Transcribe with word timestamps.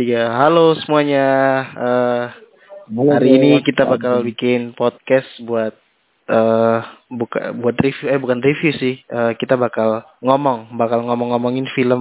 tiga. 0.00 0.32
Halo 0.32 0.72
semuanya. 0.80 1.28
Uh, 1.76 2.24
hari 3.20 3.36
ini 3.36 3.60
kita 3.60 3.84
bakal 3.84 4.24
bikin 4.24 4.72
podcast 4.72 5.28
buat 5.44 5.76
uh, 6.24 6.80
buka 7.12 7.52
buat 7.52 7.76
review 7.76 8.08
eh 8.08 8.16
bukan 8.16 8.40
review 8.40 8.72
sih. 8.80 8.96
Uh, 9.12 9.36
kita 9.36 9.60
bakal 9.60 10.00
ngomong, 10.24 10.72
bakal 10.80 11.04
ngomong-ngomongin 11.04 11.68
film 11.76 12.00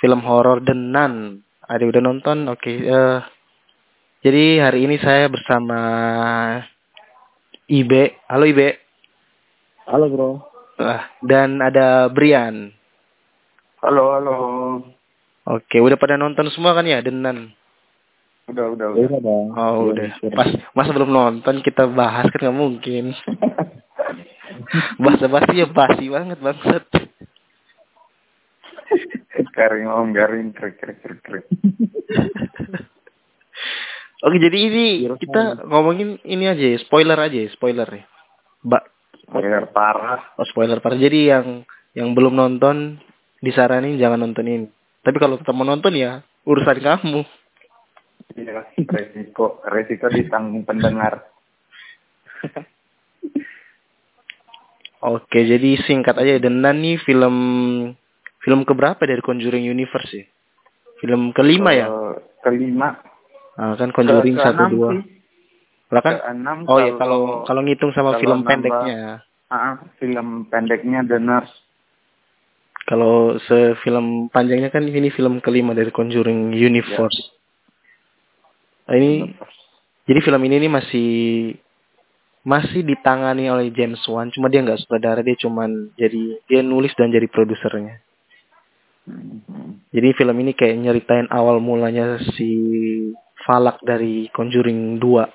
film 0.00 0.20
horor 0.24 0.64
The 0.64 0.72
Nun. 0.72 1.44
Ada 1.68 1.84
udah 1.84 2.00
nonton? 2.00 2.48
Oke. 2.48 2.80
Uh, 2.80 3.20
jadi 4.24 4.64
hari 4.64 4.88
ini 4.88 4.96
saya 5.04 5.28
bersama 5.28 5.78
Ibe. 7.68 8.24
Halo 8.24 8.48
Ibe. 8.48 8.80
Halo 9.84 10.08
bro. 10.08 10.30
Uh, 10.80 11.02
dan 11.28 11.60
ada 11.60 12.08
Brian. 12.08 12.72
Halo, 13.84 14.16
halo. 14.16 14.36
Oke, 15.48 15.80
udah 15.80 15.96
pada 15.96 16.20
nonton 16.20 16.52
semua 16.52 16.76
kan 16.76 16.84
ya 16.84 17.00
The 17.00 17.08
Nun? 17.08 17.56
Udah, 18.48 18.64
udah, 18.76 18.86
udah. 18.92 19.04
udah 19.08 19.20
dong. 19.20 19.46
Oh 19.56 19.72
Belum 19.80 19.92
udah. 19.96 20.04
disuruh. 20.12 20.36
Pas 20.36 20.48
masa 20.72 20.90
belum 20.92 21.08
nonton 21.08 21.60
kita 21.60 21.88
bahas 21.88 22.28
kan 22.28 22.40
nggak 22.40 22.58
mungkin. 22.58 23.16
Bahasa 25.00 25.28
basi 25.28 25.52
ya 25.56 25.66
basi 25.68 26.08
banget 26.08 26.40
bangsat. 26.40 26.84
garing 29.52 29.88
om, 29.88 30.12
garing, 30.16 30.52
krik, 30.52 30.80
krik, 30.80 31.00
krik, 31.00 31.20
krik. 31.20 31.44
Oke 34.26 34.36
jadi 34.42 34.58
ini 34.58 35.06
kita 35.14 35.62
ngomongin 35.68 36.18
ini 36.26 36.50
aja 36.50 36.74
ya, 36.74 36.78
spoiler 36.82 37.14
aja 37.14 37.38
ya, 37.38 37.48
spoiler 37.54 37.86
ya. 37.86 38.02
Mbak, 38.66 38.82
Spoiler 39.28 39.64
parah. 39.70 40.34
oh 40.36 40.46
spoiler 40.48 40.82
parah. 40.82 40.98
Jadi 40.98 41.30
yang 41.30 41.62
yang 41.94 42.16
belum 42.16 42.34
nonton 42.34 42.98
disaranin 43.38 44.00
jangan 44.00 44.24
nontonin. 44.24 44.72
Tapi 45.08 45.16
kalau 45.24 45.40
tetap 45.40 45.56
mau 45.56 45.64
nonton 45.64 45.96
ya 45.96 46.20
urusan 46.44 46.84
kamu. 46.84 47.24
Iya, 48.36 48.60
resiko, 48.76 49.64
resiko 49.64 50.04
ditanggung 50.12 50.68
pendengar. 50.68 51.32
Oke, 55.00 55.48
jadi 55.48 55.80
singkat 55.80 56.12
aja 56.20 56.36
Nun 56.44 56.60
nih 56.60 57.00
film 57.00 57.36
film 58.44 58.68
keberapa 58.68 59.00
dari 59.00 59.24
Conjuring 59.24 59.64
Universe 59.64 60.12
ya? 60.12 60.28
Film 61.00 61.32
kelima 61.32 61.72
ya? 61.72 61.88
Eh, 61.88 62.14
kelima. 62.44 63.00
Ah, 63.56 63.80
kan 63.80 63.88
Conjuring 63.96 64.36
satu 64.36 64.68
dua. 64.68 64.92
Lah 65.88 66.04
kan? 66.04 66.36
Oh 66.68 66.84
ya 66.84 66.92
kalau 67.00 67.48
kalau 67.48 67.64
ngitung 67.64 67.96
sama 67.96 68.12
kalau 68.12 68.20
film 68.20 68.44
nambah- 68.44 68.50
pendeknya. 68.52 69.24
Ah, 69.48 69.80
film 69.96 70.44
pendeknya 70.52 71.00
The 71.00 71.16
Nurse. 71.16 71.67
Kalau 72.88 73.36
sefilm 73.44 74.32
panjangnya 74.32 74.72
kan 74.72 74.80
ini 74.80 75.12
film 75.12 75.44
kelima 75.44 75.76
dari 75.76 75.92
Conjuring 75.92 76.56
Universe. 76.56 77.20
Nah, 78.88 78.96
ini 78.96 79.28
jadi 80.08 80.24
film 80.24 80.40
ini 80.48 80.64
nih 80.64 80.72
masih 80.72 81.10
masih 82.48 82.80
ditangani 82.80 83.52
oleh 83.52 83.68
James 83.76 84.00
Wan, 84.08 84.32
cuma 84.32 84.48
dia 84.48 84.64
nggak 84.64 84.80
sutradara, 84.80 85.20
dia 85.20 85.36
cuman 85.36 85.92
jadi 86.00 86.40
dia 86.48 86.64
nulis 86.64 86.96
dan 86.96 87.12
jadi 87.12 87.28
produsernya. 87.28 88.00
Hmm. 89.04 89.84
Jadi 89.92 90.08
film 90.16 90.36
ini 90.40 90.56
kayak 90.56 90.80
nyeritain 90.80 91.28
awal 91.28 91.60
mulanya 91.60 92.16
si 92.32 92.48
Falak 93.44 93.84
dari 93.84 94.32
Conjuring 94.32 94.96
2. 94.96 95.28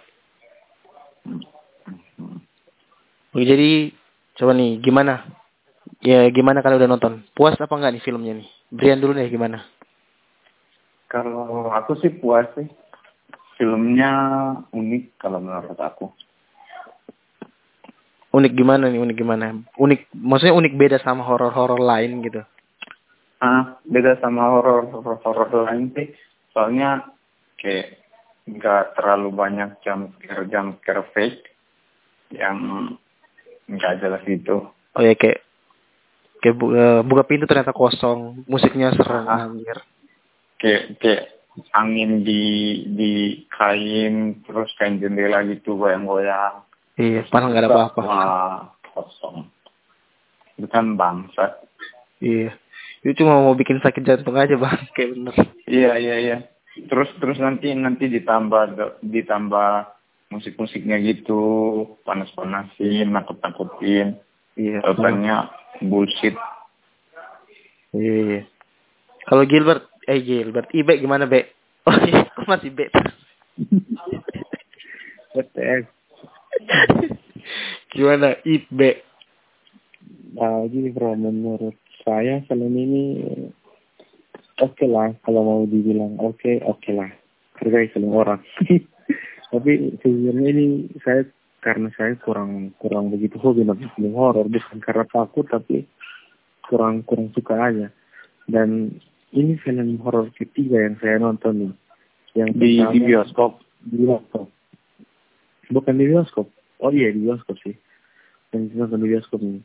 Oke, 3.34 3.46
jadi 3.46 3.94
coba 4.42 4.58
nih 4.58 4.82
gimana? 4.82 5.43
Ya 6.04 6.28
gimana 6.36 6.60
kalau 6.60 6.76
udah 6.76 6.92
nonton? 6.92 7.24
Puas 7.32 7.56
apa 7.56 7.72
enggak 7.80 7.96
nih 7.96 8.04
filmnya 8.04 8.34
nih? 8.36 8.48
Brian 8.68 9.00
dulu 9.00 9.16
nih 9.16 9.32
gimana? 9.32 9.64
Kalau 11.08 11.72
aku 11.72 11.96
sih 12.04 12.12
puas 12.12 12.44
sih. 12.60 12.68
Filmnya 13.56 14.12
unik 14.76 15.16
kalau 15.16 15.40
menurut 15.40 15.80
aku. 15.80 16.12
Unik 18.36 18.52
gimana 18.52 18.92
nih? 18.92 19.00
Unik 19.00 19.16
gimana? 19.16 19.56
Unik, 19.80 20.12
maksudnya 20.12 20.58
unik 20.60 20.74
beda 20.76 20.98
sama 21.00 21.24
horor-horor 21.24 21.80
lain 21.80 22.20
gitu. 22.26 22.44
Ah, 23.40 23.80
beda 23.88 24.20
sama 24.20 24.52
horor 24.52 24.92
horor 24.92 25.20
horor 25.24 25.72
lain 25.72 25.92
sih. 25.96 26.12
Soalnya 26.52 27.08
kayak 27.60 28.04
nggak 28.44 29.00
terlalu 29.00 29.32
banyak 29.32 29.80
jump 29.88 30.20
scare 30.20 30.52
jump 30.52 30.84
scare 30.84 31.04
fake 31.16 31.48
yang 32.36 32.60
nggak 33.72 34.04
jelas 34.04 34.24
gitu. 34.28 34.68
Oh 34.96 35.04
ya 35.04 35.16
kayak 35.16 35.43
kayak 36.44 36.56
bu- 36.60 36.76
eh, 36.76 37.00
buka 37.02 37.24
pintu 37.24 37.48
ternyata 37.48 37.72
kosong, 37.72 38.44
musiknya 38.46 38.92
serem 38.92 39.24
Ah. 39.24 39.48
anjir. 39.48 39.80
Kayak 40.60 40.84
kayak 41.00 41.24
angin 41.72 42.28
di 42.28 42.44
di 42.92 43.12
kain 43.48 44.44
terus 44.44 44.76
kain 44.76 45.00
jendela 45.00 45.40
gitu 45.48 45.80
goyang-goyang. 45.80 46.68
Iya, 47.00 47.26
padahal 47.32 47.50
nggak 47.56 47.64
ada 47.64 47.72
apa-apa. 47.72 48.02
Wah, 48.04 48.58
kosong. 48.92 49.48
Itu 50.60 50.68
kan 50.68 50.94
bangsat. 50.94 51.64
Iya. 52.20 52.54
Itu 53.02 53.24
cuma 53.24 53.40
mau 53.42 53.56
bikin 53.56 53.80
sakit 53.80 54.04
jantung 54.04 54.36
aja 54.36 54.56
bang, 54.56 54.80
kayak 54.96 55.10
bener. 55.16 55.36
Iya 55.66 55.92
iya 55.98 56.16
iya. 56.20 56.38
Terus 56.90 57.10
terus 57.18 57.38
nanti 57.38 57.72
nanti 57.72 58.10
ditambah 58.10 59.00
ditambah 59.00 59.70
musik-musiknya 60.34 60.98
gitu, 61.06 61.42
panas-panasin, 62.02 63.14
nakut-nakutin. 63.14 64.18
Iya. 64.54 64.86
Jawabannya 64.86 65.38
bullshit. 65.90 66.36
Iya. 67.94 68.14
iya. 68.22 68.42
Kalau 69.24 69.44
Gilbert, 69.48 69.88
eh 70.06 70.20
Gilbert, 70.22 70.70
Ibe 70.76 71.00
gimana 71.00 71.26
Be? 71.26 71.50
Oh 71.84 72.00
iya, 72.00 72.24
kok 72.32 72.48
masih 72.48 72.72
Be? 72.72 72.88
WTF. 75.36 75.84
gimana 77.96 78.40
Ibe? 78.48 79.04
Nah, 80.34 80.66
gini 80.72 80.90
bro, 80.96 81.14
menurut 81.14 81.78
saya 82.02 82.42
film 82.48 82.74
ini 82.74 83.04
oke 84.58 84.86
lah 84.88 85.12
kalau 85.28 85.42
mau 85.44 85.62
dibilang 85.68 86.18
oke, 86.18 86.62
oke 86.66 86.90
lah. 86.96 87.12
Hargai 87.60 87.92
film 87.94 88.16
orang. 88.16 88.42
Tapi 89.54 89.72
sebenarnya 90.02 90.50
ini 90.50 90.66
saya 91.06 91.22
karena 91.64 91.88
saya 91.96 92.20
kurang 92.20 92.76
kurang 92.78 93.08
begitu 93.08 93.40
hobi 93.40 93.64
nonton 93.64 93.88
film 93.96 94.12
horor 94.14 94.52
bukan 94.52 94.84
karena 94.84 95.08
takut 95.08 95.48
tapi 95.48 95.88
kurang 96.68 97.08
kurang 97.08 97.32
suka 97.32 97.56
aja. 97.56 97.88
Dan 98.44 99.00
ini 99.32 99.56
film 99.58 99.96
horor 100.04 100.28
ketiga 100.36 100.84
yang 100.84 101.00
saya 101.00 101.18
nonton 101.18 101.54
nih. 101.56 101.74
Yang 102.36 102.50
Di, 102.54 102.60
di 102.60 102.72
pertama- 102.84 103.08
bioskop. 103.08 103.52
di 103.84 103.96
bioskop. 104.04 104.48
Bukan 105.72 105.94
di 105.96 106.06
bioskop. 106.06 106.48
Oh 106.84 106.92
iya 106.92 107.10
di 107.10 107.24
bioskop 107.24 107.56
sih. 107.64 107.76
Yang 108.52 108.76
nonton 108.76 109.00
di 109.00 109.08
bioskop 109.10 109.40
nih. 109.40 109.64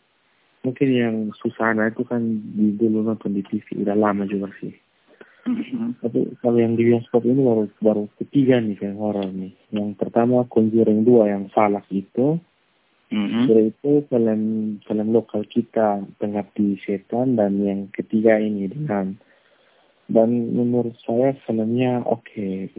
Mungkin 0.63 0.89
yang 0.91 1.17
Susana 1.39 1.91
itu 1.91 2.03
kan 2.07 2.23
di 2.55 2.75
dulu 2.75 3.03
nonton 3.03 3.35
di 3.35 3.43
TV. 3.43 3.83
Udah 3.83 3.99
lama 3.99 4.23
juga 4.25 4.51
sih. 4.63 4.75
Tapi 6.05 6.21
kalau 6.45 6.59
yang 6.61 6.77
di 6.77 6.93
bioskop 6.93 7.25
ini 7.25 7.41
baru 7.41 7.65
baru 7.81 8.05
ketiga 8.21 8.61
nih 8.61 8.77
film 8.77 8.99
horor 9.01 9.29
nih. 9.29 9.53
Yang 9.73 9.97
pertama 9.97 10.45
Conjuring 10.49 11.05
2 11.07 11.33
yang 11.33 11.45
Falak 11.53 11.89
itu. 11.89 12.37
Mhm. 13.09 13.49
Kedua 13.49 13.61
itu 13.65 13.91
film 14.13 14.43
film 14.85 15.09
lokal 15.17 15.49
kita 15.49 16.05
Pengabdi 16.21 16.77
Setan 16.85 17.41
dan 17.41 17.57
yang 17.65 17.89
ketiga 17.89 18.37
ini 18.37 18.69
dengan 18.69 19.17
dan 20.09 20.29
menurut 20.57 20.97
saya 21.05 21.37
filmnya 21.45 22.01
oke. 22.05 22.73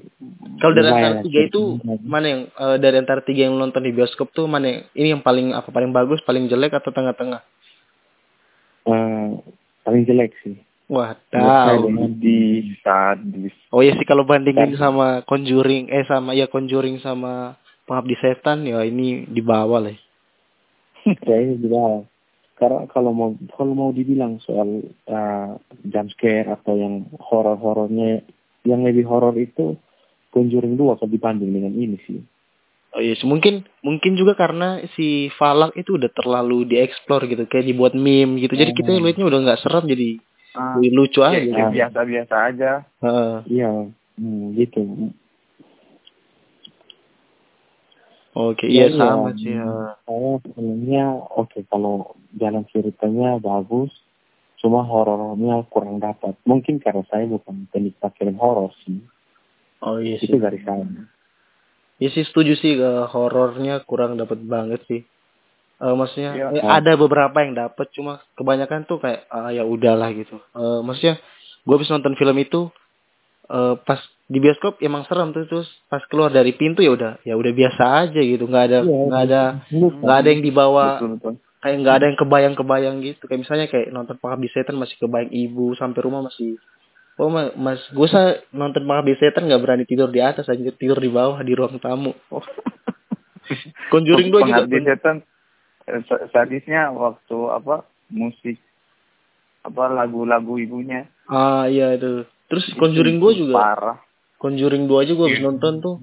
Kalau 0.62 0.74
dari 0.74 0.90
antara 0.90 1.22
tiga 1.22 1.40
itu 1.46 1.78
mana 2.06 2.25
yang 2.25 2.41
eh, 2.50 2.78
dari 2.81 2.97
antara 3.01 3.22
tiga 3.22 3.46
yang 3.46 3.57
nonton 3.57 3.86
di 3.86 3.94
bioskop 3.94 4.34
tuh 4.34 4.50
mana 4.50 4.66
yang, 4.66 4.81
ini 4.97 5.07
yang 5.18 5.22
paling 5.22 5.53
apa 5.53 5.69
paling 5.69 5.94
bagus, 5.94 6.22
paling 6.25 6.50
jelek 6.50 6.74
atau 6.78 6.90
tengah-tengah? 6.90 7.41
Eh, 8.90 9.30
paling 9.86 10.03
jelek 10.09 10.34
sih. 10.41 10.57
Wah, 10.90 11.14
tahu. 11.30 11.94
Sadis, 11.94 12.66
sadis. 12.82 13.54
Oh 13.70 13.86
ya 13.86 13.94
sih 13.94 14.08
kalau 14.10 14.26
bandingin 14.26 14.74
Kan. 14.74 14.81
sama 14.81 15.22
Conjuring 15.22 15.94
eh 15.94 16.02
sama 16.10 16.34
ya 16.34 16.50
Conjuring 16.50 16.98
sama 16.98 17.54
Pengabdi 17.86 18.18
Setan 18.18 18.66
ya 18.66 18.81
ini 18.81 19.30
di 19.30 19.42
bawah 19.42 19.86
lah. 19.86 19.94
Kayaknya 21.25 21.56
di 21.62 21.69
bawah. 21.69 22.04
Karena 22.58 22.90
kalau 22.90 23.13
mau 23.13 23.30
kalau 23.54 23.72
mau 23.72 23.90
dibilang 23.94 24.42
soal 24.42 24.84
uh, 25.08 25.50
jump 25.86 26.10
scare 26.12 26.50
atau 26.50 26.74
yang 26.75 27.06
horor-horornya 27.22 28.25
yang 28.66 28.81
lebih 28.84 29.06
horor 29.06 29.38
itu 29.38 29.78
Conjuring 30.30 30.74
2 30.74 30.98
kalau 30.98 31.10
dibanding 31.10 31.50
dengan 31.50 31.74
ini 31.74 31.98
sih. 32.06 32.22
Oh 32.90 33.02
iya, 33.02 33.13
sih. 33.13 33.30
mungkin 33.30 33.66
mungkin 33.86 34.18
juga 34.18 34.34
karena 34.34 34.81
si 34.98 35.30
Falak 35.38 35.78
itu 35.78 36.02
udah 36.02 36.10
terlalu 36.10 36.66
dieksplor 36.66 37.30
gitu, 37.30 37.46
kayak 37.46 37.69
dibuat 37.69 37.94
meme 37.94 38.42
gitu. 38.42 38.58
Jadi 38.58 38.74
kita 38.74 38.90
Hmm. 38.94 39.06
liatnya 39.06 39.25
udah 39.30 39.40
nggak 39.46 39.62
serem, 39.62 39.86
jadi 39.86 40.18
Ah, 40.60 40.76
lucu 40.76 41.20
aja. 41.22 41.32
kayak- 41.32 41.46
gitu. 41.46 41.56
kayak 41.56 41.72
biasa-biasa 41.72 42.36
aja. 42.46 42.72
Heeh. 43.00 43.36
Iya, 43.48 43.72
hmm, 44.18 44.44
gitu. 44.54 44.82
Oke, 48.32 48.66
iya 48.66 48.88
Iya, 48.88 48.98
sama 48.98 49.30
iya. 49.30 49.36
sih. 49.36 49.56
heeh. 49.56 49.90
Saya 50.06 50.32
filmnya 50.46 51.06
oke 51.32 51.60
kalau 51.66 51.96
jalan 52.34 52.64
ceritanya 52.68 53.40
bagus. 53.40 53.92
cuma 54.60 54.84
horornya 54.84 55.64
kurang 55.72 56.04
dapat 56.04 56.36
mungkin 56.44 56.84
karena 56.84 57.00
saya 57.08 57.24
bukan 57.24 57.72
penikmat 57.72 58.12
film 58.12 58.36
horor 58.36 58.76
sih 58.84 59.00
Oh 59.80 59.96
iya 59.96 60.20
itu 60.20 60.28
sih. 60.28 60.36
dari 60.36 60.60
saya 60.60 60.84
Iya 61.96 62.10
sih 62.12 62.28
setuju 62.28 62.60
sih 62.60 62.76
ke 62.76 63.08
horornya 63.08 63.80
kurang 63.82 64.20
dapat 64.20 64.44
banget 64.44 64.84
sih. 64.84 65.08
Eh 65.80 65.96
maksudnya 65.96 66.31
Iya. 66.34 66.46
eh, 66.52 66.62
ada 66.62 66.94
beberapa 66.94 67.38
yang 67.40 67.56
dapat 67.56 67.88
cuma 67.92 68.20
kebanyakan 68.34 68.84
tuh 68.84 69.00
kayak 69.00 69.26
ah, 69.28 69.48
ya 69.48 69.64
udahlah 69.64 70.12
gitu. 70.12 70.36
Eh 70.52 70.80
maksudnya 70.81 71.16
gue 71.64 71.74
habis 71.74 71.88
nonton 71.88 72.14
film 72.14 72.36
itu 72.38 72.68
eh 73.46 73.76
pas 73.80 73.98
di 74.26 74.38
bioskop 74.38 74.78
emang 74.80 75.04
serem 75.04 75.31
tuh 75.31 75.44
terus 75.46 75.66
pas 75.86 76.04
keluar 76.06 76.30
dari 76.30 76.54
pintu 76.54 76.80
ya 76.80 76.94
udah 76.94 77.18
ya 77.24 77.34
udah 77.34 77.50
biasa 77.50 77.84
aja 78.06 78.22
gitu 78.22 78.46
nggak 78.46 78.66
ada 78.68 78.80
Iya, 78.81 78.98
nggak 79.10 79.24
ada 79.26 79.42
Lupa. 79.74 79.98
nggak 80.00 80.18
ada 80.18 80.30
yang 80.30 80.44
dibawa 80.44 80.86
betul 80.94 81.10
betul 81.18 81.34
kayak 81.60 81.76
nggak 81.82 81.96
ada 81.98 82.06
yang 82.06 82.18
kebayang-kebayang 82.18 82.96
gitu 83.02 83.24
kayak 83.25 83.42
misalnya 83.42 83.66
kayak 83.66 83.90
nonton 83.90 84.16
pengabdi 84.16 84.48
setan 84.54 84.78
masih 84.78 84.96
kebayang 84.96 85.34
ibu 85.34 85.74
sampai 85.74 86.00
rumah 86.00 86.22
masih 86.22 86.62
oh 87.18 87.28
ma- 87.28 87.52
mas 87.58 87.82
gue 87.90 88.08
sa 88.08 88.22
nonton 88.52 88.86
pengabdi 88.86 89.18
setan 89.18 89.44
nggak 89.44 89.60
berani 89.60 89.84
tidur 89.84 90.08
di 90.08 90.22
atas 90.22 90.46
aja 90.46 90.62
tidur 90.72 90.96
di 90.96 91.10
bawah 91.10 91.42
di 91.42 91.52
ruang 91.52 91.82
tamu 91.82 92.14
oh. 92.30 92.46
Conjuring 93.90 94.30
dua 94.30 94.42
juga 94.42 94.62
Pengabdi 94.62 94.78
setan 94.86 95.16
sadisnya 96.33 96.94
waktu 96.94 97.38
apa 97.51 97.86
musik 98.09 98.57
apa 99.62 99.91
lagu-lagu 99.91 100.56
ibunya. 100.57 101.06
Ah 101.30 101.68
iya 101.68 101.94
itu. 101.94 102.25
Terus 102.50 102.65
Conjuring 102.80 103.21
dua 103.21 103.31
juga? 103.36 103.53
parah. 103.53 103.97
Conjuring 104.39 104.88
dua 104.88 105.03
aja 105.03 105.13
gue 105.13 105.25
habis 105.27 105.44
nonton 105.44 105.74
tuh. 105.83 105.95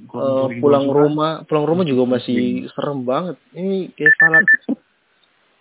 Eh, 0.00 0.46
pulang 0.60 0.86
rumah 0.86 1.42
pulang 1.48 1.66
rumah 1.66 1.84
juga 1.88 2.18
masih 2.18 2.68
serem 2.76 3.02
banget. 3.02 3.36
Ini 3.56 3.90
kayak 3.96 4.14
Falak. 4.20 4.44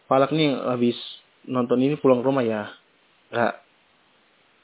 Falak 0.05 0.31
nih 0.35 0.53
habis 0.59 0.97
nonton 1.47 1.79
ini 1.81 1.95
pulang 1.97 2.21
rumah 2.21 2.43
ya. 2.43 2.69
Nggak. 3.31 3.53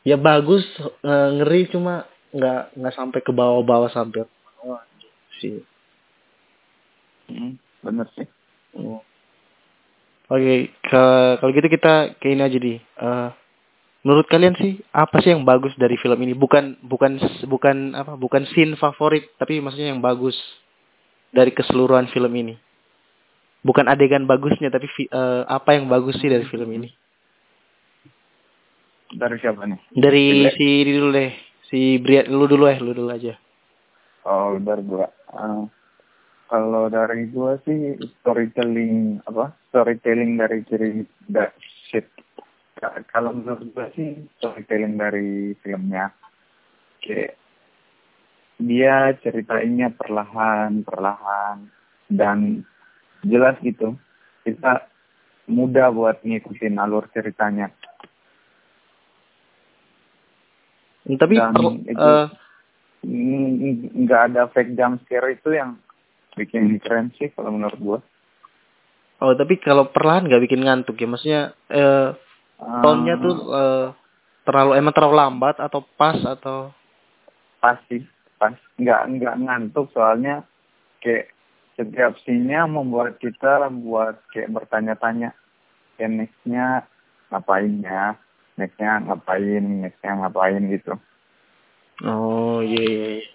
Ya 0.06 0.18
bagus 0.22 0.64
eh, 1.02 1.30
ngeri 1.42 1.72
cuma 1.72 2.06
nggak 2.36 2.62
nggak 2.76 2.96
sampai 3.00 3.20
ke 3.24 3.32
bawah-bawah 3.32 3.88
sampai 3.96 4.28
oh, 4.68 4.82
sih 5.40 5.64
Hmm, 7.26 7.58
bener 7.82 8.06
sih 8.14 8.28
Oh. 8.76 9.00
Oke, 10.26 10.74
ke- 10.82 11.34
kalau 11.38 11.52
gitu 11.54 11.68
kita 11.70 12.18
ke 12.18 12.34
ini 12.34 12.42
aja 12.42 12.58
di. 12.58 12.76
Eh, 12.82 13.30
menurut 14.02 14.26
kalian 14.26 14.58
sih 14.58 14.82
apa 14.90 15.22
sih 15.22 15.32
yang 15.32 15.46
bagus 15.46 15.72
dari 15.78 15.96
film 16.02 16.18
ini? 16.22 16.34
Bukan 16.34 16.82
bukan 16.82 17.22
bukan 17.46 17.94
apa? 17.94 18.18
Bukan 18.18 18.44
scene 18.52 18.74
favorit, 18.76 19.30
tapi 19.38 19.62
maksudnya 19.62 19.94
yang 19.94 20.02
bagus 20.02 20.36
dari 21.30 21.54
keseluruhan 21.54 22.10
film 22.10 22.34
ini. 22.34 22.58
Bukan 23.62 23.86
adegan 23.90 24.26
bagusnya, 24.26 24.70
tapi 24.70 24.90
eh, 25.00 25.42
apa 25.46 25.78
yang 25.78 25.90
bagus 25.90 26.18
sih 26.22 26.30
dari 26.30 26.46
film 26.46 26.70
ini? 26.74 26.90
dari 29.16 29.38
siapa 29.40 29.64
nih 29.64 29.80
Dari 29.96 30.26
Brile. 30.34 30.52
si 30.58 30.68
dulu 30.84 31.08
deh, 31.14 31.32
si 31.70 31.80
Brian 32.02 32.28
lu 32.28 32.46
dulu 32.50 32.68
ya, 32.68 32.78
lu 32.82 32.92
dulu 32.92 33.10
aja. 33.14 33.34
oh 34.26 34.58
dari 34.60 34.82
gua 34.84 35.08
Eh, 35.36 35.64
kalau 36.46 36.90
dari 36.94 37.26
gua 37.34 37.58
sih 37.66 37.98
storytelling 38.22 39.22
apa 39.26 39.54
storytelling 39.70 40.38
dari 40.38 40.62
ciri 40.70 41.02
da, 41.26 41.50
shit. 41.90 42.06
Ka- 42.78 43.02
kalau 43.10 43.34
menurut 43.34 43.72
gua 43.74 43.90
sih 43.98 44.26
storytelling 44.38 45.00
dari 45.00 45.58
filmnya. 45.62 46.14
Kayak 47.02 47.38
dia 48.56 49.12
ceritainnya 49.20 49.92
perlahan 49.92 50.86
perlahan 50.86 51.68
dan 52.08 52.64
jelas 53.26 53.60
gitu. 53.66 53.98
Kita 54.46 54.86
mudah 55.50 55.92
buat 55.94 56.22
ngikutin 56.26 56.78
alur 56.80 57.10
ceritanya. 57.14 57.70
Tapi 61.06 61.38
Dan 61.38 61.54
per- 61.54 61.86
itu- 61.86 62.02
eh, 62.02 62.28
nggak 63.94 64.22
ada 64.34 64.50
fake 64.50 64.74
jump 64.74 64.98
scare 65.06 65.38
itu 65.38 65.54
yang 65.54 65.78
bikin 66.36 66.78
keren 66.84 67.12
sih 67.16 67.32
kalau 67.32 67.56
menurut 67.56 67.80
gua. 67.80 68.00
Oh 69.24 69.32
tapi 69.34 69.58
kalau 69.64 69.90
perlahan 69.90 70.28
nggak 70.28 70.44
bikin 70.44 70.68
ngantuk 70.68 71.00
ya, 71.00 71.08
maksudnya 71.08 71.42
eh 71.72 72.14
Ah, 72.56 72.80
tone-nya 72.80 73.16
tuh 73.20 73.36
eh, 73.52 73.88
terlalu 74.48 74.72
emang 74.80 74.94
terlalu 74.96 75.16
lambat 75.20 75.56
atau 75.60 75.84
pas 76.00 76.16
atau? 76.24 76.72
Pasti 77.60 78.00
pas. 78.40 78.56
Nggak 78.80 79.02
nggak 79.20 79.36
ngantuk 79.44 79.92
soalnya 79.92 80.48
kayak 81.04 81.36
setiap 81.76 82.16
scene-nya 82.24 82.64
membuat 82.64 83.20
kita 83.20 83.68
buat 83.84 84.24
kayak 84.32 84.56
bertanya-tanya. 84.56 85.36
Kayak 86.00 86.12
next-nya 86.12 86.66
ngapain 87.32 87.76
ya? 87.84 88.16
Next-nya 88.56 89.04
ngapain? 89.04 89.64
Next-nya 89.84 90.12
ngapain 90.24 90.64
gitu. 90.72 90.94
Oh 92.04 92.64
iya 92.64 92.84
iya. 92.84 93.08
iya. 93.20 93.28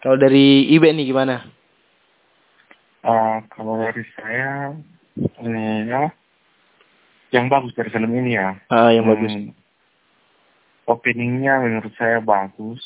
Kalau 0.00 0.16
dari 0.16 0.72
Ibe 0.72 0.92
nih 0.92 1.08
gimana? 1.08 1.44
Eh, 3.02 3.38
kalau 3.50 3.82
dari 3.82 4.06
saya 4.14 4.78
ini 5.42 5.90
ya 5.90 6.06
yang 7.34 7.50
bagus 7.50 7.74
dari 7.74 7.90
film 7.90 8.14
ini 8.14 8.38
ya 8.38 8.54
Ah 8.70 8.94
yang 8.94 9.10
Hmm, 9.10 9.18
bagus. 9.18 9.34
openingnya 10.86 11.66
menurut 11.66 11.90
saya 11.98 12.22
bagus 12.22 12.78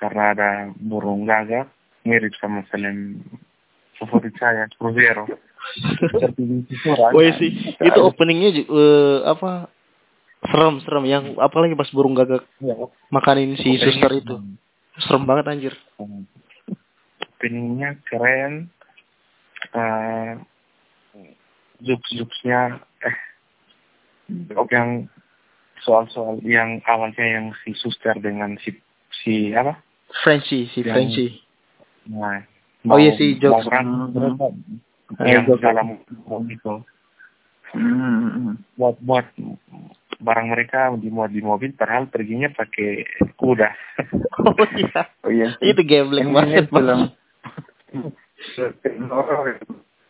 karena 0.00 0.32
ada 0.32 0.50
burung 0.80 1.28
gagak 1.28 1.68
mirip 2.08 2.32
sama 2.40 2.64
film 2.72 3.20
favorit 4.00 4.32
saya 4.40 4.64
Cruzeiro. 4.80 5.28
Oh 7.12 7.20
iya 7.20 7.36
sih. 7.36 7.52
Itu 7.84 8.00
openingnya 8.00 8.64
eh, 8.64 9.18
apa? 9.28 9.68
Serem 10.40 10.80
serem 10.88 11.04
yang 11.04 11.24
apalagi 11.36 11.76
pas 11.76 11.92
burung 11.92 12.16
gagak 12.16 12.48
Ya, 12.64 12.72
makanin 13.12 13.60
si 13.60 13.76
openingnya 13.76 13.84
suster 13.92 14.12
itu. 14.24 14.34
Serem 15.04 15.28
banget 15.28 15.52
anjir. 15.52 15.74
openingnya 17.36 18.00
keren 18.08 18.72
uh, 19.72 20.30
jokes-jokesnya 21.80 22.80
eh 23.00 23.16
yang 24.70 25.08
soal-soal 25.80 26.38
yang 26.44 26.78
awalnya 26.84 27.24
yang 27.24 27.46
si 27.64 27.74
suster 27.74 28.14
dengan 28.16 28.54
si 28.60 28.76
si 29.10 29.50
apa? 29.50 29.80
Frenchy 30.22 30.68
si 30.70 30.82
Yang- 30.82 30.94
Frenchy. 30.94 31.26
nah, 32.06 32.42
Oh 32.88 32.96
iya 32.96 33.12
sih, 33.12 33.36
jokes. 33.36 33.68
berantem, 33.68 34.56
Ah, 35.20 35.26
yang 35.26 35.44
jokes. 35.44 35.60
dalam 35.60 36.00
itu. 36.48 36.74
Hmm, 37.70 38.56
buat 38.74 38.96
buat 39.04 39.26
barang 40.20 40.46
mereka 40.48 40.90
dimuat 40.96 41.30
di 41.30 41.38
mobil 41.38 41.70
padahal 41.72 42.10
perginya 42.10 42.50
pakai 42.50 43.04
kuda. 43.36 43.68
Oh 44.40 44.56
iya. 44.72 45.02
oh 45.22 45.30
iya. 45.30 45.48
Itu 45.60 45.84
gambling 45.84 46.32
banget 46.32 46.72
film 46.72 47.12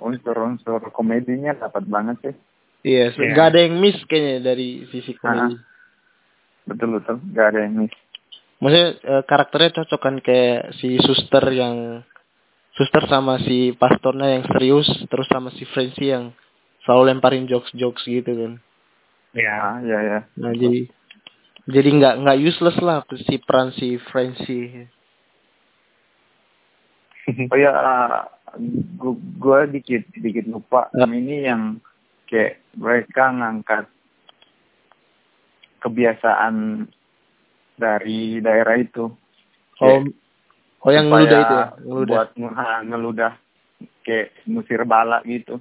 Unsur-unsur 0.00 0.80
komedinya 0.96 1.52
dapat 1.52 1.84
banget 1.84 2.16
sih 2.24 2.34
Iya, 2.80 3.12
Iya. 3.12 3.36
nggak 3.36 3.46
ada 3.52 3.60
yang 3.60 3.76
miss 3.76 4.00
kayaknya 4.08 4.40
dari 4.40 4.88
sisi 4.88 5.12
komedi. 5.20 5.60
betul 6.64 6.96
betul 6.96 7.16
nggak 7.34 7.46
ada 7.52 7.58
yang 7.68 7.74
miss 7.84 7.94
Maksudnya 8.60 8.88
eh, 9.00 9.22
karakternya 9.24 9.70
cocok 9.72 10.00
kan 10.00 10.16
kayak 10.20 10.76
si 10.76 11.00
suster 11.00 11.44
yang 11.52 12.04
suster 12.76 13.04
sama 13.08 13.40
si 13.40 13.72
pastornya 13.72 14.36
yang 14.36 14.44
serius, 14.52 14.84
terus 15.08 15.28
sama 15.32 15.48
si 15.56 15.64
Frenchy 15.64 16.12
yang 16.12 16.36
selalu 16.84 17.12
lemparin 17.12 17.48
jokes-jokes 17.48 18.04
gitu 18.04 18.28
kan. 18.32 18.52
ya 19.32 19.52
ah 19.56 19.76
ya 19.80 19.98
ya 20.02 20.18
Nah 20.36 20.52
jadi 20.52 20.90
jadi 21.72 21.88
nggak 21.88 22.14
nggak 22.20 22.38
useless 22.40 22.76
lah 22.84 23.00
si 23.24 23.40
peran 23.40 23.72
si 23.72 23.96
Frenchy. 24.12 24.88
Oh 27.46 27.56
ya 27.56 27.72
gua, 28.96 29.12
gua 29.36 29.58
dikit 29.64 30.04
dikit 30.12 30.46
lupa 30.46 30.90
Ya. 30.92 31.06
ini 31.06 31.44
yang 31.44 31.62
kayak 32.26 32.62
mereka 32.74 33.30
ngangkat 33.30 33.84
kebiasaan 35.80 36.86
dari 37.74 38.38
daerah 38.38 38.76
itu. 38.76 39.08
Oh, 39.08 39.16
Kayak 39.80 40.12
oh 40.84 40.90
yang 40.92 41.06
supaya 41.08 41.24
ngeludah 41.24 41.40
itu 41.40 41.54
ya, 41.54 41.64
ngeludah. 41.80 42.12
buat 42.12 42.28
nge- 42.36 42.82
ngeludah 42.86 43.32
kayak 44.02 44.28
musir 44.44 44.82
bala 44.84 45.18
gitu. 45.24 45.56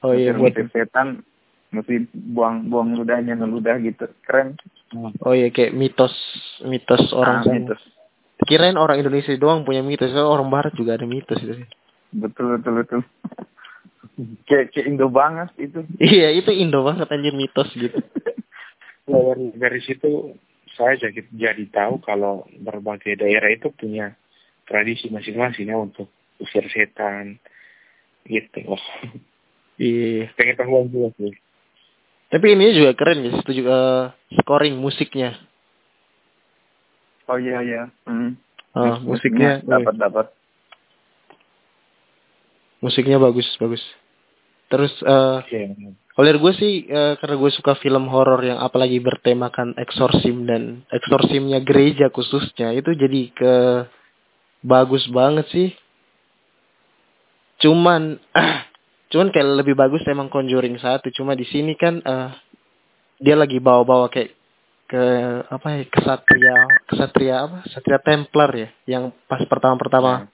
Oh 0.00 0.12
iya 0.12 0.32
buat 0.32 0.56
musir 0.56 0.66
setan 0.72 1.20
mesti 1.68 2.04
buang 2.12 2.68
buang 2.68 2.96
ludahnya 2.96 3.36
ngeludah 3.36 3.76
gitu. 3.80 4.08
Keren. 4.24 4.56
Oh 5.20 5.32
iya 5.32 5.48
kayak 5.48 5.72
mitos 5.72 6.12
mitos 6.64 7.12
orang 7.12 7.44
Ah, 7.44 7.48
mitos. 7.48 7.80
Kirain 8.52 8.76
orang 8.76 9.00
Indonesia 9.00 9.32
doang 9.40 9.64
punya 9.64 9.80
mitos, 9.80 10.12
soalnya 10.12 10.28
orang 10.28 10.52
Barat 10.52 10.76
juga 10.76 11.00
ada 11.00 11.08
mitos 11.08 11.40
itu. 11.40 11.64
betul 12.12 12.60
betul 12.60 12.72
betul 12.84 13.00
kayak 14.44 14.76
kayak 14.76 14.86
Indo 14.92 15.08
banget 15.08 15.48
itu 15.56 15.80
Iya 15.96 16.36
itu 16.36 16.52
Indo 16.52 16.84
banget 16.84 17.08
anjir 17.08 17.32
mitos 17.32 17.72
gitu. 17.72 17.96
Ya, 19.02 19.18
dari, 19.18 19.50
dari 19.58 19.80
situ 19.82 20.38
saya 20.78 20.94
jadi, 20.94 21.26
jadi 21.34 21.64
tahu 21.74 22.06
kalau 22.06 22.46
berbagai 22.54 23.18
daerah 23.18 23.50
itu 23.50 23.74
punya 23.74 24.14
tradisi 24.62 25.10
masing-masing 25.10 25.66
ya 25.66 25.74
untuk 25.74 26.06
usir 26.38 26.62
setan 26.70 27.42
gitu 28.22 28.62
loh 28.62 28.78
Iya. 29.74 30.30
pengetahuan 30.38 30.86
juga 30.86 31.10
sih 31.18 31.34
Tapi 32.30 32.46
ini 32.54 32.78
juga 32.78 32.94
keren 32.94 33.26
guys, 33.26 33.42
itu 33.42 33.52
juga 33.60 34.12
scoring 34.38 34.78
musiknya. 34.78 35.36
Oh 37.28 37.38
iya 37.38 37.58
iya. 37.62 37.82
Hmm. 38.04 38.34
Ah, 38.72 38.96
musiknya 38.98 39.60
dapat 39.62 39.94
dapat. 40.00 40.26
musiknya 42.82 43.20
bagus 43.22 43.46
bagus. 43.62 43.82
Terus 44.66 44.90
eh 45.04 45.38
Iya. 45.46 45.92
kalau 46.16 46.26
dari 46.26 46.38
gue 46.40 46.52
sih 46.58 46.72
eh, 46.88 47.14
karena 47.20 47.36
gue 47.38 47.50
suka 47.54 47.78
film 47.78 48.10
horor 48.10 48.42
yang 48.42 48.58
apalagi 48.58 48.98
bertemakan 48.98 49.78
eksorsim 49.78 50.48
dan 50.50 50.82
eksorsimnya 50.90 51.62
gereja 51.62 52.10
khususnya 52.10 52.74
itu 52.74 52.90
jadi 52.96 53.22
ke 53.30 53.54
bagus 54.66 55.06
banget 55.14 55.46
sih. 55.54 55.68
Cuman 57.62 58.18
cuman 59.14 59.28
kayak 59.30 59.62
lebih 59.62 59.78
bagus 59.78 60.02
emang 60.08 60.26
Conjuring 60.26 60.80
satu. 60.82 61.12
Cuma 61.14 61.38
di 61.38 61.46
sini 61.46 61.78
kan 61.78 62.02
eh 62.02 62.30
dia 63.22 63.38
lagi 63.38 63.62
bawa-bawa 63.62 64.10
kayak 64.10 64.34
ke 64.92 65.04
apa 65.48 65.66
ya 65.72 65.82
kesatria 65.88 66.56
kesatria 66.84 67.34
apa? 67.48 67.58
Satria 67.72 67.96
Templar 68.04 68.52
ya 68.52 68.68
yang 68.84 69.08
pas 69.24 69.40
pertama-pertama. 69.48 70.28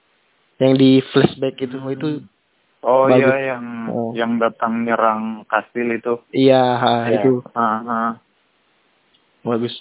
Yang 0.59 0.73
di 0.75 0.91
flashback 1.15 1.55
itu 1.63 1.79
itu 1.79 2.07
Oh 2.79 3.07
Bagus. 3.07 3.23
iya 3.23 3.55
yang 3.55 3.63
Oh. 3.91 4.11
yang 4.15 4.35
datang 4.39 4.83
nyerang 4.83 5.47
kastil 5.47 5.87
itu. 5.91 6.19
iya 6.31 6.75
ha, 6.75 7.07
Ya. 7.07 7.23
itu. 7.23 7.39
Ah, 7.55 7.79
ah. 7.83 8.11
bagus. 9.43 9.71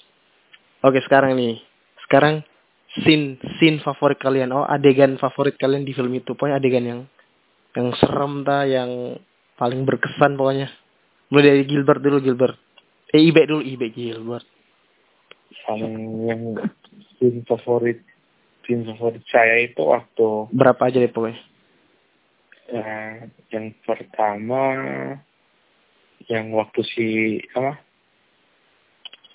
Oke 0.83 1.03
sekarang 1.03 1.35
nih. 1.35 1.59
Sekarang 2.07 2.47
scene 3.03 3.39
scene 3.59 3.83
favorit 3.83 4.19
kalian. 4.23 4.55
Oh 4.55 4.63
adegan 4.63 5.19
favorit 5.19 5.59
kalian 5.59 5.83
di 5.83 5.91
film 5.91 6.15
itu. 6.15 6.39
Pokoknya 6.39 6.63
adegan 6.63 6.87
yang 6.87 7.01
yang 7.75 7.91
serem 7.99 8.47
ta 8.47 8.63
yang 8.63 9.19
paling 9.59 9.83
berkesan 9.83 10.39
pokoknya. 10.39 10.71
Mulai 11.35 11.51
dari 11.51 11.63
Gilbert 11.67 12.03
dulu 12.03 12.23
Gilbert. 12.23 12.59
Eh 13.11 13.23
Ibe 13.27 13.43
dulu 13.47 13.63
Ibe 13.63 13.91
Gilbert 13.91 14.47
Paling 15.69 16.25
yang 16.25 16.43
film 17.21 17.45
favorit 17.45 18.01
film 18.65 18.89
favorit 18.89 19.21
saya 19.29 19.69
itu 19.69 19.85
waktu 19.85 20.49
berapa 20.57 20.81
aja 20.89 20.97
deh 20.97 21.13
pokoknya? 21.13 21.37
Eh, 22.73 23.29
yang 23.53 23.77
pertama 23.85 24.65
yang 26.25 26.57
waktu 26.57 26.81
si 26.89 27.07
apa? 27.53 27.85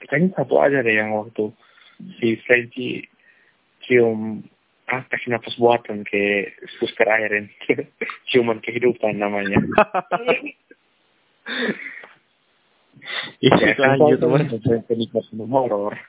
Kayaknya 0.10 0.30
satu 0.34 0.58
aja 0.58 0.82
deh 0.82 0.98
yang 0.98 1.14
waktu 1.14 1.54
si 2.18 2.42
Frankie 2.50 3.06
cium 3.86 4.42
ah 4.90 5.06
kasih 5.06 5.38
nafas 5.38 5.54
buatan 5.62 6.02
ke 6.02 6.50
suster 6.82 7.06
airin 7.06 7.54
ciuman 8.34 8.58
kehidupan 8.58 9.22
namanya. 9.22 9.62
Ih, 13.44 13.52
Ya, 13.52 13.76
kan 13.76 14.00
lanjut 14.00 14.24
teman 14.24 14.48
horor 15.52 16.00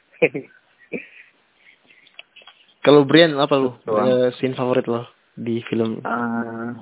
kalau 2.85 3.09
Brian 3.09 3.35
apa 3.41 3.55
lu. 3.57 3.73
Eh, 3.89 4.29
scene 4.37 4.55
favorit 4.55 4.85
lo 4.85 5.09
di 5.35 5.65
film? 5.67 6.05
Ah, 6.05 6.77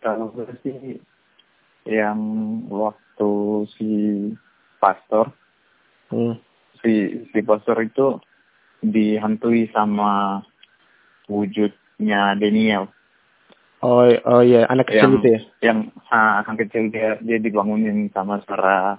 kalau 0.00 0.30
gue 0.32 0.48
sih 0.62 1.02
yang 1.88 2.18
waktu 2.70 3.30
si 3.76 3.90
pastor. 4.78 5.34
Hmm. 6.08 6.40
si 6.80 7.26
si 7.34 7.38
pastor 7.44 7.84
itu 7.84 8.16
dihantui 8.80 9.68
sama 9.74 10.40
wujudnya 11.28 12.32
Daniel. 12.38 12.88
Oh 13.84 14.08
oh 14.08 14.42
iya 14.42 14.64
anak 14.66 14.88
kecil 14.88 14.98
yang 14.98 15.12
itu 15.20 15.28
ya? 15.28 15.40
yang 15.70 15.78
ah, 16.08 16.40
anak 16.40 16.66
kecil 16.66 16.88
dia 16.88 17.20
dia 17.20 17.38
dibangunin 17.38 18.08
sama 18.10 18.40
suara 18.42 18.98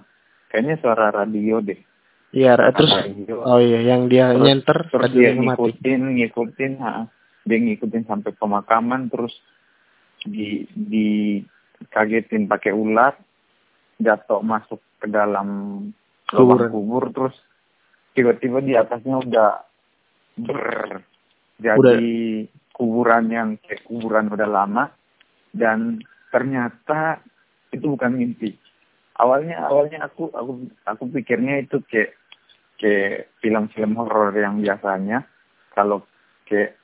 kayaknya 0.54 0.80
suara 0.80 1.12
radio 1.12 1.60
deh 1.60 1.89
iya 2.36 2.54
terus 2.74 2.92
radio. 2.94 3.36
oh 3.42 3.60
iya 3.62 3.80
yang 3.82 4.06
dia 4.06 4.34
Terus- 4.34 4.44
nyenter 4.46 4.78
terus 4.90 5.04
tadi 5.10 5.18
dia 5.18 5.28
yang 5.34 5.40
mati 5.46 5.50
ngikutin 5.50 6.02
ngikutin 6.20 6.72
ha, 6.82 6.92
dia 7.46 7.58
ngikutin 7.58 8.04
sampai 8.06 8.32
pemakaman 8.38 9.10
terus 9.10 9.34
di 10.28 10.68
di 10.76 11.40
kagetin 11.90 12.46
pakai 12.46 12.76
ular 12.76 13.16
jatuh 13.98 14.44
masuk 14.44 14.80
ke 15.00 15.08
dalam 15.08 15.48
lubang 16.36 16.70
Kuburan. 16.70 16.72
kubur 16.72 17.04
terus 17.16 17.36
tiba-tiba 18.14 18.60
di 18.60 18.74
atasnya 18.76 19.16
udah 19.16 19.52
ber 20.40 20.62
jadi 21.60 22.00
kuburan 22.76 23.26
yang 23.32 23.50
kayak 23.60 23.84
kuburan 23.88 24.32
udah 24.32 24.48
lama 24.48 24.92
dan 25.56 26.00
ternyata 26.32 27.20
itu 27.72 27.96
bukan 27.96 28.16
mimpi 28.16 28.56
awalnya 29.20 29.68
awalnya 29.68 30.08
aku 30.08 30.32
aku 30.32 30.68
aku 30.88 31.04
pikirnya 31.12 31.64
itu 31.64 31.84
kayak 31.88 32.16
kayak 32.80 33.36
film-film 33.44 34.00
horor 34.00 34.32
yang 34.34 34.64
biasanya 34.64 35.28
kalau 35.76 36.02
kayak 36.48 36.80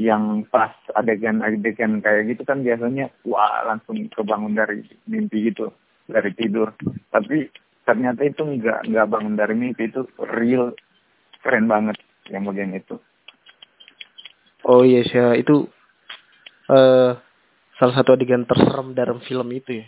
yang 0.00 0.44
pas 0.48 0.72
adegan-adegan 0.96 2.00
kayak 2.00 2.32
gitu 2.32 2.42
kan 2.48 2.64
biasanya 2.64 3.12
wah 3.28 3.64
langsung 3.68 4.08
kebangun 4.08 4.56
dari 4.56 4.84
mimpi 5.08 5.52
gitu 5.52 5.72
dari 6.08 6.32
tidur. 6.36 6.72
Tapi 7.12 7.48
ternyata 7.84 8.24
itu 8.24 8.42
nggak 8.44 8.88
nggak 8.88 9.08
bangun 9.08 9.34
dari 9.36 9.54
mimpi 9.56 9.88
itu 9.88 10.04
real 10.32 10.72
keren 11.42 11.66
banget 11.68 11.98
yang 12.30 12.46
bagian 12.48 12.72
itu. 12.76 12.96
Oh 14.62 14.86
iya 14.86 15.02
sih 15.02 15.18
itu 15.42 15.66
eh 16.70 17.12
salah 17.76 17.94
satu 17.98 18.14
adegan 18.14 18.46
terserem 18.46 18.94
dalam 18.94 19.18
film 19.26 19.48
itu 19.50 19.82
ya? 19.82 19.86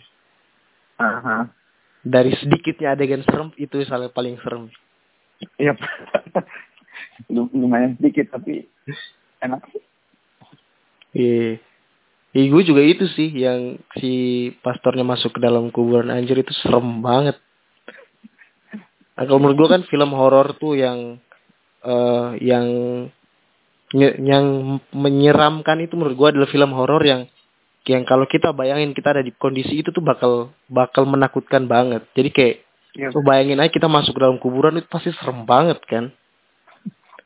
Aha. 0.99 1.47
Dari 2.05 2.31
sedikitnya 2.37 2.93
adegan 2.93 3.25
serem 3.25 3.49
itu 3.57 3.81
salah 3.89 4.13
paling 4.13 4.37
serem 4.45 4.69
Iya. 5.59 5.75
Lum- 7.33 7.51
lumayan 7.51 7.99
sedikit 7.99 8.31
tapi 8.31 8.69
enak 9.43 9.61
sih. 9.73 9.83
iya 11.11 11.59
Iya, 12.35 12.51
gue 12.51 12.63
juga 12.67 12.83
itu 12.83 13.07
sih 13.15 13.31
yang 13.31 13.79
si 13.95 14.11
pastornya 14.59 15.07
masuk 15.07 15.35
ke 15.35 15.39
dalam 15.39 15.71
kuburan 15.71 16.11
anjir 16.11 16.35
itu 16.35 16.51
serem 16.51 16.99
banget. 16.99 17.39
Nah, 19.15 19.23
kalau 19.23 19.39
menurut 19.39 19.55
gue 19.55 19.69
kan 19.71 19.81
film 19.87 20.11
horor 20.11 20.51
tuh 20.59 20.75
yang 20.75 21.15
eh 21.79 22.29
yang 22.43 22.67
yang 24.19 24.45
menyeramkan 24.91 25.79
itu 25.79 25.95
menurut 25.95 26.19
gue 26.19 26.27
adalah 26.35 26.49
film 26.51 26.75
horor 26.75 26.99
yang 27.07 27.23
yang 27.85 28.03
kalau 28.03 28.25
kita 28.25 28.49
bayangin 28.49 28.97
kita 28.97 29.13
ada 29.13 29.21
di 29.21 29.29
kondisi 29.29 29.81
itu 29.81 29.93
tuh 29.93 30.01
bakal 30.01 30.49
bakal 30.65 31.05
menakutkan 31.05 31.69
banget. 31.69 32.05
Jadi 32.17 32.29
kayak 32.33 32.55
Iya, 32.95 33.11
lo 33.11 33.19
bayangin 33.27 33.59
aja 33.59 33.67
kita 33.67 33.91
masuk 33.91 34.15
ke 34.15 34.21
dalam 34.23 34.39
kuburan 34.39 34.79
itu 34.79 34.87
pasti 34.87 35.11
serem 35.19 35.43
banget 35.43 35.83
kan. 35.83 36.15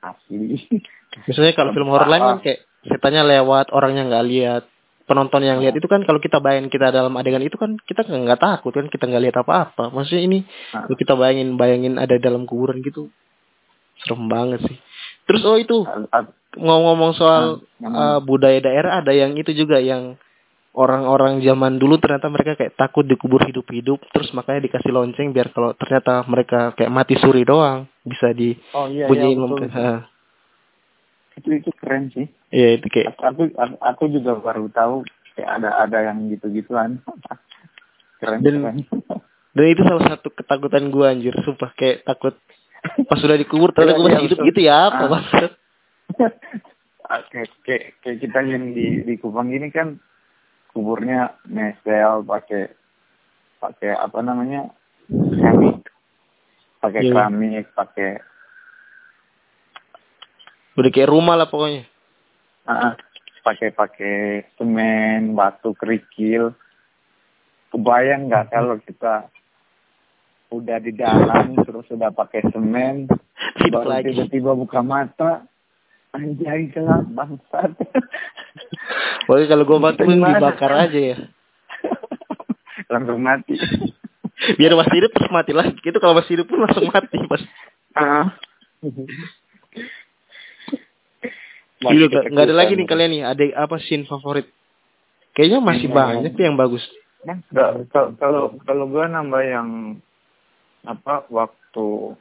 asli. 0.02 0.66
Misalnya 1.30 1.54
kalau 1.54 1.72
film 1.76 1.92
horor 1.94 2.10
lain 2.10 2.24
kan 2.24 2.40
kayak 2.42 2.60
setannya 2.88 3.22
lewat, 3.28 3.70
orangnya 3.76 4.08
nggak 4.08 4.26
lihat, 4.32 4.64
penonton 5.06 5.44
yang 5.46 5.60
lihat 5.62 5.76
itu 5.78 5.86
kan 5.86 6.02
kalau 6.08 6.18
kita 6.18 6.42
bayangin 6.42 6.72
kita 6.74 6.90
dalam 6.90 7.14
adegan 7.20 7.44
itu 7.44 7.54
kan 7.60 7.76
kita 7.86 8.02
nggak 8.02 8.40
takut 8.40 8.72
kan 8.74 8.88
kita 8.88 9.06
nggak 9.10 9.24
lihat 9.30 9.38
apa-apa. 9.42 9.92
Maksudnya 9.94 10.24
ini 10.26 10.40
Ah. 10.74 10.86
kalau 10.90 10.98
kita 10.98 11.14
bayangin 11.14 11.54
bayangin 11.54 11.94
ada 12.02 12.16
dalam 12.18 12.48
kuburan 12.50 12.82
gitu 12.82 13.14
serem 14.02 14.26
banget 14.26 14.64
sih. 14.66 14.78
Terus 15.30 15.44
oh 15.46 15.58
itu 15.60 15.86
ngomong-ngomong 16.58 17.12
soal 17.14 17.62
Ah, 17.84 18.18
uh, 18.18 18.20
budaya 18.24 18.58
daerah 18.58 19.06
ada 19.06 19.14
yang 19.14 19.38
itu 19.38 19.54
juga 19.54 19.78
yang 19.78 20.18
orang-orang 20.70 21.42
zaman 21.42 21.82
dulu 21.82 21.98
ternyata 21.98 22.30
mereka 22.30 22.54
kayak 22.54 22.78
takut 22.78 23.02
dikubur 23.02 23.42
hidup-hidup 23.42 24.00
terus 24.14 24.30
makanya 24.32 24.70
dikasih 24.70 24.94
lonceng 24.94 25.34
biar 25.34 25.50
kalau 25.50 25.74
ternyata 25.74 26.22
mereka 26.30 26.72
kayak 26.78 26.94
mati 26.94 27.18
suri 27.18 27.42
doang 27.42 27.90
bisa 28.06 28.30
Oh 28.30 28.86
iya, 28.86 29.06
iya 29.06 29.06
dibunyiin 29.10 29.40
betul. 29.42 29.70
Ah, 29.74 30.06
Itu 31.36 31.50
itu 31.56 31.70
keren 31.74 32.14
sih. 32.14 32.28
Iya 32.52 32.78
itu 32.78 32.86
kayak 32.88 33.18
Aku 33.18 33.50
aku, 33.82 34.04
juga 34.12 34.38
baru 34.38 34.70
tahu 34.70 35.08
kayak 35.34 35.50
ada 35.62 35.70
ada 35.80 35.98
yang 36.12 36.30
gitu-gituan. 36.30 37.00
keren 38.22 38.40
Dan- 38.46 38.62
keren. 38.62 38.78
Dan 39.58 39.66
itu 39.66 39.82
salah 39.82 40.06
satu 40.14 40.30
ketakutan 40.30 40.94
gua 40.94 41.10
anjir, 41.10 41.34
sumpah 41.42 41.74
kayak 41.74 42.06
takut 42.06 42.38
pas 43.10 43.18
sudah 43.18 43.36
dikubur 43.36 43.74
ternyata 43.74 43.98
Iya, 43.98 44.00
gua 44.00 44.08
masih 44.08 44.16
iya, 44.16 44.28
hidup 44.30 44.40
gitu 44.46 44.60
ya 44.62 44.76
apa 44.88 45.04
Ah. 45.04 45.10
maksud? 45.10 45.52
Kayak, 47.10 47.50
kayak, 47.66 47.84
kayak 48.06 48.18
kita 48.22 48.40
yang 48.46 48.64
di 48.78 49.02
di 49.02 49.14
Kupang 49.18 49.50
gini 49.50 49.74
kan 49.74 49.98
kuburnya 50.80 51.36
mesel 51.44 52.24
pakai 52.24 52.72
pakai 53.60 53.92
apa 53.92 54.24
namanya 54.24 54.72
keramik 55.12 55.84
pakai 56.80 57.02
Iya. 57.04 57.12
keramik 57.12 57.68
pakai 57.76 58.10
Udah 60.80 60.92
kayak 60.96 61.12
rumah 61.12 61.36
lah 61.36 61.52
pokoknya. 61.52 61.84
ah, 62.64 62.96
pakai 63.44 63.76
pakai 63.76 64.48
semen 64.56 65.36
batu 65.36 65.76
kerikil. 65.76 66.56
Kebayang 67.76 68.32
nggak 68.32 68.48
kalau 68.48 68.80
kita 68.80 69.28
udah 70.56 70.80
di 70.80 70.96
dalam 70.96 71.60
terus 71.62 71.84
udah 71.92 72.10
pakai 72.10 72.48
semen 72.50 73.12
baru 73.70 74.02
tiba-tiba 74.02 74.56
buka 74.56 74.80
mata 74.80 75.44
anjay 76.10 76.72
gelap 76.74 77.06
bangsat 77.12 77.76
Pokoknya 79.26 79.48
kalau 79.48 79.66
mending 79.80 80.20
gimana? 80.20 80.38
dibakar 80.40 80.72
aja 80.88 81.00
ya. 81.00 81.18
langsung 82.94 83.22
mati 83.22 83.54
Biar 84.60 84.72
masih 84.72 84.96
hidup 85.04 85.12
terus 85.12 85.30
mati 85.30 85.52
lagi. 85.52 85.76
Itu 85.78 86.00
kalau 86.00 86.16
masih 86.16 86.40
hidup 86.40 86.48
pun 86.48 86.64
langsung 86.64 86.88
mati 86.90 87.18
pas. 87.28 87.42
Ah, 87.94 88.26
Gitu, 91.80 92.12
nggak 92.12 92.44
ada 92.52 92.56
lagi 92.56 92.76
nih 92.76 92.88
kalian 92.92 93.12
nih. 93.16 93.24
Ada 93.24 93.44
apa 93.64 93.80
scene 93.80 94.04
favorit? 94.04 94.52
Kayaknya 95.32 95.60
masih 95.64 95.88
Iya. 95.88 95.96
banyak 95.96 96.34
yang 96.36 96.60
bagus. 96.60 96.84
nggak, 97.24 97.92
kalau 98.20 98.56
kalau 98.68 98.86
gue 98.88 99.06
nambah 99.08 99.44
yang 99.44 100.00
apa 100.84 101.24
waktu 101.32 102.16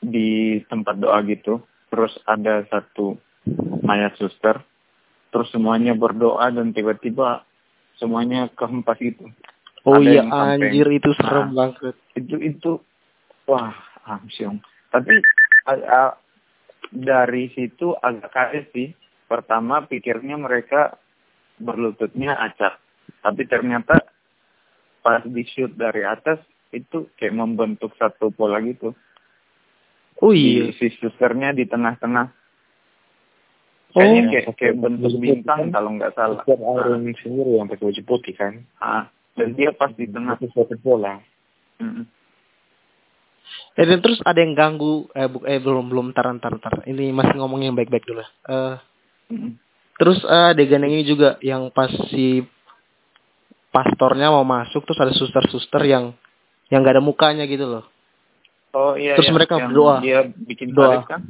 di 0.00 0.60
tempat 0.68 1.00
doa 1.00 1.20
gitu, 1.28 1.60
terus 1.92 2.12
ada 2.24 2.64
satu 2.68 3.16
mayat 3.84 4.16
suster, 4.16 4.60
terus 5.32 5.48
semuanya 5.48 5.96
berdoa 5.96 6.52
dan 6.52 6.70
tiba-tiba 6.70 7.42
semuanya 7.96 8.52
kehempas 8.52 9.00
itu. 9.00 9.26
Oh 9.82 9.98
Ada 9.98 10.06
iya 10.06 10.22
anjir 10.28 10.86
itu 10.92 11.10
serem 11.16 11.50
Nah. 11.50 11.72
banget. 11.72 11.96
itu 12.12 12.36
itu 12.38 12.72
wah 13.48 13.72
langsung 14.04 14.60
tapi 14.92 15.24
dari 16.92 17.48
situ 17.50 17.96
agak 17.96 18.30
kaget 18.30 18.66
sih 18.70 18.88
pertama 19.24 19.82
pikirnya 19.82 20.36
mereka 20.36 21.00
berlututnya 21.56 22.36
acak 22.36 22.76
tapi 23.24 23.48
ternyata 23.48 23.96
pas 25.00 25.24
di 25.24 25.42
shoot 25.48 25.72
dari 25.72 26.04
atas 26.04 26.38
itu 26.70 27.08
kayak 27.16 27.34
membentuk 27.34 27.96
satu 27.96 28.28
pola 28.30 28.60
gitu 28.60 28.92
Oh 30.20 30.30
Di- 30.30 30.70
iya. 30.70 30.76
si 30.78 30.86
susternya 31.02 31.50
di 31.50 31.66
tengah-tengah. 31.66 32.30
Kayaknya 33.92 34.22
kayak, 34.28 34.44
kayak 34.56 34.74
bentuk 34.80 35.12
bintang 35.20 35.60
kalau 35.68 35.90
nggak 35.96 36.12
salah 36.16 36.40
Setiap 36.42 36.60
Iron 36.60 37.02
sendiri 37.16 37.52
yang 37.60 37.68
pakai 37.68 37.84
baju 37.86 38.02
putih 38.04 38.34
kan. 38.34 38.52
Ah, 38.76 39.08
dan 39.36 39.52
dia 39.52 39.70
pas 39.72 39.92
di 39.92 40.08
tengah 40.08 40.36
suatu 40.40 40.76
bola. 40.80 41.20
Mm. 41.78 42.04
Eh, 43.72 43.84
dan 43.88 43.98
terus 44.00 44.20
ada 44.24 44.40
yang 44.40 44.52
ganggu 44.52 45.08
eh, 45.12 45.28
bu, 45.28 45.44
eh 45.44 45.60
belum 45.60 45.88
belum 45.88 46.06
tar 46.12 46.28
tar 46.40 46.56
tar. 46.60 46.84
Ini 46.84 47.12
masih 47.12 47.36
ngomong 47.36 47.60
yang 47.60 47.76
baik-baik 47.76 48.04
dulu. 48.04 48.24
Eh 48.48 48.76
Mm. 49.32 49.56
terus 49.96 50.20
eh, 50.24 50.52
adegan 50.52 50.84
yang 50.84 50.92
ini 50.92 51.04
juga 51.06 51.40
yang 51.40 51.72
pas 51.72 51.88
si 52.12 52.44
pastornya 53.72 54.28
mau 54.28 54.44
masuk 54.44 54.84
terus 54.84 55.00
ada 55.00 55.12
suster-suster 55.16 55.80
yang 55.88 56.12
yang 56.68 56.84
gak 56.84 57.00
ada 57.00 57.04
mukanya 57.04 57.48
gitu 57.48 57.64
loh. 57.64 57.84
oh 58.72 58.92
iya 58.96 59.16
Terus 59.16 59.28
yang- 59.32 59.36
mereka 59.36 59.56
yang 59.56 59.72
berdoa. 59.72 59.96
dia 60.00 60.20
bikin 60.28 60.72
Doa. 60.72 60.84
salib 61.00 61.04
kan 61.08 61.20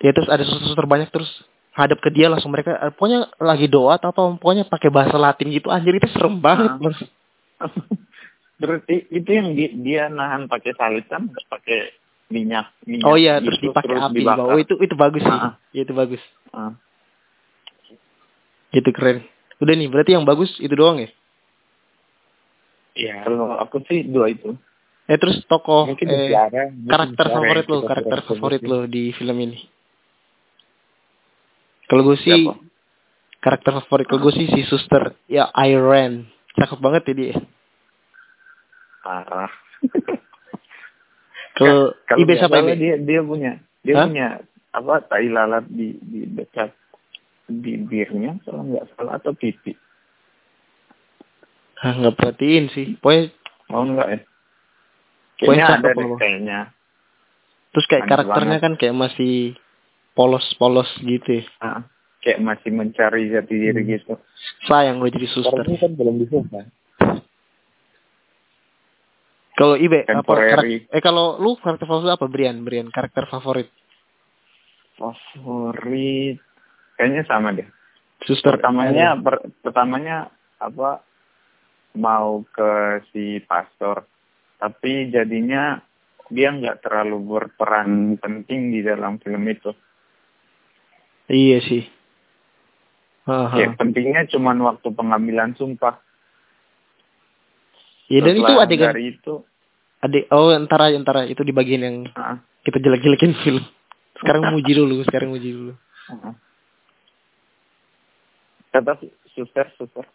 Ya 0.00 0.16
terus 0.16 0.28
ada 0.32 0.40
suster-suster 0.44 0.88
banyak 0.88 1.12
terus 1.12 1.28
hadap 1.76 2.00
ke 2.00 2.10
dia 2.10 2.26
langsung 2.32 2.50
mereka 2.50 2.76
eh, 2.76 2.92
pokoknya 2.92 3.36
lagi 3.38 3.68
doa 3.70 4.00
atau 4.00 4.10
apa 4.10 4.22
pokoknya 4.40 4.64
pakai 4.66 4.90
bahasa 4.90 5.16
Latin 5.20 5.52
gitu 5.54 5.68
anjir 5.70 5.96
itu 5.96 6.08
serem 6.10 6.40
banget 6.40 6.72
Ah. 6.72 6.80
Mas. 6.80 7.00
Berarti 8.60 9.08
itu 9.08 9.30
yang 9.32 9.56
di, 9.56 9.72
dia 9.80 10.12
nahan 10.12 10.44
pakai 10.44 10.76
salib 10.76 11.08
kan 11.08 11.28
nggak 11.28 11.46
pakai 11.48 11.96
minyak, 12.28 12.72
minyak 12.84 13.08
Oh 13.08 13.16
iya 13.16 13.40
terus 13.40 13.56
gitu, 13.56 13.72
dipakai 13.72 13.96
api 13.96 14.12
di 14.12 14.20
dibakar. 14.24 14.52
Oh 14.52 14.58
itu 14.60 14.74
itu 14.80 14.94
bagus 14.96 15.22
sih. 15.24 15.32
Ah. 15.32 15.56
Ya, 15.72 15.80
itu 15.84 15.92
bagus. 15.96 16.22
Ah. 16.52 16.72
Itu 18.70 18.90
keren. 18.92 19.24
Udah 19.60 19.74
nih 19.76 19.88
berarti 19.88 20.12
yang 20.12 20.28
bagus 20.28 20.52
itu 20.60 20.72
doang 20.76 21.00
ya. 21.00 21.08
Iya. 22.96 23.24
Kalau 23.24 23.56
aku 23.56 23.80
sih 23.88 24.04
dua 24.04 24.28
itu. 24.32 24.56
Eh 25.10 25.18
terus 25.18 25.42
tokoh 25.48 25.90
Mungkin 25.90 26.06
eh, 26.06 26.30
karakter 26.86 27.26
favorit 27.32 27.66
lo, 27.66 27.82
karakter 27.82 28.18
favorit 28.28 28.62
lo 28.62 28.86
di 28.86 29.10
film 29.16 29.36
ini. 29.40 29.79
Kalau 31.90 32.02
gue 32.06 32.16
sih 32.22 32.30
Siapa? 32.30 32.54
karakter 33.42 33.72
favorit 33.82 34.06
kalau 34.06 34.22
gue 34.22 34.34
sih 34.36 34.46
si 34.46 34.62
suster 34.64 35.18
ya 35.26 35.50
Iron. 35.66 36.30
Cakep 36.54 36.78
banget 36.78 37.02
ya 37.10 37.14
dia. 37.14 37.36
Parah. 39.02 39.50
Kalau 41.50 41.92
Kalau 42.06 42.18
Ibe 42.22 42.30
nggak 42.30 42.40
siapa 42.40 42.56
salah 42.56 42.70
Ibe? 42.70 42.78
dia 42.78 42.94
dia 42.96 43.20
punya 43.20 43.52
dia 43.82 43.94
Hah? 43.98 44.06
punya 44.06 44.26
apa 44.70 44.94
tai 45.02 45.26
lalat 45.26 45.66
di 45.66 45.98
di 45.98 46.30
dekat 46.30 46.70
bibirnya 47.50 48.38
kalau 48.46 48.62
nggak 48.64 48.86
salah 48.94 49.18
atau 49.18 49.34
pipi. 49.34 49.74
Hah, 51.80 51.96
nggak 51.96 52.14
perhatiin 52.14 52.70
sih. 52.70 52.94
Pokoknya 52.96 53.34
Mau 53.66 53.82
nggak 53.82 54.08
ya? 54.08 54.20
Kayaknya 55.36 55.66
ada 55.66 55.90
deh 55.90 56.08
kayaknya. 56.16 56.60
terus 57.70 57.86
kayak 57.86 58.02
Aneh 58.04 58.10
karakternya 58.12 58.50
banget. 58.58 58.64
kan 58.66 58.72
kayak 58.76 58.96
masih 58.96 59.34
polos-polos 60.20 60.92
gitu. 61.00 61.40
ya. 61.40 61.44
Ah, 61.64 61.80
kayak 62.20 62.44
masih 62.44 62.76
mencari 62.76 63.32
jati 63.32 63.56
diri 63.56 63.80
Hmm. 63.80 63.90
gitu. 63.96 64.12
Sayang 64.68 65.00
gue 65.00 65.08
jadi 65.16 65.28
suster. 65.32 65.64
Ini 65.64 65.80
kan 65.80 65.92
belum 65.96 66.20
dibuka. 66.20 66.60
Kalau 69.56 69.76
Ibe 69.76 70.04
apa 70.08 70.32
eh 70.88 71.02
kalau 71.04 71.36
lu 71.40 71.56
karakter 71.56 71.84
favorit 71.84 72.12
apa 72.12 72.28
Brian? 72.28 72.64
Brian 72.64 72.88
karakter 72.88 73.28
favorit 73.28 73.68
Favorit 74.96 76.36
kayaknya 76.96 77.24
sama 77.24 77.56
deh. 77.56 77.68
suster. 78.24 78.56
pertamanya 78.56 79.16
per- 79.16 79.48
pertamanya 79.64 80.28
apa 80.60 81.00
mau 81.96 82.44
ke 82.44 83.00
si 83.12 83.40
pastor 83.44 84.04
tapi 84.60 85.08
jadinya 85.08 85.80
dia 86.28 86.52
nggak 86.52 86.84
terlalu 86.84 87.16
berperan 87.36 88.20
penting 88.20 88.76
di 88.76 88.84
dalam 88.84 89.16
film 89.20 89.44
itu 89.48 89.72
Iya 91.30 91.58
sih. 91.62 91.84
Aha. 93.30 93.54
kayak 93.54 93.78
pentingnya 93.78 94.26
cuman 94.32 94.58
waktu 94.64 94.90
pengambilan 94.90 95.54
sumpah 95.54 96.02
Ya 98.10 98.26
dan 98.26 98.34
itu 98.34 98.42
Setelah 98.42 98.66
adegan 98.66 98.90
dari 98.90 99.04
itu 99.14 99.34
adek 100.02 100.24
oh 100.34 100.50
antara 100.50 100.90
antara 100.90 101.30
itu 101.30 101.46
di 101.46 101.54
bagian 101.54 101.82
yang 101.86 101.96
ah, 102.18 102.42
kita 102.66 102.82
jelek-jelekin 102.82 103.38
film. 103.46 103.62
Sekarang 104.18 104.50
muji 104.50 104.74
dulu, 104.74 105.06
sekarang 105.06 105.30
muji 105.30 105.54
dulu. 105.54 105.72
ah. 106.10 106.34
tetap 108.74 108.98
suster 109.30 109.66
suster 109.78 110.06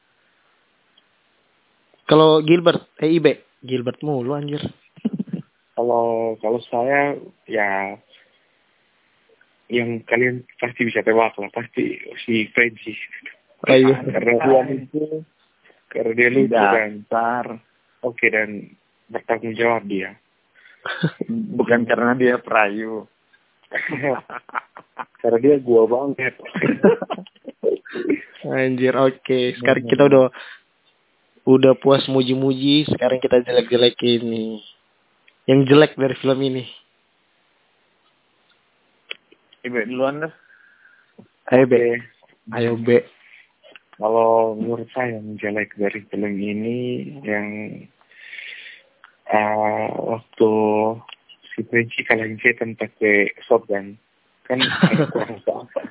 Kalau 2.06 2.44
Gilbert, 2.44 2.86
eh 3.02 3.18
Ibe, 3.18 3.48
Gilbert 3.66 3.98
mulu 4.06 4.36
anjir. 4.36 4.62
Kalau 5.74 6.36
kalau 6.38 6.60
saya 6.70 7.18
ya 7.48 7.98
yang 9.70 10.06
kalian 10.06 10.46
pasti 10.62 10.86
bisa 10.86 11.02
tebak 11.02 11.34
lah 11.38 11.50
pasti 11.50 11.98
si 12.22 12.46
Oh 13.66 13.74
iya. 13.74 13.98
karena 13.98 14.34
Juan 14.46 14.68
itu 14.78 15.26
karena 15.90 16.12
dia 16.14 16.30
lucu 16.30 16.54
dan 16.54 16.92
oke 18.06 18.26
dan 18.30 18.50
bertanggung 19.10 19.56
jawab 19.58 19.88
dia. 19.90 20.18
Bukan 21.58 21.90
karena 21.90 22.14
dia 22.14 22.38
perayu. 22.38 23.10
Karena 25.20 25.42
dia 25.42 25.56
gua 25.58 25.90
banget. 25.90 26.38
Anjir, 28.46 28.94
oke. 28.94 29.40
Sekarang 29.58 29.86
kita 29.90 30.06
udah 30.06 30.30
udah 31.50 31.74
puas 31.82 32.06
muji-muji, 32.06 32.86
sekarang 32.94 33.18
kita 33.18 33.42
jelek-jelekin 33.42 34.22
nih. 34.22 34.62
Yang 35.50 35.60
jelek 35.74 35.92
dari 35.98 36.16
film 36.22 36.40
ini. 36.46 36.64
Ibu 39.66 39.82
duluan 39.90 40.24
dah. 40.24 40.34
Ayo 41.54 41.66
Be, 41.66 42.02
ayo 42.54 42.74
Be. 42.78 43.06
kalau 43.96 44.60
menurut 44.60 44.90
saya 44.92 45.18
yang 45.18 45.40
jelek 45.40 45.74
dari 45.80 46.04
film 46.12 46.36
ini 46.36 46.78
yang 47.24 47.48
uh, 49.32 49.88
waktu 50.18 50.52
si 51.54 51.64
Frenzy 51.66 52.02
kalahin 52.04 52.38
setan 52.42 52.78
pakai 52.78 53.34
shotgun 53.46 53.98
kan. 54.46 54.60
Agak 54.62 55.10
kurang 55.14 55.40
akal 55.42 55.86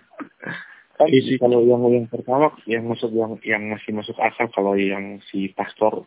kan 0.95 1.11
Isi. 1.11 1.35
kalau 1.43 1.67
yang 1.67 1.83
yang 1.91 2.07
pertama 2.07 2.55
yang 2.71 2.87
masuk 2.87 3.11
yang 3.11 3.35
yang 3.43 3.63
masih 3.75 3.91
masuk 3.91 4.15
akal 4.23 4.47
kalau 4.55 4.79
yang 4.79 5.19
si 5.27 5.51
pastor 5.51 6.07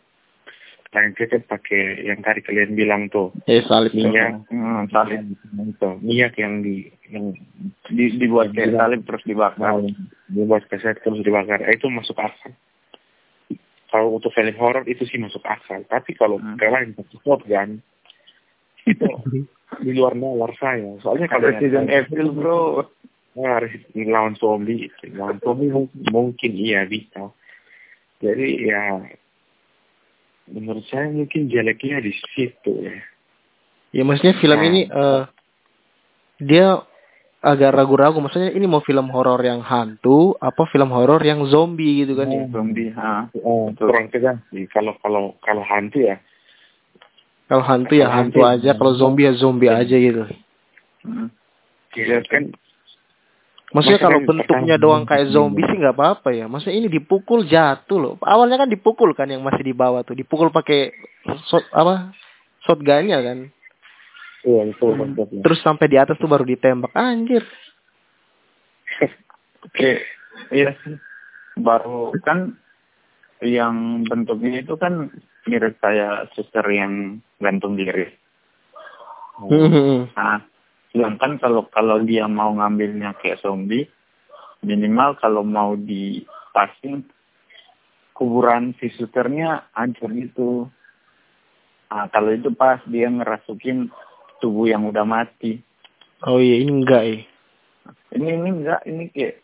kalahin 0.98 1.14
setan 1.14 1.46
pakai 1.46 2.10
yang 2.10 2.26
tadi 2.26 2.42
kalian 2.42 2.74
bilang 2.74 3.06
tuh. 3.14 3.30
Eh 3.46 3.62
salib 3.70 3.94
minyak 3.94 4.50
hmm, 4.50 4.90
salib. 4.90 5.22
Itu 5.38 6.02
minyak 6.02 6.34
yang 6.42 6.66
di 6.66 6.90
yang 7.14 7.38
di, 7.94 8.18
dibuat 8.18 8.50
kayak 8.58 8.74
salib 8.74 9.06
terus 9.06 9.22
dibakar. 9.30 9.78
Nah, 9.78 9.94
dibuat 10.34 10.66
keset 10.66 10.98
terus 11.06 11.22
dibakar. 11.22 11.62
Eh, 11.70 11.78
itu 11.78 11.86
masuk 11.94 12.18
akal. 12.18 12.58
Kalau 13.94 14.18
untuk 14.18 14.34
film 14.34 14.58
horor 14.58 14.90
itu 14.90 15.06
sih 15.06 15.22
masuk 15.22 15.46
akal. 15.46 15.86
Tapi 15.86 16.18
kalau 16.18 16.42
Hmm. 16.42 16.58
kalian 16.58 16.98
pakai 16.98 17.18
shotgun 17.22 17.70
itu 18.90 19.08
di 19.86 19.92
luar 19.94 20.18
nalar 20.18 20.58
saya. 20.58 20.98
Soalnya 21.06 21.30
kalau 21.30 21.54
Resident 21.54 21.94
Evil 21.94 22.34
bro. 22.34 22.90
Nah, 23.38 23.62
lawan 23.94 24.34
zombie. 24.42 24.90
Lawan 25.14 25.38
zombie 25.46 25.70
mungkin, 25.70 26.02
mungkin 26.10 26.52
iya 26.58 26.90
bisa. 26.90 27.30
Jadi 28.18 28.66
ya 28.66 28.98
menurut 30.52 30.84
saya 30.88 31.12
mungkin 31.12 31.52
jeleknya 31.52 32.00
di 32.00 32.14
situ 32.34 32.72
ya 32.84 32.98
Ya 33.96 34.04
maksudnya 34.04 34.36
film 34.38 34.60
Nah. 34.60 34.68
ini 34.68 34.82
eh 34.84 35.24
dia 36.44 36.84
agak 37.42 37.72
ragu-ragu. 37.74 38.20
Maksudnya 38.20 38.52
ini 38.54 38.66
mau 38.68 38.84
film 38.84 39.08
horor 39.14 39.40
yang 39.46 39.62
hantu, 39.64 40.36
apa 40.42 40.68
film 40.70 40.90
horor 40.92 41.22
yang 41.24 41.46
zombie 41.48 42.04
gitu 42.04 42.18
kan 42.18 42.28
ya? 42.30 42.44
zombie 42.52 42.92
ha 42.94 43.30
Oh, 43.46 43.72
kurang 43.74 44.12
sih. 44.12 44.66
Kalau 44.74 44.98
kalau 45.00 45.38
kalau 45.40 45.64
hantu 45.64 46.04
ya. 46.04 46.20
Kalau 47.48 47.64
hantu 47.64 47.94
ya 47.96 48.12
hantu 48.12 48.44
hantu, 48.44 48.68
aja, 48.68 48.76
kalau 48.76 48.94
zombie 49.00 49.24
ya 49.24 49.34
zombie 49.40 49.72
aja 49.72 49.96
gitu. 49.96 50.28
Hmm. 51.08 51.32
Ya 51.96 52.20
kan 52.28 52.52
Maksudnya 53.68 54.00
Maksudnya 54.00 54.00
kalau 54.00 54.20
bentuknya 54.24 54.76
doang 54.80 55.04
kayak 55.04 55.28
zombie. 55.28 55.60
zombie 55.60 55.68
sih 55.68 55.78
nggak 55.84 55.96
apa-apa 56.00 56.30
ya. 56.32 56.48
Maksudnya 56.48 56.78
ini 56.80 56.88
dipukul 56.88 57.44
jatuh 57.44 58.00
loh. 58.00 58.14
Awalnya 58.24 58.64
kan 58.64 58.70
dipukul 58.72 59.12
kan 59.12 59.28
yang 59.28 59.44
masih 59.44 59.60
di 59.60 59.76
bawah 59.76 60.08
tuh, 60.08 60.16
dipukul 60.16 60.56
pakai 60.56 60.96
shot 61.52 61.68
apa? 61.76 62.16
Shotgunnya 62.64 63.20
kan. 63.20 63.52
Iya 64.48 64.62
betul 64.72 64.96
konsepnya. 64.96 65.42
Terus 65.44 65.60
sampai 65.60 65.88
di 65.92 65.98
atas 66.00 66.16
tuh 66.16 66.32
baru 66.32 66.48
ditembak. 66.48 66.96
Anjir. 66.96 67.44
Oke, 69.68 70.00
iya 70.56 70.72
sih. 70.88 70.96
Baru 71.60 72.16
kan 72.24 72.56
yang 73.44 74.08
bentuknya 74.08 74.64
itu 74.64 74.80
kan 74.80 75.12
mirip 75.44 75.76
kayak 75.84 76.32
suster 76.40 76.64
yang 76.72 77.20
gantung 77.44 77.76
diri. 77.76 78.16
Hmm. 79.38 80.08
Nah, 80.16 80.42
sedangkan 80.98 81.38
kalau 81.38 81.70
kalau 81.70 82.02
dia 82.02 82.26
mau 82.26 82.50
ngambilnya 82.58 83.14
kayak 83.22 83.38
zombie, 83.46 83.86
minimal 84.66 85.14
kalau 85.22 85.46
mau 85.46 85.78
di 85.78 86.26
passing 86.50 87.06
kuburan 88.18 88.74
si 88.82 88.90
susternya 88.98 89.70
hancur 89.78 90.10
gitu. 90.10 90.66
Nah, 91.94 92.10
kalau 92.10 92.34
itu 92.34 92.50
pas 92.58 92.82
dia 92.90 93.08
ngerasukin 93.14 93.94
tubuh 94.42 94.66
yang 94.66 94.90
udah 94.90 95.06
mati. 95.06 95.62
oh 96.26 96.42
iya 96.42 96.66
ini 96.66 96.72
enggak 96.82 97.04
ya. 97.06 97.18
Ini 98.18 98.30
ini 98.42 98.50
enggak, 98.58 98.82
ini 98.90 99.04
kayak 99.14 99.38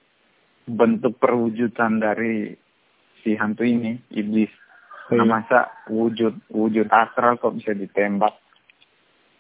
bentuk 0.66 1.22
perwujudan 1.22 2.02
dari 2.02 2.58
si 3.22 3.38
hantu 3.38 3.62
ini, 3.62 4.02
iblis. 4.10 4.50
Oh, 5.14 5.22
Nah, 5.22 5.24
iya. 5.24 5.30
masa 5.30 5.60
wujud 5.92 6.34
wujud 6.50 6.90
astral 6.90 7.38
kok 7.38 7.54
bisa 7.54 7.78
ditembak? 7.78 8.34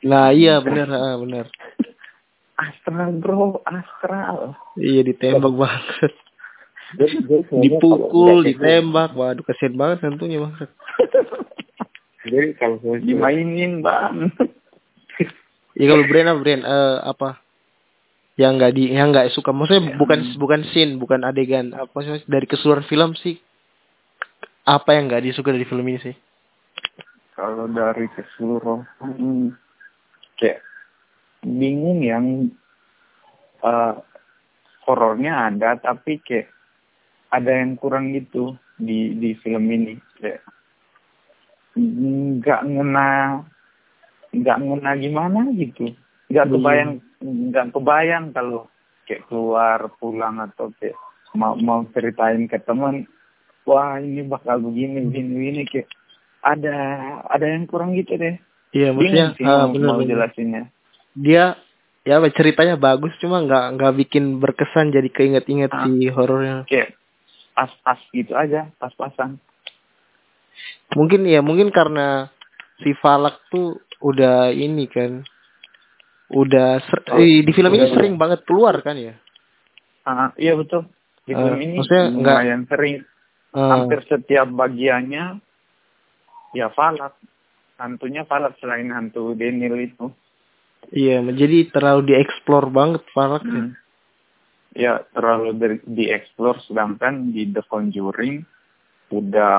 Nah 0.04 0.36
iya 0.36 0.60
benar, 0.60 0.92
ah, 0.92 1.16
benar. 1.16 1.48
Astral 2.64 3.20
bro, 3.20 3.60
astral. 3.68 4.56
Iya 4.80 5.04
ditembak 5.04 5.52
banget. 5.52 6.14
Dipukul, 7.60 8.40
kalau- 8.40 8.46
ditembak. 8.46 9.12
Waduh 9.18 9.44
kasihan 9.44 9.76
banget 9.76 10.08
hantunya 10.08 10.40
banget. 10.40 10.70
Jadi 12.24 12.56
kalau 12.56 12.80
sebenarnya 12.80 13.04
Dimainin 13.04 13.84
bang. 13.84 14.32
Ya 15.76 15.86
kalau 15.92 16.06
brand 16.08 16.28
apa 16.32 16.40
brand 16.40 16.64
eh 16.64 16.98
apa? 17.04 17.30
Yang 18.40 18.52
nggak 18.58 18.74
di 18.78 18.84
yang 18.96 19.08
nggak 19.12 19.28
suka. 19.36 19.52
Maksudnya 19.52 20.00
bukan 20.00 20.20
bukan 20.40 20.62
scene, 20.72 20.96
bukan 20.96 21.28
adegan. 21.28 21.76
Apa 21.76 22.00
sih 22.00 22.24
dari 22.30 22.48
keseluruhan 22.48 22.88
film 22.88 23.12
sih? 23.20 23.36
Apa 24.64 24.96
yang 24.96 25.12
nggak 25.12 25.28
disuka 25.28 25.52
dari 25.52 25.68
film 25.68 25.84
ini 25.84 26.00
sih? 26.00 26.16
Kalau 27.36 27.68
dari 27.68 28.08
keseluruhan, 28.14 28.86
hmm, 29.04 29.52
kayak 30.40 30.64
bingung 31.44 32.02
yang 32.02 32.26
eh, 33.64 33.96
horornya 34.84 35.52
ada, 35.52 35.80
tapi 35.80 36.20
kayak 36.20 36.52
ada 37.32 37.52
yang 37.52 37.80
kurang 37.80 38.12
gitu 38.12 38.56
di 38.76 39.16
di 39.16 39.36
film 39.40 39.68
ini. 39.70 39.96
Kayak 40.20 40.44
nggak 41.74 42.62
ngena 42.70 43.42
nggak 44.34 44.58
ngena 44.62 44.92
gimana 44.98 45.40
gitu 45.58 45.90
nggak 46.30 46.46
Hmm. 46.50 46.54
kebayang 46.58 46.92
nggak 47.24 47.66
kebayang 47.74 48.26
kalau 48.34 48.70
kayak 49.10 49.26
keluar 49.30 49.80
pulang 49.98 50.38
atau 50.42 50.70
kayak 50.78 50.98
mau 51.34 51.58
mau 51.58 51.82
ceritain 51.94 52.46
ke 52.46 52.62
teman 52.62 53.10
wah 53.66 53.98
ini 53.98 54.22
bakal 54.26 54.62
begini 54.62 55.10
begini 55.10 55.30
begini 55.34 55.62
kayak 55.66 55.90
ada 56.46 56.76
ada 57.30 57.46
yang 57.46 57.66
kurang 57.66 57.98
gitu 57.98 58.18
deh 58.18 58.38
Iya 58.74 58.90
maksudnya 58.90 59.38
sih 59.38 59.46
ah, 59.46 59.70
mau, 59.70 59.74
bener, 59.74 59.86
mau 59.90 59.98
bener. 60.02 60.10
jelasinnya 60.14 60.64
Dia 61.14 61.56
ya 62.04 62.20
ceritanya 62.30 62.76
bagus 62.76 63.16
cuma 63.18 63.40
nggak 63.40 63.80
nggak 63.80 63.94
bikin 63.98 64.38
berkesan 64.38 64.92
jadi 64.92 65.08
keinget-inget 65.08 65.72
Ah. 65.72 65.88
si 65.88 66.10
horornya. 66.10 66.68
kayak 66.68 66.98
pas-pas 67.54 68.00
gitu 68.12 68.34
aja 68.34 68.68
pas-pasan. 68.76 69.38
Mungkin 70.94 71.26
ya 71.26 71.40
mungkin 71.40 71.70
karena 71.70 72.30
si 72.80 72.94
Falak 72.94 73.40
tuh 73.48 73.78
udah 74.00 74.52
ini 74.52 74.86
kan 74.86 75.24
udah 76.30 76.82
ser- 76.82 77.06
Oh, 77.08 77.22
eh, 77.22 77.46
di 77.46 77.52
film 77.54 77.72
ini 77.72 77.86
udah, 77.86 77.94
sering 77.94 78.18
banget 78.18 78.42
keluar 78.44 78.82
kan 78.82 78.98
ya. 78.98 79.14
Ah, 80.04 80.34
iya 80.36 80.58
betul. 80.58 80.90
Di 81.24 81.32
Eh, 81.32 81.38
film 81.38 81.60
ini 81.62 81.78
maksudnya 81.78 82.06
nggak- 82.10 82.38
lumayan 82.42 82.62
sering. 82.68 82.96
Eh, 83.54 83.70
hampir 83.70 84.00
setiap 84.04 84.48
bagiannya 84.50 85.40
ya 86.52 86.68
falak. 86.70 87.14
Hantunya 87.78 88.26
falak 88.26 88.58
selain 88.58 88.90
hantu 88.90 89.34
Daniel 89.34 89.78
itu 89.78 90.10
Iya, 90.92 91.24
jadi 91.32 91.72
terlalu 91.72 92.12
dieksplor 92.12 92.68
banget 92.70 93.04
ya. 93.16 93.30
Hmm. 93.40 93.70
ya 94.74 94.94
terlalu 95.14 95.50
di- 95.56 95.86
dieksplor 95.86 96.60
sedangkan 96.66 97.30
di 97.32 97.48
The 97.48 97.64
Conjuring 97.70 98.42
udah 99.14 99.56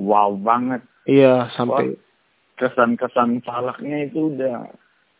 wow 0.00 0.32
banget 0.34 0.82
Iya, 1.04 1.52
sampai 1.52 2.00
kesan-kesan 2.56 3.44
falaknya 3.44 4.08
itu 4.08 4.32
udah 4.32 4.70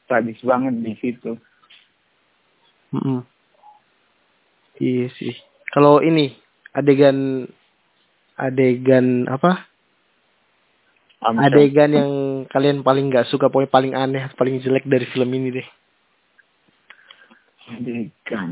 sadis 0.08 0.40
banget 0.42 0.74
di 0.80 0.94
situ 0.98 1.36
Mm-mm. 2.92 3.24
Iya 4.76 5.08
sih. 5.16 5.32
Kalau 5.72 6.04
ini 6.04 6.36
adegan 6.76 7.48
adegan 8.36 9.24
apa? 9.28 9.64
Adegan 11.22 11.90
yang 11.94 12.10
kalian 12.50 12.82
paling 12.82 13.06
nggak 13.08 13.30
suka, 13.30 13.46
pokoknya 13.46 13.70
paling 13.70 13.92
aneh, 13.94 14.26
paling 14.34 14.58
jelek 14.58 14.82
dari 14.84 15.06
film 15.06 15.30
ini 15.30 15.54
deh. 15.54 15.68
adegan. 17.62 18.50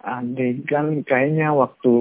Adegan 0.00 1.04
kayaknya 1.04 1.52
waktu 1.52 1.92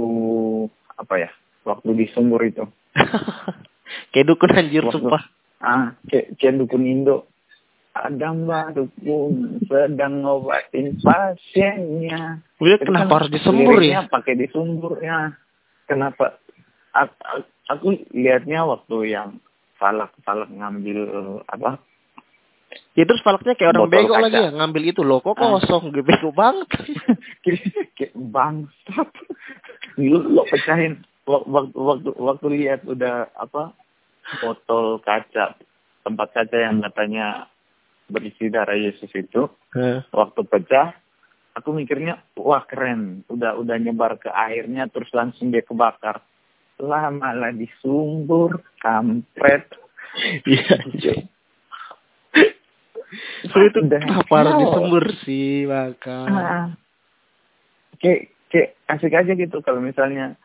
apa 0.96 1.14
ya 1.20 1.30
waktu 1.64 1.90
di 1.94 2.06
sumur 2.10 2.42
itu. 2.42 2.64
Kayak 4.12 4.28
dukun 4.28 4.52
anjir 4.52 4.84
Waktu- 4.84 5.00
sumpah. 5.00 5.24
ah 5.58 5.96
kayak, 6.08 6.36
kayak 6.38 6.56
dukun 6.60 6.84
Indo. 6.84 7.28
Ada 7.92 8.30
mbak 8.30 8.78
dukun 8.78 9.60
sedang 9.66 10.22
ngobatin 10.22 11.00
pasiennya. 11.02 12.44
Udah 12.62 12.78
kenapa 12.78 13.10
kan 13.10 13.16
harus 13.26 13.32
disembur 13.34 13.80
ya? 13.82 14.06
pakai 14.06 14.38
disembur 14.38 15.02
ya 15.02 15.34
kenapa? 15.86 16.38
Aku 17.68 17.96
lihatnya 18.14 18.64
waktu 18.64 18.98
yang 19.12 19.30
falak 19.78 20.12
falak 20.22 20.50
ngambil 20.50 21.00
apa? 21.46 21.82
Ya 22.98 23.08
terus 23.08 23.24
Falaknya 23.24 23.56
kayak 23.56 23.78
orang 23.78 23.90
bego 23.94 24.14
lagi 24.18 24.36
ya, 24.36 24.52
ngambil 24.52 24.84
itu 24.92 25.02
loh, 25.06 25.24
kok 25.24 25.40
Ah. 25.40 25.56
kosong, 25.56 25.94
gue 25.94 26.04
bego 26.04 26.36
banget. 26.36 26.68
kayak 27.98 28.14
bangsat. 28.14 29.10
Lu 30.02 30.20
lo 30.34 30.44
pecahin. 30.50 31.06
Wak- 31.24 31.48
waktu 31.48 31.76
waktu 31.76 32.10
waktu 32.16 32.46
lihat 32.60 32.82
udah 32.84 33.32
apa 33.36 33.76
botol 34.44 35.00
kaca 35.00 35.56
tempat 36.04 36.28
kaca 36.32 36.58
yang 36.58 36.80
katanya 36.84 37.48
berisi 38.08 38.48
darah 38.48 38.76
Yesus 38.80 39.12
itu 39.12 39.52
Heeh. 39.76 40.08
waktu 40.12 40.42
pecah 40.48 40.96
aku 41.54 41.72
mikirnya 41.72 42.24
wah 42.36 42.64
keren. 42.64 43.24
Udah 43.28 43.56
udah 43.56 43.76
nyebar 43.78 44.16
ke 44.18 44.28
airnya 44.28 44.88
terus 44.88 45.12
langsung 45.12 45.52
dia 45.52 45.64
kebakar 45.64 46.24
lah 46.78 47.10
malah 47.10 47.52
disumbur 47.52 48.62
kampret 48.78 49.66
Iya. 50.44 50.78
So 53.46 53.58
itu 53.62 53.80
Udah 53.80 54.02
hell. 54.02 54.58
disembur 54.58 55.06
sih, 55.22 55.64
maka. 55.64 56.18
Ah. 56.26 56.66
kayak 57.98 58.22
kayak 58.48 58.70
asik 58.88 59.10
aja 59.12 59.32
gitu 59.32 59.58
kalau 59.60 59.78
misalnya 59.78 60.38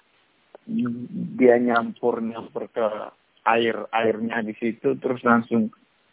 dia 1.35 1.57
nyampur 1.59 2.21
nyampur 2.21 2.69
ke 2.69 2.85
air 3.45 3.77
airnya 3.91 4.41
di 4.41 4.55
situ 4.55 4.97
terus 4.97 5.21
langsung 5.21 5.69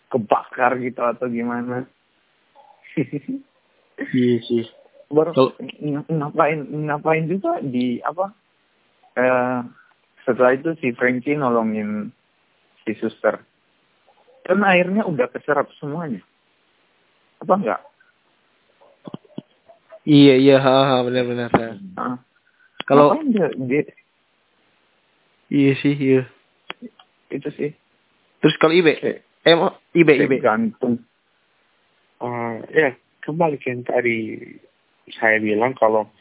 kebakar 0.08 0.79
gitu 0.79 0.99
atau 0.99 1.27
gimana 1.27 1.88
Iya 4.10 4.36
sih. 4.41 4.65
baru 5.08 5.32
ng- 5.79 6.08
ngapain 6.08 6.60
ngapain 6.62 7.25
juga 7.25 7.60
di 7.60 7.97
apa 7.99 8.36
eh 9.15 9.62
setelah 10.30 10.54
itu 10.54 10.78
si 10.78 10.94
Frankie 10.94 11.34
nolongin 11.34 12.13
si 12.86 12.94
suster 13.02 13.42
kan 14.46 14.62
airnya 14.62 15.10
udah 15.10 15.26
keserap 15.34 15.65
semuanya 15.82 16.22
apa 17.42 17.54
enggak 17.58 17.82
Iya 20.10 20.42
iya, 20.42 20.58
ha, 20.58 20.74
ha, 20.89 20.96
benar-benar. 21.06 21.54
ha. 21.54 21.70
Ah. 21.94 22.18
Kalau 22.89 23.13
dia, 23.30 23.46
dia 23.62 23.84
iya 25.54 25.78
sih, 25.78 25.94
iya. 25.94 26.26
itu 27.30 27.50
sih 27.54 27.72
Terus 28.42 28.56
kalau 28.58 28.74
Ibe, 28.74 28.98
eh 29.46 29.54
mau 29.54 29.78
Ibe 29.94 30.18
Ibe. 30.18 30.42
gantung 30.42 31.04
Ah, 32.20 32.58
ya 32.74 32.98
kembali 33.24 33.62
ke 33.62 33.70
yang 33.72 33.86
tadi 33.88 34.44
saya 35.13 35.39
bilang 35.39 35.72
kalau 35.78 36.12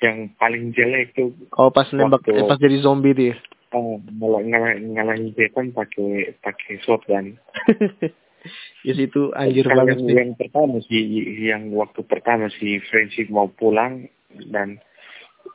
yang 0.00 0.32
paling 0.34 0.72
jelek 0.72 1.12
tuh 1.12 1.32
Oh 1.54 1.68
pas 1.68 1.84
nembak, 1.92 2.24
Waktu- 2.24 2.36
eh, 2.36 2.48
pas 2.48 2.56
jadi 2.56 2.80
zombie 2.80 3.12
ya. 3.12 3.36
oh, 3.72 4.00
malah 4.10 4.42
ngalah 4.42 4.74
ngalahin 4.76 5.30
Jepang 5.32 5.70
pakai 5.70 6.34
pakai 6.40 6.80
shotgun. 6.80 7.36
ya 8.88 8.94
itu 8.96 9.30
anjir 9.32 9.68
Kan 9.68 9.76
banget 9.78 9.96
yang, 9.96 10.02
sih. 10.02 10.14
yang 10.16 10.30
pertama 10.34 10.76
sih 10.82 11.02
yang 11.44 11.62
waktu 11.76 12.00
pertama 12.02 12.48
si 12.50 12.80
Friendship 12.82 13.28
mau 13.28 13.46
pulang 13.46 14.08
dan 14.48 14.80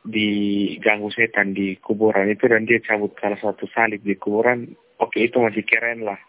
diganggu 0.06 1.10
setan 1.10 1.52
di 1.52 1.76
kuburan 1.78 2.30
itu 2.30 2.46
dan 2.46 2.64
dia 2.64 2.78
cabut 2.80 3.18
salah 3.18 3.38
satu 3.38 3.66
salib 3.74 4.02
di 4.02 4.14
kuburan 4.14 4.70
oke 4.98 5.18
itu 5.18 5.42
masih 5.42 5.66
keren 5.66 6.06
lah 6.06 6.20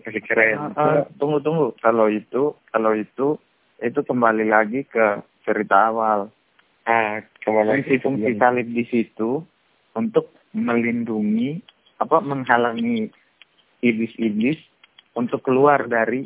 masih 0.00 0.24
keren 0.24 0.56
Ah, 0.56 0.72
ah, 0.74 1.02
tunggu 1.14 1.42
tunggu. 1.42 1.76
Kalau 1.78 2.08
itu 2.08 2.54
kalau 2.70 2.94
itu 2.94 3.36
itu 3.78 4.00
kembali 4.00 4.46
lagi 4.46 4.82
ke 4.82 5.06
cerita 5.42 5.90
awal. 5.90 6.30
Ah 6.88 7.20
kembali 7.44 7.84
Fungsi-fungsi 7.84 8.30
salib 8.34 8.66
di 8.66 8.84
situ 8.88 9.44
untuk 9.92 10.32
melindungi 10.50 11.60
apa 11.98 12.18
menghalangi 12.18 13.12
iblis-iblis 13.78 14.56
untuk 15.12 15.44
keluar 15.44 15.84
dari 15.84 16.24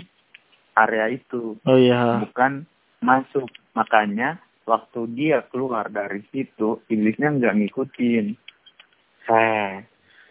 area 0.72 1.11
itu, 1.11 1.59
Oh 1.64 1.77
iya. 1.77 2.22
bukan 2.22 2.64
masuk. 3.01 3.48
Makanya 3.72 4.37
waktu 4.62 5.05
dia 5.12 5.42
keluar 5.48 5.88
dari 5.88 6.22
situ, 6.31 6.81
iblisnya 6.87 7.33
nggak 7.33 7.57
ngikutin. 7.59 8.27
ah 9.25 9.79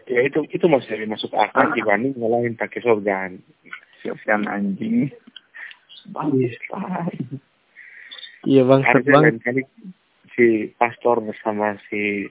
ya 0.03 0.19
itu 0.21 0.43
itu 0.47 0.65
masih 0.67 1.07
masuk 1.07 1.31
akal 1.31 1.67
Ah. 1.67 1.73
dibanding 1.73 2.11
ngalahin 2.15 2.55
pakai 2.55 2.79
shotgun 2.79 3.39
Siapkan 4.01 4.43
anjing. 4.45 5.07
Bagus. 6.09 6.51
Iya 8.41 8.65
harusnya 8.65 9.21
lain 9.21 9.37
kali 9.37 9.61
si 10.35 10.71
pastor 10.79 11.21
bersama 11.23 11.77
si 11.89 12.27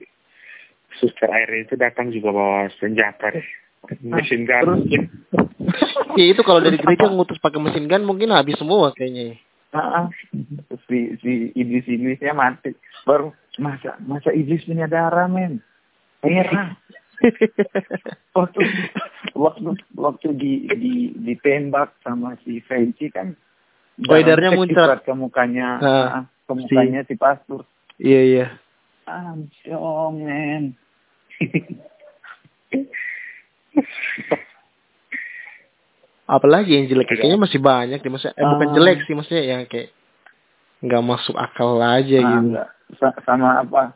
suster 0.99 1.29
air 1.31 1.65
itu 1.65 1.79
datang 1.79 2.11
juga 2.11 2.35
bawa 2.35 2.67
senjata 2.77 3.31
deh 3.31 3.47
mesin 4.03 4.45
gun 4.45 4.85
Ya 6.19 6.25
itu 6.27 6.41
kalau 6.43 6.59
dari 6.59 6.77
gereja 6.77 7.07
ngutus 7.07 7.39
pakai 7.39 7.61
mesin 7.63 7.87
gun 7.87 8.03
mungkin 8.03 8.35
habis 8.35 8.59
semua 8.59 8.91
kayaknya. 8.91 9.33
ya. 9.33 9.35
Ah, 9.71 10.03
ah. 10.03 10.05
si 10.91 11.15
si 11.23 11.55
iblis 11.55 11.87
iblisnya 11.87 12.35
mati. 12.35 12.75
Baru 13.07 13.31
masa 13.55 13.95
masa 14.03 14.35
iblis 14.35 14.67
punya 14.67 14.91
darah 14.91 15.31
men. 15.31 15.63
Merah. 16.19 16.75
waktu 18.37 18.59
waktu 19.31 19.69
waktu 19.95 20.27
di 20.35 20.67
di 20.75 20.93
ditembak 21.15 21.95
sama 22.03 22.35
si 22.43 22.59
Frenchie 22.67 23.13
kan. 23.13 23.39
Cek 24.01 24.57
muncrat. 24.57 25.05
ke 25.07 25.13
mukanya, 25.13 25.77
Ah, 25.79 25.87
ah, 25.87 26.23
ke 26.27 26.53
mukanya 26.57 27.07
si 27.07 27.15
pastor. 27.15 27.63
Iya 28.01 28.21
iya. 28.25 28.45
Anjong 29.05 30.15
men. 30.17 30.63
Apalagi 36.25 36.71
yang 36.71 36.85
jelek 36.87 37.11
kayaknya 37.11 37.37
masih 37.37 37.59
banyak 37.59 37.99
deh 37.99 38.09
maksudnya. 38.09 38.35
Eh, 38.35 38.45
bukan 38.47 38.67
Ah. 38.67 38.73
jelek 38.73 38.97
sih 39.03 39.13
maksudnya 39.13 39.43
yang 39.43 39.61
kayak 39.67 39.91
nggak 40.81 41.03
masuk 41.03 41.35
akal 41.35 41.77
aja 41.77 42.17
Ah, 42.17 42.29
gitu. 42.31 42.39
enggak. 42.47 42.67
Sa- 42.97 43.19
sama 43.21 43.59
apa? 43.59 43.93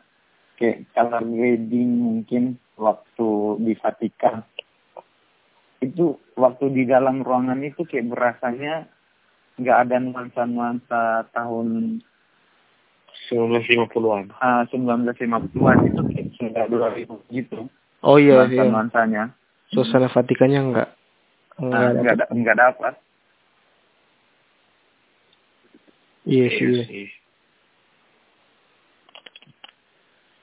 Kayak 0.56 0.88
color 0.92 1.24
grading 1.24 1.90
mungkin 1.96 2.42
waktu 2.76 3.28
di 3.60 3.72
Vatikan. 3.74 4.44
Itu 5.78 6.04
waktu 6.34 6.72
di 6.72 6.84
dalam 6.84 7.20
ruangan 7.20 7.60
itu 7.60 7.82
kayak 7.82 8.08
berasanya 8.08 8.88
nggak 9.56 9.78
ada 9.82 9.96
nuansa-nuansa 9.98 11.02
tahun 11.30 12.00
1950-an 13.26 14.32
ah, 14.38 14.62
1950-an 14.68 15.78
itu 15.84 16.00
kayak 16.06 16.26
sudah 16.34 16.64
2000 16.66 17.16
gitu. 17.30 17.66
Oh 18.00 18.16
iya 18.16 18.44
iya. 18.44 18.66
nuansa-nuansanya. 18.66 19.24
Suasana 19.68 20.06
Vatikannya 20.06 20.60
nggak 20.62 20.88
nggak 21.58 21.74
Ah, 21.74 21.90
ada. 21.90 21.98
nggak 21.98 22.16
da- 22.16 22.30
nggak 22.30 22.56
dapat. 22.56 22.94
Iya 26.24 26.46
sih. 26.50 26.58
Iya 26.60 26.70
iya. 26.72 26.84
sih. 26.86 27.06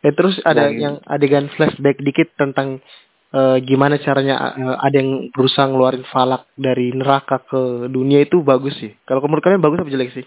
Eh 0.04 0.12
terus 0.12 0.36
ada 0.44 0.68
Dan- 0.68 0.80
yang 0.80 0.96
adegan 1.06 1.48
flashback 1.50 2.00
dikit 2.00 2.36
tentang 2.36 2.84
eh, 3.32 3.58
gimana 3.62 3.98
caranya 3.98 4.54
eh, 4.54 4.78
ada 4.78 4.96
yang 4.96 5.32
berusaha 5.32 5.66
ngeluarin 5.66 6.06
falak 6.06 6.46
dari 6.54 6.92
neraka 6.92 7.42
ke 7.42 7.62
dunia 7.88 8.22
itu 8.22 8.44
bagus 8.44 8.76
sih. 8.78 8.94
Kalau 9.04 9.24
menurut 9.24 9.42
kalian 9.42 9.64
bagus 9.64 9.82
apa 9.82 9.90
jelek 9.90 10.12
sih? 10.14 10.26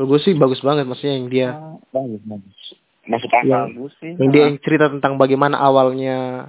Kalau 0.00 0.08
gue 0.08 0.20
sih 0.24 0.32
bagus 0.32 0.64
banget 0.64 0.88
maksudnya 0.88 1.12
yang 1.12 1.28
dia 1.28 1.48
Ah, 1.52 1.76
bagus 1.92 2.24
bagus 2.24 2.58
masuk 3.04 3.28
akal 3.28 3.44
Yang- 3.44 3.68
bagus 3.76 3.92
sih. 4.00 4.12
yang 4.16 4.30
dia 4.30 4.42
yang 4.46 4.56
cerita 4.58 4.88
tentang 4.88 5.20
bagaimana 5.20 5.60
awalnya 5.60 6.48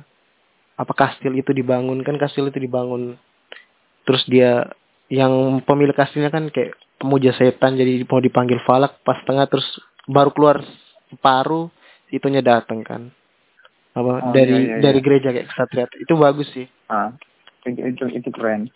apa 0.74 0.94
kastil 0.94 1.36
itu 1.36 1.52
dibangun 1.52 2.00
kan 2.00 2.16
kastil 2.16 2.48
itu 2.48 2.56
dibangun 2.58 3.20
terus 4.02 4.24
dia 4.26 4.72
yang 5.08 5.60
pemilik 5.62 5.92
kastilnya 5.92 6.32
kan 6.32 6.48
kayak 6.48 6.80
pemuja 6.96 7.36
setan 7.36 7.76
jadi 7.76 8.08
mau 8.08 8.24
dipanggil 8.24 8.56
falak 8.64 9.04
pas 9.04 9.20
tengah 9.22 9.44
terus 9.46 9.68
baru 10.08 10.32
keluar 10.32 10.64
separuh 11.10 11.68
itunya 12.08 12.40
datang 12.40 12.88
kan 12.88 13.12
apa 13.92 14.14
Oh, 14.22 14.32
dari 14.32 14.56
iya, 14.64 14.80
iya, 14.80 14.82
dari 14.82 14.96
iya. 14.96 15.04
gereja 15.04 15.30
kayak 15.30 15.52
kesatria 15.52 15.92
itu 15.92 16.14
bagus 16.16 16.48
sih 16.56 16.72
ah, 16.88 17.12
itu, 17.62 17.84
itu 17.84 18.04
itu 18.16 18.30
keren. 18.32 18.72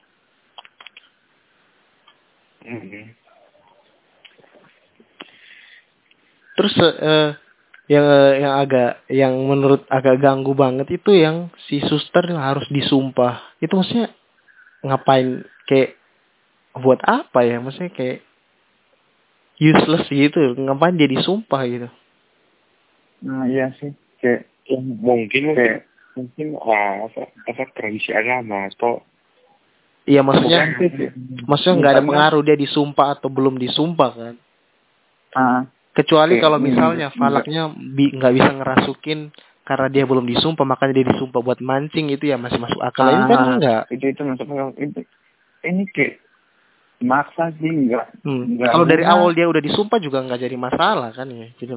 Mhm. 2.62 3.24
Terus 6.56 6.74
eh, 6.82 7.38
yang 7.86 8.06
yang 8.42 8.54
agak 8.60 8.92
yang 9.12 9.34
menurut 9.46 9.86
agak 9.92 10.18
ganggu 10.18 10.58
banget 10.58 10.90
itu 10.90 11.14
yang 11.14 11.54
si 11.70 11.84
suster 11.86 12.26
yang 12.26 12.42
harus 12.42 12.66
disumpah. 12.74 13.56
Itu 13.62 13.78
maksudnya 13.78 14.10
ngapain? 14.82 15.46
Kayak 15.70 15.98
buat 16.76 17.02
apa 17.06 17.46
ya? 17.46 17.62
Maksudnya 17.62 17.94
kayak 17.94 18.20
useless 19.62 20.10
gitu. 20.10 20.58
Ngapain 20.58 20.98
dia 20.98 21.10
disumpah 21.10 21.62
gitu? 21.70 21.90
Nah, 23.22 23.46
iya 23.46 23.70
sih. 23.78 23.94
Kayak 24.18 24.50
Ya, 24.66 24.82
mungkin 24.82 25.54
kayak 25.54 25.86
mungkin 26.18 26.58
ah, 26.58 27.06
apa, 27.06 27.30
apa 27.46 27.64
tradisi 27.78 28.10
agama 28.10 28.66
atau 28.74 29.06
iya 30.10 30.26
maksudnya 30.26 30.74
maksudnya 31.46 31.76
nggak 31.78 31.94
ada 31.94 32.02
pengaruh 32.02 32.42
dia 32.42 32.58
disumpah 32.58 33.14
atau 33.14 33.30
belum 33.30 33.62
disumpah 33.62 34.12
kan? 34.18 34.36
Ah, 35.38 35.70
kecuali 35.96 36.38
kalau 36.38 36.58
hmm, 36.58 36.66
misalnya 36.66 37.08
enggak. 37.08 37.18
falaknya 37.18 37.64
bi- 37.72 38.12
nggak 38.12 38.34
bisa 38.34 38.50
ngerasukin 38.54 39.20
karena 39.64 39.88
dia 39.88 40.04
belum 40.04 40.26
disumpah 40.26 40.62
makanya 40.64 40.94
dia 40.94 41.08
disumpah 41.08 41.40
buat 41.40 41.60
mancing 41.60 42.10
itu 42.10 42.26
ya 42.26 42.36
masih 42.36 42.60
masuk 42.60 42.78
akal 42.80 43.08
ini 43.08 43.24
kan 43.26 43.38
Ah, 43.38 43.48
enggak 43.56 43.82
itu 43.90 44.06
itu 44.06 44.22
masuk 44.22 44.46
akal. 44.46 44.70
itu 44.76 45.00
ini 45.64 45.84
kayak 45.88 46.14
maksa 46.98 47.50
sih 47.56 47.68
enggak 47.68 48.06
Hmm. 48.22 48.44
Nggak 48.54 48.70
Kalau 48.70 48.86
dari 48.86 49.04
awal 49.04 49.32
dia 49.32 49.46
udah 49.46 49.60
disumpah 49.60 49.98
juga 49.98 50.20
nggak 50.20 50.40
jadi 50.40 50.56
masalah 50.56 51.10
kan 51.12 51.28
ya. 51.28 51.48
Jadi 51.56 51.74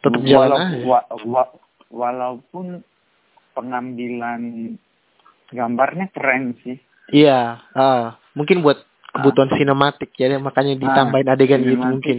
tetap 0.00 0.20
jalan 0.22 0.48
Walau- 0.50 0.60
aja. 0.60 0.78
wa- 0.82 1.08
wa- 1.24 1.54
walaupun 1.88 2.82
pengambilan 3.54 4.40
gambarnya 5.48 6.10
keren 6.10 6.58
sih 6.60 6.76
Iya, 7.06 7.60
ah, 7.70 8.16
mungkin 8.32 8.60
buat 8.60 8.80
kebutuhan 9.10 9.52
sinematik 9.52 10.10
ya 10.16 10.34
makanya 10.34 10.72
ditambahin 10.74 11.28
adegan 11.28 11.60
gitu 11.62 11.76
mungkin. 11.78 12.18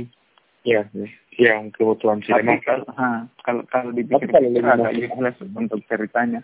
Ya 0.65 0.82
yang 1.38 1.69
kebutuhan 1.71 2.19
tapi 2.19 2.34
sinema 2.34 2.60
kalau 2.65 2.88
ha, 2.97 3.10
kalau 3.45 3.62
kalau 3.69 3.89
Tapi 3.93 4.01
dipikir 4.01 4.28
kalau 4.28 4.49
lebih 4.49 4.63
agak 4.65 4.93
useless 4.97 5.38
untuk 5.54 5.80
ceritanya 5.88 6.41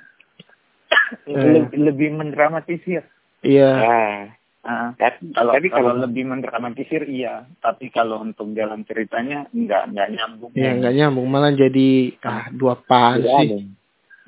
Eh. 1.28 1.36
lebih, 1.36 1.80
lebih 1.92 2.10
mendramatisir 2.16 3.04
Iya. 3.42 3.72
ah 3.74 4.20
Ah, 4.62 4.94
tapi, 4.94 5.34
kalau 5.34 5.58
tapi 5.58 5.68
kalau 5.74 5.90
kalau 5.98 6.06
lebih 6.06 6.24
mendramatisir 6.30 7.02
iya 7.10 7.50
tapi 7.66 7.90
kalau 7.90 8.22
untuk 8.22 8.54
jalan 8.54 8.86
ceritanya 8.86 9.50
enggak 9.58 9.90
enggak 9.90 10.14
nyambung 10.14 10.54
Ya 10.54 10.78
nggak 10.78 10.96
nyambung 11.02 11.28
malah 11.34 11.50
jadi 11.50 12.14
ah 12.22 12.46
dua 12.54 12.78
pan 12.78 13.18
Tidak 13.18 13.26
sih. 13.42 13.50
ada. 13.50 13.58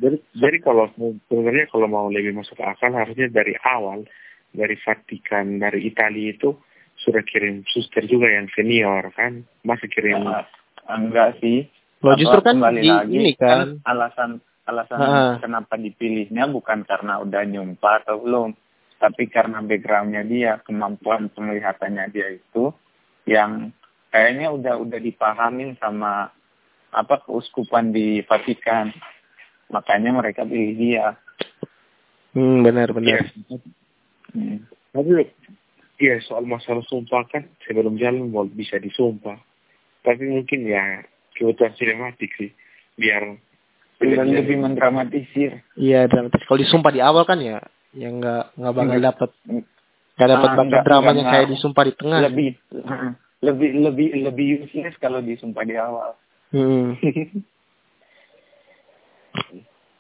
Jadi, 0.02 0.18
jadi 0.34 0.58
kalau 0.66 0.90
sebenarnya 1.30 1.70
kalau 1.70 1.86
mau 1.86 2.10
lebih 2.10 2.34
masuk 2.34 2.58
akal 2.66 2.90
harusnya 2.98 3.30
dari 3.30 3.54
awal 3.62 4.10
dari 4.50 4.74
Vatikan 4.82 5.62
dari 5.62 5.86
Italia 5.86 6.34
itu 6.34 6.58
sudah 7.04 7.22
kirim 7.22 7.62
suster 7.68 8.04
juga 8.04 8.28
yang 8.28 8.48
senior 8.50 9.12
kan 9.12 9.44
masih 9.62 9.88
kirim 9.88 10.24
Ah, 10.24 10.48
enggak 10.90 11.38
sih 11.38 11.68
Loh 12.00 12.16
justru 12.16 12.40
kan 12.42 12.58
kembali 12.58 12.80
di 12.80 12.90
lagi, 12.90 13.14
ini 13.14 13.32
kan. 13.34 13.80
alasan 13.84 14.40
alasan 14.64 14.98
Ah. 14.98 15.36
kenapa 15.40 15.76
dipilihnya 15.76 16.48
bukan 16.48 16.84
karena 16.84 17.20
udah 17.20 17.44
nyumpah 17.44 18.02
atau 18.02 18.20
belum 18.20 18.52
tapi 18.98 19.28
karena 19.28 19.60
backgroundnya 19.60 20.24
dia 20.24 20.52
kemampuan 20.62 21.28
penglihatannya 21.30 22.08
dia 22.10 22.28
itu 22.34 22.72
yang 23.24 23.72
kayaknya 24.10 24.48
udah 24.50 24.76
udah 24.78 25.00
dipahamin 25.00 25.76
sama 25.78 26.32
apa 26.90 27.16
keuskupan 27.22 27.90
di 27.90 28.20
Vatikan 28.22 28.92
makanya 29.68 30.12
mereka 30.14 30.44
pilih 30.44 30.74
dia 30.74 31.06
Hmm, 32.34 32.66
benar 32.66 32.90
benar. 32.90 33.30
Iya. 33.30 33.62
Hmm. 34.34 34.58
Tapi 34.90 35.12
ya 36.04 36.20
soal 36.22 36.44
masalah 36.44 36.84
sumpah 36.84 37.24
kan 37.26 37.48
sebelum 37.64 37.96
jalan 37.96 38.28
mau 38.28 38.44
bisa 38.44 38.76
disumpah. 38.76 39.40
tapi 40.02 40.28
mungkin 40.28 40.68
ya 40.68 41.00
kebutuhan 41.34 41.72
sinematik 41.74 42.28
sih 42.36 42.52
biar 42.94 43.40
Dan 43.96 44.36
lebih 44.36 44.60
mendramatisir. 44.60 45.64
Iya 45.74 46.06
dramatis. 46.06 46.44
Kalau 46.44 46.60
disumpah 46.60 46.92
di 46.92 47.00
awal 47.00 47.24
kan 47.24 47.40
ya 47.40 47.64
yang 47.94 48.20
nggak 48.20 48.52
nggak 48.54 48.74
bakal 48.74 49.00
dapet 49.00 49.30
nggak 50.14 50.30
dapet 50.30 50.44
Ah, 50.44 50.54
bakat 50.54 50.66
nggak- 50.68 50.84
dramanya 50.84 51.24
kayak 51.26 51.48
disumpah 51.48 51.84
di 51.84 51.94
tengah. 51.96 52.20
Lebih 52.22 52.48
lebih 53.40 53.70
lebih 53.80 54.08
lebih 54.22 54.46
useless 54.62 54.96
kalau 54.98 55.20
disumpah 55.20 55.64
di 55.64 55.76
awal. 55.76 56.20
Hmm. 56.52 57.00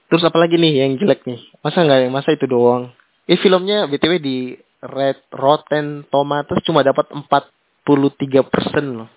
Terus 0.06 0.24
apa 0.24 0.38
lagi 0.38 0.56
nih 0.56 0.74
yang 0.78 1.00
jelek 1.00 1.24
nih? 1.24 1.40
Masa 1.60 1.82
nggak 1.82 2.00
yang 2.04 2.14
masa 2.14 2.30
itu 2.30 2.46
doang? 2.46 2.92
Eh 3.24 3.40
filmnya 3.40 3.88
btw 3.88 4.20
di 4.20 4.38
Red 4.84 5.32
Rotten 5.32 6.04
Tomatoes 6.12 6.60
cuma 6.68 6.84
dapat 6.84 7.08
43 7.08 8.44
persen 8.44 8.86
loh. 9.00 9.10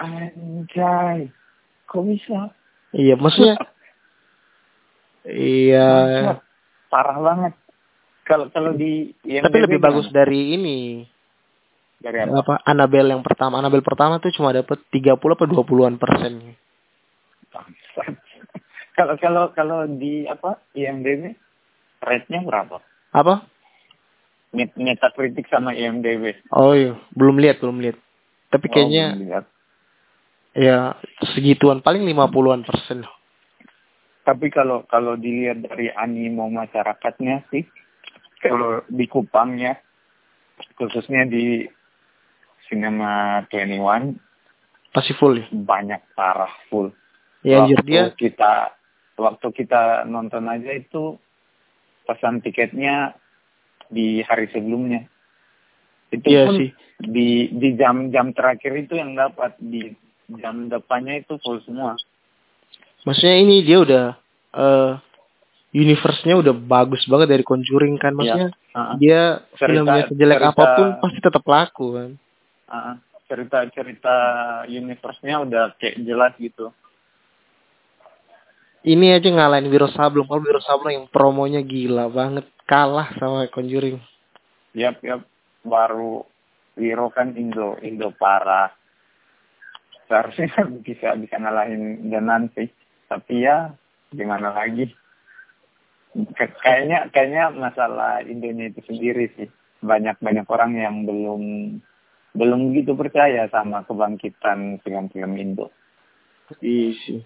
Anjay. 0.00 1.28
Kok 1.84 2.02
bisa? 2.08 2.48
Iya 2.96 3.20
maksudnya. 3.20 3.56
iya. 5.28 5.88
Parah 6.88 7.18
banget. 7.20 7.54
Kalau 8.24 8.48
kalau 8.48 8.72
di 8.72 9.12
IMDb 9.26 9.44
Tapi 9.44 9.58
lebih 9.68 9.80
bagus 9.82 10.06
dari 10.08 10.56
ini. 10.56 11.04
dari 12.00 12.18
apa? 12.24 12.40
Apa 12.40 12.54
Annabelle 12.64 13.12
yang 13.12 13.22
pertama? 13.22 13.60
Annabelle 13.60 13.84
pertama 13.84 14.18
tuh 14.18 14.32
cuma 14.32 14.56
dapat 14.56 14.80
30 14.88 15.20
apa 15.20 15.44
20-an 15.44 15.96
persen. 16.00 16.56
Kalau 18.92 19.16
kalau 19.16 19.44
kalau 19.56 19.80
di 19.88 20.28
apa 20.28 20.60
IMDb 20.76 21.32
rate-nya 22.00 22.44
berapa? 22.44 22.80
Apa? 23.12 23.48
Met- 24.52 24.76
Metacritic 24.76 25.48
sama 25.48 25.72
IMDb. 25.72 26.36
Oh 26.52 26.76
iya, 26.76 26.96
belum 27.16 27.40
lihat, 27.40 27.64
belum 27.64 27.80
lihat. 27.80 27.96
Tapi 28.52 28.68
Oh, 28.68 28.72
kayaknya 28.72 29.06
lihat. 29.16 29.44
ya 30.52 31.00
segituan 31.32 31.80
paling 31.80 32.04
50-an 32.04 32.68
persen. 32.68 33.08
Tapi 34.22 34.52
kalau 34.52 34.84
kalau 34.86 35.16
dilihat 35.16 35.64
dari 35.64 35.88
animo 35.90 36.46
masyarakatnya 36.52 37.48
sih, 37.48 37.64
kalau 38.44 38.84
di 38.86 39.08
Kupang 39.08 39.56
ya, 39.56 39.74
khususnya 40.76 41.26
di 41.26 41.66
Cinema 42.68 43.42
21 43.50 44.14
Pasti 44.92 45.16
full 45.16 45.40
ya. 45.40 45.46
banyak 45.48 46.12
parah 46.12 46.52
full. 46.68 46.92
Ya 47.42 47.64
waktu 47.64 47.82
dia 47.88 48.04
kita 48.12 48.76
waktu 49.16 49.48
kita 49.50 50.04
nonton 50.04 50.44
aja 50.46 50.70
itu 50.76 51.16
pesan 52.04 52.44
tiketnya 52.44 53.16
di 53.92 54.24
hari 54.24 54.48
sebelumnya. 54.48 55.04
Itu 56.08 56.24
Iya 56.24 56.48
pun 56.48 56.54
sih. 56.56 56.70
di 56.98 57.28
di 57.50 57.68
jam-jam 57.76 58.32
terakhir 58.32 58.72
itu 58.78 58.96
yang 58.96 59.12
dapat 59.12 59.54
di 59.58 59.92
jam 60.40 60.66
depannya 60.66 61.20
itu 61.20 61.36
full 61.38 61.60
semua. 61.62 61.92
Maksudnya 63.04 63.36
ini 63.36 63.60
dia 63.60 63.78
udah 63.78 64.04
eh 64.52 64.92
universe-nya 65.72 66.36
udah 66.36 66.52
bagus 66.52 67.04
banget 67.06 67.28
dari 67.30 67.44
Conjuring 67.44 67.96
kan. 67.96 68.12
Maksudnya 68.12 68.50
Ah, 68.72 68.96
dia 68.96 69.44
Cerita- 69.52 69.84
filmnya 69.84 70.02
sejelek 70.08 70.40
cerita- 70.40 70.52
apa 70.56 70.64
pun 70.74 70.88
pasti 70.98 71.18
tetap 71.20 71.44
laku 71.44 71.86
kan. 71.92 72.10
ah, 72.66 72.96
cerita-cerita 73.28 74.16
universe-nya 74.66 75.44
udah 75.44 75.76
kayak 75.76 76.00
jelas 76.00 76.32
gitu. 76.40 76.72
Ini 78.82 79.14
aja 79.14 79.30
ngalahin 79.30 79.70
Wiro 79.70 79.86
Sableng. 79.94 80.26
Kalau 80.26 80.42
Wiro 80.42 80.58
Sableng 80.58 80.94
yang 80.98 81.06
promonya 81.06 81.62
gila 81.62 82.10
banget. 82.10 82.50
Kalah 82.66 83.14
sama 83.14 83.46
Conjuring. 83.46 84.02
Yap, 84.74 84.98
yap. 85.06 85.22
Baru 85.62 86.26
Wiro 86.74 87.06
kan 87.14 87.38
Indo, 87.38 87.78
Indo 87.78 88.10
parah. 88.10 88.74
Seharusnya 90.10 90.66
bisa 90.82 91.14
bisa 91.14 91.36
ngalahin 91.38 92.10
Denan 92.10 92.50
sih. 92.58 92.66
Tapi 93.06 93.46
ya 93.46 93.70
gimana 94.10 94.50
lagi. 94.50 94.90
Kayaknya 96.34 97.06
kayaknya 97.14 97.54
masalah 97.54 98.18
Indonya 98.26 98.74
itu 98.74 98.82
sendiri 98.82 99.30
sih. 99.38 99.46
Banyak 99.78 100.18
banyak 100.18 100.46
orang 100.50 100.74
yang 100.74 101.06
belum 101.06 101.42
belum 102.34 102.60
gitu 102.74 102.98
percaya 102.98 103.46
sama 103.46 103.86
kebangkitan 103.86 104.82
film-film 104.82 105.32
Indo. 105.38 105.70
Iya 106.58 106.90
sih. 107.06 107.22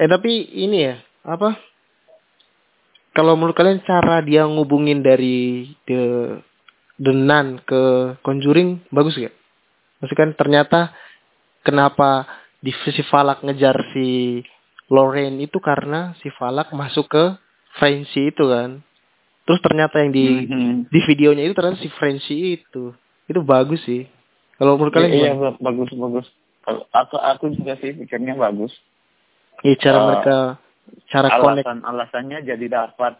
Eh 0.00 0.08
tapi 0.08 0.48
ini 0.56 0.88
ya, 0.88 0.96
apa? 1.28 1.60
Kalau 3.12 3.36
menurut 3.36 3.52
kalian 3.52 3.84
cara 3.84 4.24
dia 4.24 4.48
ngubungin 4.48 5.04
dari 5.04 5.68
the 5.84 7.12
Nun 7.12 7.60
ke 7.68 8.16
Conjuring 8.24 8.80
bagus 8.88 9.20
gak? 9.20 9.34
Maksudnya 10.00 10.20
kan 10.24 10.30
ternyata 10.40 10.80
kenapa 11.60 12.24
di 12.64 12.72
si 12.72 13.04
Falak 13.12 13.44
ngejar 13.44 13.76
si 13.92 14.40
Lorraine 14.88 15.36
itu 15.44 15.60
karena 15.60 16.16
si 16.24 16.32
Falak 16.32 16.72
masuk 16.72 17.12
ke 17.12 17.24
Frenzy 17.76 18.32
itu 18.32 18.48
kan. 18.48 18.80
Terus 19.44 19.60
ternyata 19.60 20.00
yang 20.00 20.16
di 20.16 20.24
Mhm. 20.48 20.88
di 20.88 21.00
videonya 21.04 21.44
itu 21.44 21.52
ternyata 21.52 21.76
si 21.76 21.92
Frenzy 21.92 22.56
itu. 22.56 22.96
Itu 23.28 23.44
bagus 23.44 23.84
sih. 23.84 24.08
Kalau 24.56 24.80
menurut 24.80 24.96
kalian 24.96 25.12
Iya, 25.12 25.16
gimana? 25.36 25.36
iya, 25.36 25.50
bagus 25.60 25.88
bagus. 25.92 26.26
Kalau 26.64 26.88
aku 26.88 27.16
aku 27.20 27.44
juga 27.52 27.76
sih 27.84 27.92
pikirnya 28.00 28.36
bagus. 28.36 28.72
Iya, 29.60 29.76
cara 29.76 29.98
Eh, 29.98 30.04
mereka 30.06 30.36
cara 31.06 31.28
connect 31.36 31.66
Alasan 31.66 31.78
alasannya 31.84 32.38
jadi 32.42 32.66
dapat 32.66 33.14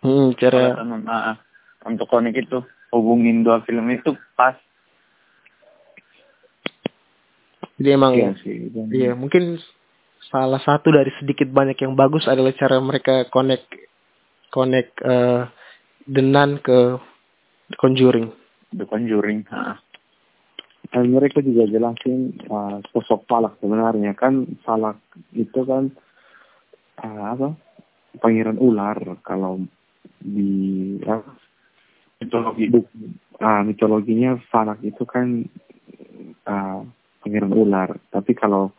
Hmm, 0.00 0.32
cara 0.34 0.72
alasan 0.72 1.04
ah. 1.06 1.36
untuk 1.84 2.08
connect 2.08 2.36
itu 2.40 2.58
hubungin 2.90 3.44
dua 3.44 3.60
film 3.62 3.84
itu 3.88 4.16
pas. 4.34 4.56
jadi 7.76 7.96
emang 7.96 8.12
Iya 8.12 8.32
sih. 8.40 8.68
Dan- 8.68 8.92
iya 8.92 9.12
mungkin 9.12 9.56
salah 10.28 10.60
satu 10.60 10.92
dari 10.92 11.08
sedikit 11.16 11.48
banyak 11.48 11.80
yang 11.80 11.96
bagus 11.96 12.28
adalah 12.28 12.52
cara 12.52 12.76
mereka 12.76 13.24
connect 13.28 13.68
connect 14.48 14.92
eh 15.00 15.48
The 16.04 16.22
Nun 16.22 16.60
ke 16.60 16.98
Conjuring. 17.76 18.34
The 18.74 18.84
Conjuring. 18.84 19.46
Ah. 19.48 19.78
Dan 20.90 21.14
mereka 21.14 21.38
juga 21.38 21.70
jelasin 21.70 22.34
uh, 22.50 22.82
sosok 22.90 23.22
Falak 23.30 23.54
sebenarnya 23.62 24.10
kan 24.18 24.42
Falak 24.66 24.98
itu 25.30 25.62
kan 25.62 25.94
uh, 26.98 27.24
apa 27.30 27.54
pangeran 28.18 28.58
ular 28.58 28.98
kalau 29.22 29.62
di 30.18 30.98
apa, 31.06 31.30
Mitologi. 32.18 32.66
buk- 32.68 32.92
ah, 33.38 33.62
mitologinya 33.62 34.34
Falak 34.50 34.82
itu 34.82 35.06
kan 35.06 35.46
uh, 36.50 36.82
pangeran 37.22 37.54
ular 37.54 37.94
tapi 38.10 38.34
kalau 38.34 38.74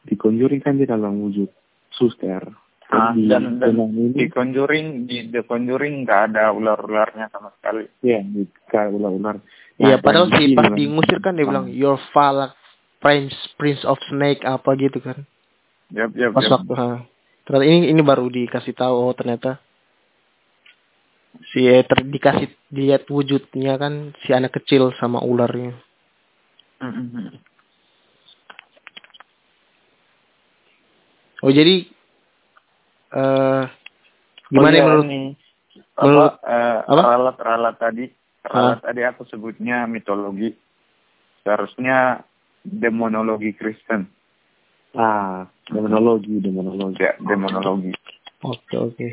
di 0.00 0.16
Conjuring 0.16 0.64
kan 0.64 0.80
di 0.80 0.88
dalam 0.88 1.20
wujud 1.20 1.52
suster 1.92 2.40
Ah, 2.90 3.14
dan 3.14 3.62
dan 3.62 3.78
di 4.10 4.26
Conjuring 4.26 5.06
di 5.06 5.30
The 5.30 5.46
Conjuring 5.46 6.02
nggak 6.02 6.34
ada 6.34 6.50
ular-ularnya 6.50 7.30
sama 7.30 7.54
sekali. 7.54 7.86
ya 8.02 8.18
di 8.18 8.42
kayak 8.66 8.90
ular-ular 8.90 9.38
Iya, 9.80 9.96
Nah, 9.96 10.02
padahal 10.02 10.28
dan 10.28 10.36
si 10.36 10.44
di 10.44 10.56
pas 10.58 10.68
diingusir 10.68 11.18
kan 11.22 11.38
dia 11.38 11.46
Ah. 11.46 11.48
bilang 11.48 11.66
your 11.70 11.96
Falak 12.10 12.52
Prince 12.98 13.32
Prince 13.56 13.80
of 13.82 13.96
Snake 14.10 14.42
apa 14.42 14.76
gitu 14.76 14.98
kan. 15.00 15.22
Yap, 15.90 16.12
yap, 16.12 16.34
Pas 16.34 16.44
yap. 16.44 16.52
waktu 16.52 16.72
ha. 16.74 16.88
Ternyata 17.46 17.64
ini 17.64 17.88
ini 17.88 18.02
baru 18.02 18.26
dikasih 18.26 18.74
tahu 18.74 18.94
oh 19.06 19.14
ternyata 19.14 19.56
si 21.54 21.64
ter, 21.64 21.98
dikasih 22.04 22.46
lihat 22.70 23.06
wujudnya 23.06 23.78
kan 23.78 24.12
si 24.20 24.34
anak 24.34 24.52
kecil 24.52 24.92
sama 24.98 25.22
ularnya. 25.22 25.78
Mhm. 26.78 27.38
Oh 31.40 31.48
jadi 31.48 31.88
eh 33.10 33.64
gimana 34.50 34.66
Oh, 34.70 34.74
iya, 34.74 34.84
menurut 34.86 35.06
ini, 35.06 35.22
menurut- 35.98 36.36
apa, 36.38 36.50
eh, 36.50 36.78
apa? 36.86 37.02
ralat 37.02 37.36
ralat 37.38 37.76
tadi. 37.78 38.04
Ralat 38.40 38.80
tadi 38.82 39.00
aku 39.04 39.22
sebutnya 39.28 39.84
mitologi. 39.84 40.50
Seharusnya 41.44 42.24
demonologi 42.64 43.52
Kristen. 43.54 44.08
Ah 44.96 45.46
demonologi 45.70 46.40
demonologi. 46.42 46.98
Ya 46.98 47.14
demonologi. 47.20 47.92
Oke 48.42 48.76
oke. 48.76 49.06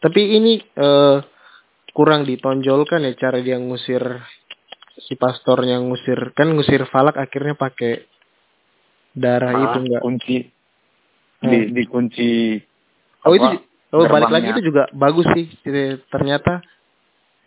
Tapi 0.00 0.20
ini 0.36 0.60
eh 0.60 1.18
kurang 1.90 2.22
ditonjolkan 2.24 3.02
ya 3.02 3.12
cara 3.18 3.42
dia 3.42 3.58
ngusir 3.58 4.00
si 5.00 5.16
pastornya 5.16 5.80
ngusir 5.80 6.32
kan 6.36 6.52
ngusir 6.54 6.86
falak 6.86 7.18
akhirnya 7.18 7.56
pakai 7.58 8.04
darah 9.10 9.50
Ah, 9.50 9.62
itu 9.66 9.78
enggak. 9.82 10.02
kunci 10.04 10.36
di 11.40 11.72
dikunci 11.72 12.60
Oh 13.24 13.36
itu 13.36 13.48
oh 13.92 14.06
balik 14.08 14.32
lagi 14.32 14.48
itu 14.56 14.72
juga 14.72 14.88
bagus 14.96 15.28
sih. 15.36 15.46
Ternyata 16.08 16.64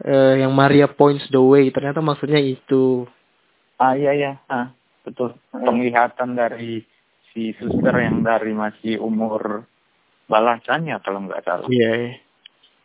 eh, 0.06 0.46
yang 0.46 0.54
Maria 0.54 0.86
points 0.86 1.26
the 1.34 1.42
way 1.42 1.70
ternyata 1.74 2.02
maksudnya 2.02 2.42
itu. 2.42 3.08
ah 3.82 3.98
iya 3.98 4.14
ya 4.16 4.32
ah 4.48 4.72
betul 5.04 5.36
penglihatan 5.52 6.38
dari 6.38 6.86
si 7.34 7.52
suster 7.58 7.92
yang 8.00 8.22
dari 8.24 8.54
masih 8.56 9.02
umur 9.02 9.66
balasannya 10.30 10.96
kalau 11.04 11.26
nggak 11.26 11.44
salah 11.44 11.68
Iya. 11.68 11.92
iya. 11.92 12.14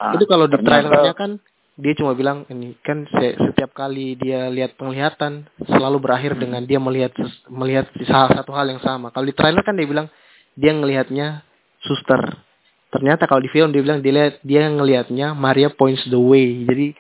Ah, 0.00 0.14
itu 0.16 0.26
kalau 0.26 0.46
di 0.46 0.58
trailernya 0.58 1.14
kan 1.14 1.38
dia 1.78 1.94
cuma 1.94 2.14
bilang 2.18 2.42
ini 2.50 2.74
kan 2.82 3.06
setiap 3.10 3.70
kali 3.70 4.18
dia 4.18 4.50
lihat 4.50 4.74
penglihatan 4.74 5.46
selalu 5.70 6.02
berakhir 6.02 6.34
hmm. 6.34 6.42
dengan 6.42 6.62
dia 6.66 6.82
melihat 6.82 7.14
melihat 7.46 7.86
salah 8.08 8.34
satu 8.34 8.50
hal 8.56 8.66
yang 8.66 8.82
sama. 8.82 9.14
Kalau 9.14 9.26
di 9.28 9.34
trailer 9.36 9.62
kan 9.62 9.78
dia 9.78 9.86
bilang 9.86 10.10
dia 10.58 10.74
ngelihatnya 10.74 11.46
suster. 11.86 12.42
Ternyata 12.90 13.30
kalau 13.30 13.38
di 13.38 13.50
film 13.52 13.70
dia 13.70 13.84
bilang 13.84 14.02
dia 14.02 14.10
lihat 14.10 14.34
dia 14.42 14.66
ngelihatnya 14.66 15.38
Maria 15.38 15.70
points 15.70 16.02
the 16.10 16.18
way. 16.18 16.66
Jadi 16.66 16.98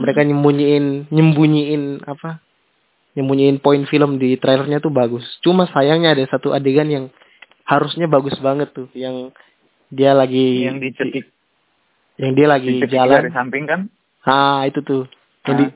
mereka 0.00 0.24
hmm. 0.24 0.28
nyembunyiin 0.32 0.84
nyembunyiin 1.12 1.82
apa? 2.08 2.40
Nyembunyiin 3.14 3.60
poin 3.60 3.84
film 3.86 4.16
di 4.16 4.40
trailernya 4.40 4.80
tuh 4.80 4.90
bagus. 4.90 5.22
Cuma 5.44 5.68
sayangnya 5.68 6.16
ada 6.16 6.24
satu 6.32 6.56
adegan 6.56 6.88
yang 6.88 7.04
harusnya 7.68 8.08
bagus 8.08 8.34
banget 8.40 8.72
tuh 8.72 8.88
yang 8.96 9.32
dia 9.88 10.12
lagi 10.12 10.68
yang 10.68 10.82
dicetik 10.82 11.32
yang 12.20 12.36
dia 12.36 12.44
lagi 12.44 12.76
jalan 12.92 13.24
dari 13.24 13.32
samping 13.32 13.64
kan 13.64 13.80
Ah 14.24 14.64
itu 14.64 14.80
tuh. 14.80 15.04
Jadi 15.44 15.68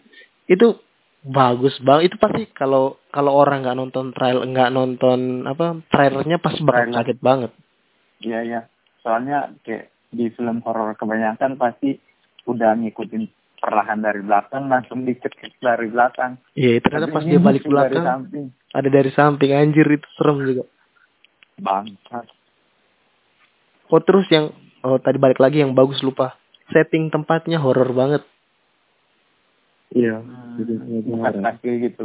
itu 0.48 0.80
bagus 1.24 1.74
banget. 1.82 2.14
Itu 2.14 2.16
pasti 2.22 2.46
kalau 2.54 2.98
kalau 3.10 3.34
orang 3.34 3.66
nggak 3.66 3.78
nonton 3.78 4.14
trail 4.14 4.42
nggak 4.44 4.70
nonton 4.70 5.48
apa 5.48 5.82
trailernya 5.90 6.38
pasti 6.38 6.62
bakal 6.62 6.90
Trailer. 6.90 6.96
kaget 7.02 7.18
banget. 7.20 7.50
Iya 8.22 8.38
iya. 8.44 8.60
Soalnya 9.02 9.54
kayak 9.62 9.90
di 10.08 10.30
film 10.32 10.64
horor 10.64 10.96
kebanyakan 10.96 11.60
pasti 11.60 11.98
udah 12.48 12.72
ngikutin 12.80 13.28
perlahan 13.58 14.00
dari 14.00 14.22
belakang 14.22 14.70
langsung 14.70 15.02
dicekik 15.04 15.58
dari 15.58 15.90
belakang. 15.90 16.38
Iya, 16.54 16.78
itu 16.78 16.86
ternyata 16.86 17.10
pas 17.10 17.24
dia 17.26 17.40
balik 17.42 17.64
belakang 17.66 17.92
dari 17.92 18.06
samping. 18.06 18.46
ada 18.72 18.88
dari 18.88 19.10
samping 19.12 19.50
anjir 19.52 19.86
itu 19.90 20.08
serem 20.16 20.38
juga. 20.46 20.64
Bangsat. 21.58 22.26
Oh 23.90 24.00
terus 24.00 24.30
yang 24.30 24.54
oh 24.86 24.96
tadi 25.02 25.18
balik 25.18 25.42
lagi 25.42 25.60
yang 25.60 25.74
bagus 25.74 25.98
lupa. 26.06 26.38
Setting 26.70 27.10
tempatnya 27.10 27.58
horor 27.58 27.90
banget. 27.92 28.22
Iya, 29.88 30.20
hmm, 30.20 31.44
asli 31.44 31.72
gitu. 31.88 32.04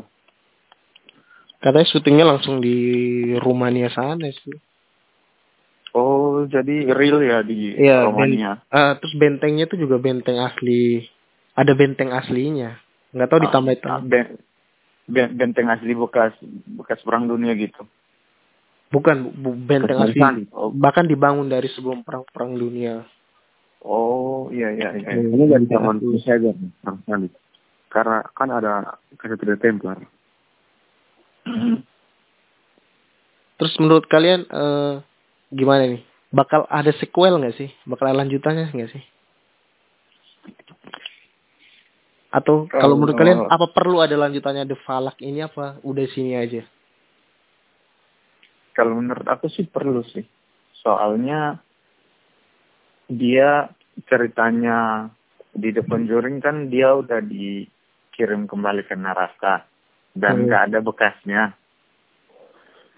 Katanya 1.60 1.88
syutingnya 1.88 2.26
langsung 2.28 2.64
di 2.64 2.76
Rumania 3.40 3.92
sana 3.92 4.28
sih. 4.32 4.56
Oh, 5.94 6.48
jadi 6.48 6.90
real 6.92 7.22
ya 7.24 7.40
di 7.44 7.76
iya, 7.76 8.08
Rumania. 8.08 8.64
Ben, 8.68 8.76
uh, 8.76 8.92
terus 9.00 9.14
bentengnya 9.20 9.68
tuh 9.68 9.80
juga 9.80 10.00
benteng 10.00 10.40
asli. 10.40 11.08
Ada 11.54 11.76
benteng 11.76 12.12
aslinya. 12.12 12.80
Nggak 13.14 13.30
tahu 13.30 13.40
ah, 13.40 13.44
ditambah 13.48 13.74
itu. 13.78 13.88
Ben, 14.10 14.26
ben, 15.08 15.28
benteng 15.38 15.68
asli 15.70 15.94
bekas 15.94 16.34
bekas 16.66 17.00
perang 17.04 17.30
dunia 17.30 17.54
gitu. 17.56 17.86
Bukan 18.90 19.38
bu, 19.38 19.54
benteng 19.54 20.00
asli. 20.02 20.20
Oh. 20.56 20.74
Bahkan 20.74 21.06
dibangun 21.08 21.52
dari 21.52 21.68
sebelum 21.72 22.02
perang 22.02 22.26
perang 22.32 22.56
dunia. 22.58 23.06
Oh, 23.84 24.48
iya 24.50 24.72
iya 24.72 24.96
iya. 24.98 25.20
Ini 25.20 25.46
dari 25.52 25.68
zaman 25.68 26.00
perang 26.00 27.00
salib 27.06 27.32
karena 27.94 28.26
kan 28.34 28.50
ada 28.50 28.98
Kesatria 29.22 29.62
Templar. 29.62 30.02
Terus 33.62 33.74
menurut 33.78 34.10
kalian 34.10 34.50
uh, 34.50 35.06
gimana 35.54 35.86
nih? 35.86 36.02
Bakal 36.34 36.66
ada 36.66 36.90
sequel 36.98 37.38
nggak 37.38 37.56
sih? 37.56 37.70
Bakal 37.86 38.10
ada 38.10 38.26
lanjutannya 38.26 38.74
nggak 38.74 38.90
sih? 38.90 39.04
Atau 42.34 42.66
kalau 42.66 42.98
menurut 42.98 43.14
kalian 43.14 43.46
apa 43.46 43.70
perlu 43.70 44.02
ada 44.02 44.18
lanjutannya 44.18 44.66
The 44.66 44.78
Falak 44.82 45.22
ini 45.22 45.46
apa 45.46 45.78
udah 45.86 46.06
sini 46.10 46.34
aja? 46.34 46.66
Kalau 48.74 48.98
menurut 48.98 49.30
aku 49.30 49.54
sih 49.54 49.70
perlu 49.70 50.02
sih. 50.10 50.26
Soalnya 50.82 51.62
dia 53.06 53.70
ceritanya 54.10 55.08
di 55.54 55.70
The 55.70 55.86
Conjuring 55.86 56.42
kan 56.42 56.74
dia 56.74 56.98
udah 56.98 57.22
di 57.22 57.70
kirim 58.14 58.46
kembali 58.46 58.86
ke 58.86 58.94
neraka 58.94 59.66
dan 60.14 60.38
hmm. 60.38 60.44
nggak 60.48 60.62
hmm. 60.62 60.70
ada 60.70 60.80
bekasnya. 60.80 61.44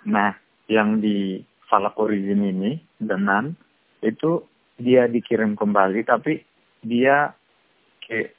Nah, 0.05 0.37
yang 0.69 1.01
di 1.01 1.41
Falak 1.65 1.97
Origin 1.97 2.45
ini, 2.45 2.77
Denan, 3.01 3.57
itu 4.05 4.45
dia 4.77 5.09
dikirim 5.09 5.57
kembali, 5.57 6.05
tapi 6.05 6.45
dia 6.85 7.33
kayak 8.05 8.37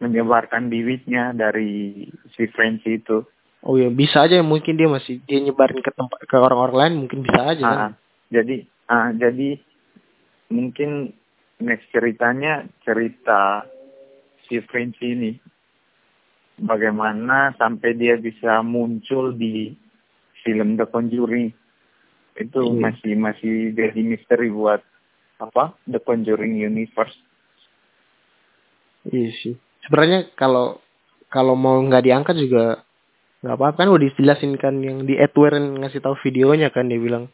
menyebarkan 0.00 0.72
bibitnya 0.72 1.36
dari 1.36 2.08
si 2.32 2.48
French 2.56 2.86
itu. 2.88 3.20
Oh 3.60 3.76
ya, 3.76 3.92
bisa 3.92 4.24
aja 4.24 4.40
mungkin 4.40 4.80
dia 4.80 4.88
masih 4.88 5.20
dia 5.28 5.36
nyebarin 5.44 5.84
ke 5.84 5.92
tempat 5.92 6.24
ke 6.24 6.36
orang-orang 6.40 6.76
lain 6.80 6.94
mungkin 7.04 7.20
bisa 7.20 7.40
aja. 7.44 7.64
Ah, 7.68 7.76
kan? 7.76 7.92
Jadi, 8.32 8.56
ah, 8.88 9.12
jadi 9.12 9.60
mungkin 10.48 11.12
next 11.60 11.92
ceritanya 11.92 12.64
cerita 12.80 13.68
si 14.48 14.64
French 14.64 14.96
ini 15.04 15.36
bagaimana 16.60 17.56
sampai 17.56 17.96
dia 17.96 18.20
bisa 18.20 18.60
muncul 18.60 19.32
di 19.32 19.72
film 20.44 20.76
The 20.76 20.86
Conjuring 20.88 21.48
itu 22.40 22.60
hmm. 22.60 22.78
masih 22.80 23.12
masih 23.16 23.54
jadi 23.76 24.00
misteri 24.00 24.48
buat 24.52 24.80
apa 25.40 25.76
The 25.88 26.00
Conjuring 26.00 26.60
Universe. 26.60 27.16
Iya 29.08 29.30
sih. 29.40 29.54
Sebenarnya 29.88 30.28
kalau 30.36 30.80
kalau 31.32 31.56
mau 31.56 31.80
nggak 31.80 32.04
diangkat 32.04 32.36
juga 32.36 32.84
nggak 33.40 33.56
apa-apa 33.56 33.76
kan 33.80 33.88
udah 33.88 34.04
dijelasin 34.12 34.52
kan 34.60 34.84
yang 34.84 35.08
di 35.08 35.16
Edward 35.16 35.56
ngasih 35.56 36.04
tahu 36.04 36.12
videonya 36.20 36.68
kan 36.68 36.92
dia 36.92 37.00
bilang 37.00 37.32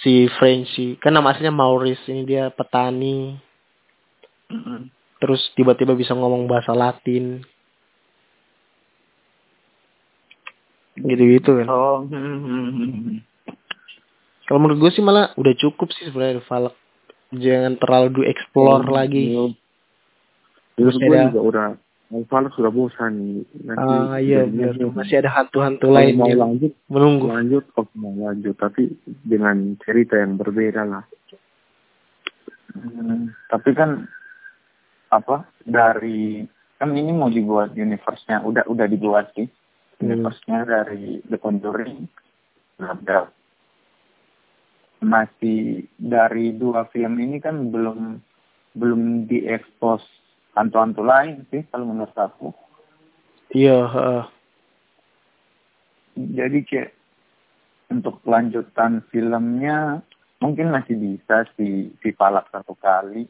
si 0.00 0.32
Frenchy 0.40 0.96
kan 0.96 1.12
nama 1.12 1.36
aslinya 1.36 1.52
Maurice 1.52 2.08
ini 2.08 2.24
dia 2.24 2.48
petani 2.48 3.36
mm 4.48 4.60
-hmm. 4.64 4.80
terus 5.20 5.44
tiba-tiba 5.52 5.92
bisa 5.92 6.16
ngomong 6.16 6.48
bahasa 6.48 6.72
Latin 6.72 7.44
gitu-gitu 11.04 11.50
kan. 11.62 11.66
Oh. 11.68 12.04
Hmm, 12.06 12.38
hmm, 12.40 12.68
hmm, 12.74 13.16
Kalau 14.46 14.58
menurut 14.58 14.78
gue 14.82 14.90
sih 14.94 15.04
malah 15.04 15.30
udah 15.38 15.54
cukup 15.56 15.94
sih 15.94 16.10
sebenarnya 16.10 16.42
Falak. 16.44 16.74
Jangan 17.30 17.78
terlalu 17.78 18.08
di 18.18 18.22
explore 18.26 18.82
oh, 18.86 18.94
lagi. 18.94 19.24
Terus 20.74 20.96
ada... 20.98 21.30
juga 21.30 21.40
udah 21.40 21.66
Falak 22.26 22.52
sudah 22.58 22.74
bosan 22.74 23.12
nih. 23.14 23.46
Nanti 23.70 23.86
ah 23.86 24.18
iya 24.18 24.42
benar. 24.42 24.74
Masih 24.90 25.22
ada 25.22 25.30
hantu-hantu 25.30 25.94
lain 25.94 26.18
mau 26.18 26.26
lanjut 26.26 26.74
menunggu. 26.90 27.30
Lanjut, 27.30 27.64
oh 27.78 27.86
mau 27.94 28.10
lanjut 28.26 28.58
tapi 28.58 28.90
dengan 29.22 29.78
cerita 29.86 30.18
yang 30.18 30.34
berbeda 30.34 30.82
lah. 30.82 31.06
Hmm, 32.74 33.30
tapi 33.46 33.70
kan 33.78 34.10
apa 35.10 35.46
dari 35.66 36.46
kan 36.78 36.90
ini 36.94 37.12
mau 37.14 37.28
dibuat 37.28 37.74
universe-nya 37.74 38.46
udah 38.46 38.64
udah 38.70 38.86
dibuat 38.88 39.34
sih 39.34 39.50
universe-nya 40.00 40.64
dari 40.64 41.20
The 41.28 41.36
Conjuring 41.36 42.08
ada 42.80 43.28
masih 45.00 45.88
dari 45.96 46.52
dua 46.56 46.88
film 46.92 47.16
ini 47.20 47.40
kan 47.40 47.72
belum 47.72 48.20
belum 48.76 49.28
diekspos 49.28 50.04
hantu-hantu 50.56 51.02
lain 51.04 51.44
sih 51.48 51.64
kalau 51.72 51.88
menurut 51.88 52.16
aku. 52.16 52.52
Iya. 53.56 53.80
Uh. 53.88 54.24
Jadi 56.20 56.58
kayak 56.68 56.92
untuk 57.90 58.20
kelanjutan 58.22 59.02
filmnya 59.08 60.04
mungkin 60.40 60.72
masih 60.72 60.96
bisa 60.96 61.48
si 61.56 61.90
si 62.00 62.08
palak 62.16 62.48
satu 62.52 62.76
kali 62.78 63.28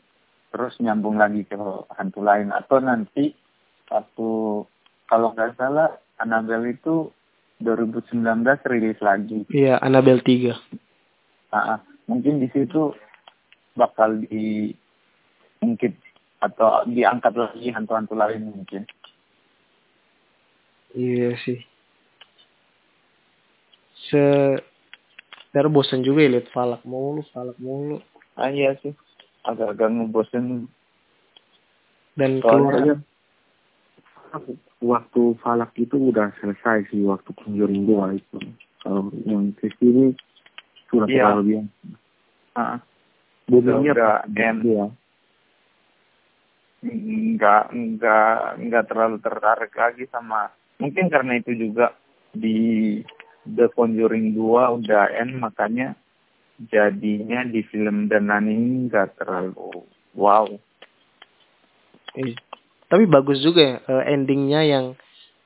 terus 0.50 0.74
nyambung 0.82 1.16
lagi 1.16 1.46
ke 1.46 1.56
hantu 1.94 2.20
lain 2.22 2.50
atau 2.50 2.82
nanti 2.82 3.34
satu 3.86 4.62
kalau 5.06 5.34
nggak 5.34 5.54
salah 5.58 5.90
Annabelle 6.20 6.76
itu 6.76 7.08
2019 7.64 8.20
rilis 8.68 9.00
lagi. 9.00 9.48
Iya, 9.48 9.80
Annabelle 9.80 10.20
3. 10.24 10.56
Nah, 11.52 11.80
mungkin 12.08 12.40
di 12.40 12.48
situ 12.52 12.92
bakal 13.76 14.20
di 14.28 14.72
mungkin 15.60 15.92
atau 16.40 16.84
diangkat 16.88 17.34
lagi 17.36 17.68
hantu-hantu 17.72 18.16
lain 18.16 18.52
mungkin. 18.52 18.84
Iya 20.96 21.36
sih. 21.44 21.60
Se 24.10 24.22
Ntar 25.50 25.66
bosan 25.66 26.06
juga 26.06 26.22
ya 26.22 26.38
lihat 26.38 26.46
falak 26.54 26.86
mulu, 26.86 27.26
falak 27.34 27.58
mulu. 27.58 27.98
Ah 28.38 28.54
iya 28.54 28.78
sih. 28.78 28.94
Agak-agak 29.42 29.90
ngebosen. 29.90 30.70
Dan 32.14 32.38
keluar 32.38 33.02
waktu 34.80 35.36
falak 35.44 35.76
itu 35.76 35.96
udah 35.96 36.32
selesai 36.40 36.88
sih 36.88 37.04
waktu 37.04 37.30
Conjuring 37.36 37.84
dua 37.84 38.16
itu. 38.16 38.38
Kalau 38.80 39.12
yang 39.28 39.52
ke 39.60 39.68
sini 39.76 40.16
sudah 40.88 41.08
iya. 41.08 41.24
terlalu 41.28 41.42
biasa. 41.44 41.86
Uh, 42.56 42.78
Boomingnya 43.46 43.92
udah 43.92 44.16
ya. 44.64 44.86
Enggak, 46.80 47.64
enggak, 47.76 48.56
enggak 48.56 48.84
terlalu 48.88 49.16
tertarik 49.20 49.72
lagi 49.76 50.08
sama 50.08 50.48
mungkin 50.80 51.12
karena 51.12 51.36
itu 51.36 51.52
juga 51.52 51.92
di 52.32 52.98
The 53.44 53.68
Conjuring 53.76 54.32
2 54.32 54.80
udah 54.80 55.04
end 55.12 55.36
makanya 55.36 55.92
jadinya 56.72 57.44
di 57.44 57.60
film 57.68 58.08
Danan 58.08 58.48
ini 58.48 58.88
enggak 58.88 59.20
terlalu 59.20 59.84
wow. 60.16 60.48
Eh, 62.16 62.34
tapi 62.90 63.06
bagus 63.06 63.38
juga 63.38 63.62
ya 63.62 63.76
eh, 63.80 64.12
endingnya 64.12 64.60
yang 64.62 64.84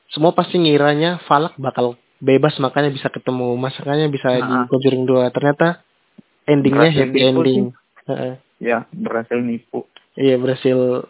semua 0.08 0.32
pasti 0.32 0.56
ngiranya 0.56 1.20
Falak 1.24 1.54
bakal 1.56 1.94
bebas 2.18 2.56
makanya 2.56 2.88
bisa 2.88 3.06
ketemu 3.06 3.52
masakannya 3.54 4.08
bisa 4.08 4.32
di 4.32 4.42
Ah. 4.42 4.64
Conjuring 4.66 5.04
2 5.04 5.28
ternyata 5.28 5.84
endingnya 6.44 6.88
Berhasil 6.88 7.04
happy 7.04 7.20
ending 7.22 7.64
Heeh. 8.04 8.34
Ya, 8.58 8.88
berhasil 8.90 9.36
nipu. 9.36 9.84
iya 10.14 10.36
berhasil 10.36 11.04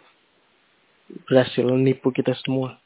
berhasil 1.24 1.66
nipu 1.70 2.10
kita 2.10 2.34
semua 2.36 2.80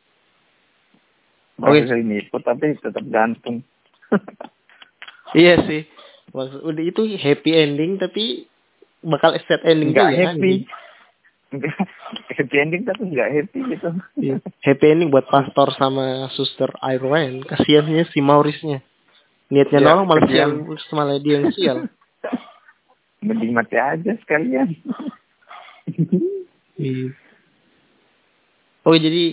Oke. 1.57 1.82
Berhasil 1.82 1.99
nipu 1.99 2.38
tapi 2.38 2.76
tetap 2.76 3.03
gantung. 3.09 3.66
iya 5.34 5.59
sih 5.64 5.84
maksud 6.30 6.61
udah 6.61 6.84
itu 6.84 7.03
happy 7.16 7.51
ending 7.51 7.96
tapi 7.96 8.44
bakal 9.01 9.32
sad 9.40 9.64
ending 9.64 9.92
Enggak 9.92 10.11
juga, 10.11 10.18
happy. 10.18 10.28
anjing. 10.34 10.61
Happy 12.28 12.57
ending 12.61 12.84
tapi 12.84 13.09
enggak 13.09 13.28
happy 13.32 13.59
gitu. 13.72 13.88
Iya. 14.20 14.36
Happy 14.61 14.84
ending 14.84 15.09
buat 15.09 15.24
pastor 15.32 15.72
sama 15.80 16.28
suster 16.36 16.68
Irene. 16.84 17.40
Kasiannya 17.40 18.05
si 18.12 18.20
Maurice-nya. 18.20 18.84
Niatnya 19.49 19.80
Ya, 19.80 19.86
nolong 19.96 20.07
malah 20.12 20.28
terus 20.28 20.84
malah 20.92 21.16
dia 21.16 21.40
yang 21.40 21.49
sial. 21.57 21.88
Mending 23.24 23.57
mati 23.57 23.80
aja 23.80 24.12
sekalian. 24.20 24.76
Iya. 26.76 27.16
Oke 28.84 28.99
jadi 29.01 29.24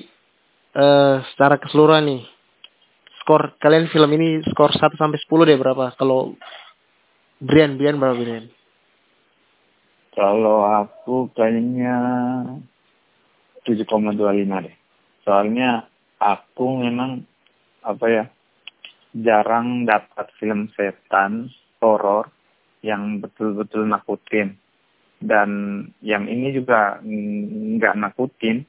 eh 0.75 1.15
secara 1.31 1.59
keseluruhan 1.59 2.03
nih 2.07 2.23
skor 3.23 3.55
kalian 3.59 3.91
film 3.91 4.11
ini 4.15 4.39
skor 4.51 4.71
1 4.71 4.95
sampai 4.95 5.19
10 5.19 5.49
deh 5.51 5.57
berapa? 5.59 5.95
Kalau 5.99 6.35
Brian, 7.43 7.75
Brian 7.75 7.99
berapa 7.99 8.15
Brian? 8.15 8.47
Kalau 10.15 10.63
aku 10.63 11.27
kayaknya 11.35 11.95
7,25 13.67 14.65
deh. 14.65 14.75
Soalnya 15.27 15.83
aku 16.23 16.79
memang 16.79 17.27
apa 17.83 18.05
ya 18.07 18.25
jarang 19.15 19.83
dapat 19.83 20.31
film 20.39 20.71
setan 20.73 21.51
horor 21.79 22.31
yang 22.81 23.21
betul-betul 23.21 23.85
nakutin 23.85 24.57
dan 25.21 25.49
yang 26.01 26.25
ini 26.27 26.51
juga 26.51 26.99
nggak 27.05 27.95
nakutin 27.95 28.65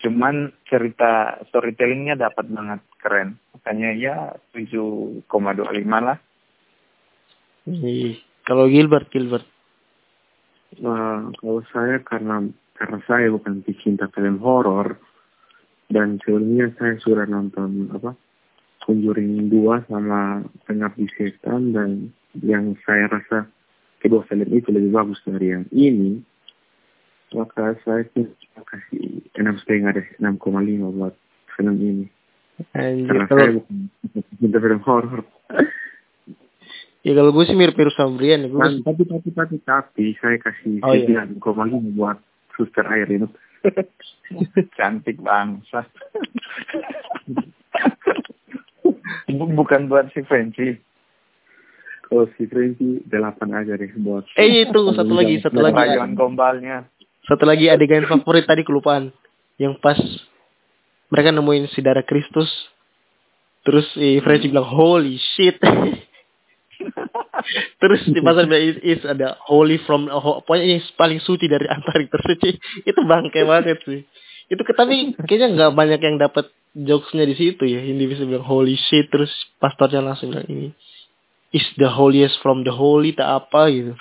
cuman 0.00 0.52
cerita 0.68 1.40
storytellingnya 1.50 2.14
dapat 2.18 2.46
banget 2.50 2.80
keren 3.02 3.28
makanya 3.52 3.90
ya 3.94 4.16
7,25 4.52 5.26
lah 5.88 6.18
Ih, 7.64 8.20
Kalau 8.44 8.68
Gilbert, 8.68 9.08
Gilbert. 9.08 9.48
Nah, 10.82 11.30
kalau 11.38 11.62
saya 11.70 12.02
karena 12.02 12.50
karena 12.74 12.98
saya 13.06 13.30
bukan 13.30 13.62
pecinta 13.62 14.10
film 14.10 14.42
horor 14.42 14.98
dan 15.92 16.18
sebelumnya 16.24 16.74
saya 16.74 16.98
sudah 16.98 17.26
nonton 17.28 17.92
apa 17.94 18.18
Conjuring 18.82 19.48
2 19.48 19.88
sama 19.88 20.44
Pengabdi 20.68 21.08
Setan 21.14 21.72
dan 21.72 22.12
yang 22.42 22.74
saya 22.84 23.08
rasa 23.08 23.48
kedua 24.02 24.26
film 24.26 24.50
itu 24.50 24.68
lebih 24.74 24.92
bagus 24.92 25.22
dari 25.24 25.54
yang 25.54 25.64
ini 25.72 26.20
maka 27.34 27.74
saya 27.82 28.06
sih 28.14 28.26
kasih 28.54 29.26
enam 29.38 29.58
setengah 29.58 29.98
deh 29.98 30.06
6,5 30.22 30.38
buat 30.94 31.14
film 31.58 31.76
ini. 31.82 32.06
Anjir, 32.78 33.10
karena 33.10 33.24
kalau 33.26 33.40
saya 33.42 33.52
bukan 33.58 33.76
pecinta 34.14 34.58
film 34.62 34.80
horor 34.86 35.20
ya 37.04 37.12
kalau 37.12 37.30
gue 37.30 37.44
sih 37.44 37.54
mirip-mirip 37.54 37.92
sama 37.92 38.16
Brian 38.16 38.42
ya. 38.42 38.48
Gue 38.48 38.60
Dan 38.64 38.80
tapi 38.80 39.02
tapi 39.04 39.28
tapi 39.30 39.56
tapi 39.60 40.04
saya 40.18 40.40
kasih 40.40 40.80
Oh, 40.80 40.96
iya. 40.96 41.28
9,5 41.28 41.94
buat 41.94 42.18
suster 42.56 42.86
air 42.88 43.06
itu 43.06 43.28
cantik 44.78 45.20
bangsa 45.20 45.84
Bu- 49.26 49.52
bukan 49.52 49.88
buat 49.88 50.12
si 50.12 50.20
Frenzy 50.22 50.78
Kalau 52.04 52.28
si 52.36 52.44
Frenzy 52.46 53.00
delapan 53.08 53.64
aja 53.64 53.74
deh 53.74 53.88
buat. 53.96 54.28
Eh 54.36 54.68
itu 54.68 54.80
satu 54.92 55.12
lagi, 55.16 55.40
satu 55.40 55.56
lagi. 55.56 55.74
rayuan 55.74 56.12
gombalnya 56.12 56.84
Satu 57.24 57.48
lagi 57.48 57.72
adegan 57.72 58.04
favorit 58.04 58.44
tadi 58.44 58.60
kelupaan. 58.60 59.08
Yang 59.56 59.80
pas 59.80 59.96
mereka 61.08 61.32
nemuin 61.32 61.72
si 61.72 61.80
darah 61.80 62.04
Kristus. 62.04 62.52
Terus 63.64 63.88
si 63.96 64.20
Frenzy 64.20 64.52
bilang 64.52 64.68
holy 64.68 65.16
shit. 65.16 65.56
Terus 67.82 68.00
di 68.08 68.20
pasar 68.24 68.48
is, 68.56 68.76
is 68.80 69.02
ada 69.04 69.36
holy 69.44 69.78
from 69.84 70.08
ho, 70.08 70.42
pokoknya 70.42 70.78
yang 70.78 70.82
paling 70.98 71.20
suci 71.20 71.46
dari 71.46 71.66
antara 71.68 72.02
yang 72.02 72.12
tersuci. 72.12 72.56
Itu 72.90 73.04
bangke 73.04 73.44
banget 73.44 73.80
sih. 73.84 74.02
Itu 74.48 74.60
tapi 74.76 75.16
kayaknya 75.24 75.48
nggak 75.56 75.72
banyak 75.72 76.00
yang 76.04 76.16
dapat 76.20 76.52
jokesnya 76.74 77.24
di 77.24 77.36
situ 77.36 77.64
ya. 77.64 77.80
Ini 77.80 78.02
bisa 78.04 78.26
bilang 78.26 78.44
holy 78.44 78.76
shit 78.76 79.08
terus 79.08 79.30
pastornya 79.62 80.04
langsung 80.04 80.34
bilang 80.34 80.48
ini 80.50 80.68
is 81.54 81.62
the 81.78 81.86
holiest 81.86 82.42
from 82.42 82.66
the 82.66 82.74
holy 82.74 83.14
tak 83.14 83.46
apa 83.46 83.70
gitu. 83.70 83.92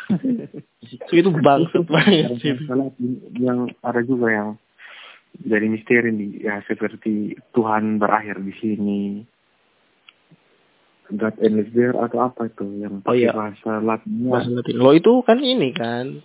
So, 1.05 1.13
itu 1.21 1.30
bangsat 1.30 1.86
banget 1.86 2.41
sih. 2.41 2.57
yang 3.38 3.69
ada 3.86 4.01
juga 4.01 4.34
yang 4.34 4.49
jadi 5.38 5.65
misteri 5.69 6.09
nih 6.09 6.49
ya 6.49 6.65
seperti 6.65 7.38
Tuhan 7.53 8.01
berakhir 8.01 8.41
di 8.41 8.53
sini. 8.57 9.01
God 11.14 11.36
endless 11.39 11.70
there 11.72 11.93
atau 11.93 12.18
apa 12.24 12.49
itu 12.49 12.66
yang 12.82 13.01
Oh, 13.05 13.14
iya. 13.14 13.32
bahasa 13.32 13.78
Latinnya. 13.80 14.32
Bahasa 14.34 14.49
Latin. 14.49 14.76
Lo 14.78 14.91
itu 14.91 15.11
kan 15.24 15.38
ini 15.39 15.70
kan 15.72 16.22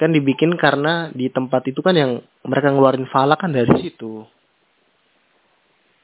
kan 0.00 0.16
dibikin 0.16 0.56
karena 0.56 1.12
di 1.12 1.28
tempat 1.28 1.68
itu 1.68 1.84
kan 1.84 1.92
yang 1.92 2.24
mereka 2.40 2.72
ngeluarin 2.72 3.04
falak 3.04 3.44
kan 3.44 3.52
dari 3.52 3.68
situ. 3.84 4.24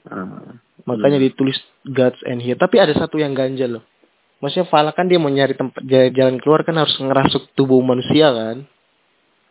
Ah, 0.08 0.60
Makanya 0.88 1.20
ditulis 1.20 1.56
God's 1.84 2.20
and 2.24 2.40
here. 2.40 2.56
Tapi 2.56 2.80
ada 2.80 2.92
satu 2.96 3.20
yang 3.20 3.36
ganjel 3.36 3.80
loh. 3.80 3.84
Maksudnya 4.40 4.68
falak 4.72 4.96
kan 4.96 5.04
dia 5.08 5.20
mau 5.20 5.28
nyari 5.28 5.52
tempat 5.52 5.84
jalan 5.84 6.40
keluar 6.40 6.64
kan 6.64 6.76
harus 6.76 6.96
ngerasuk 6.96 7.52
tubuh 7.52 7.80
manusia 7.84 8.32
kan. 8.32 8.64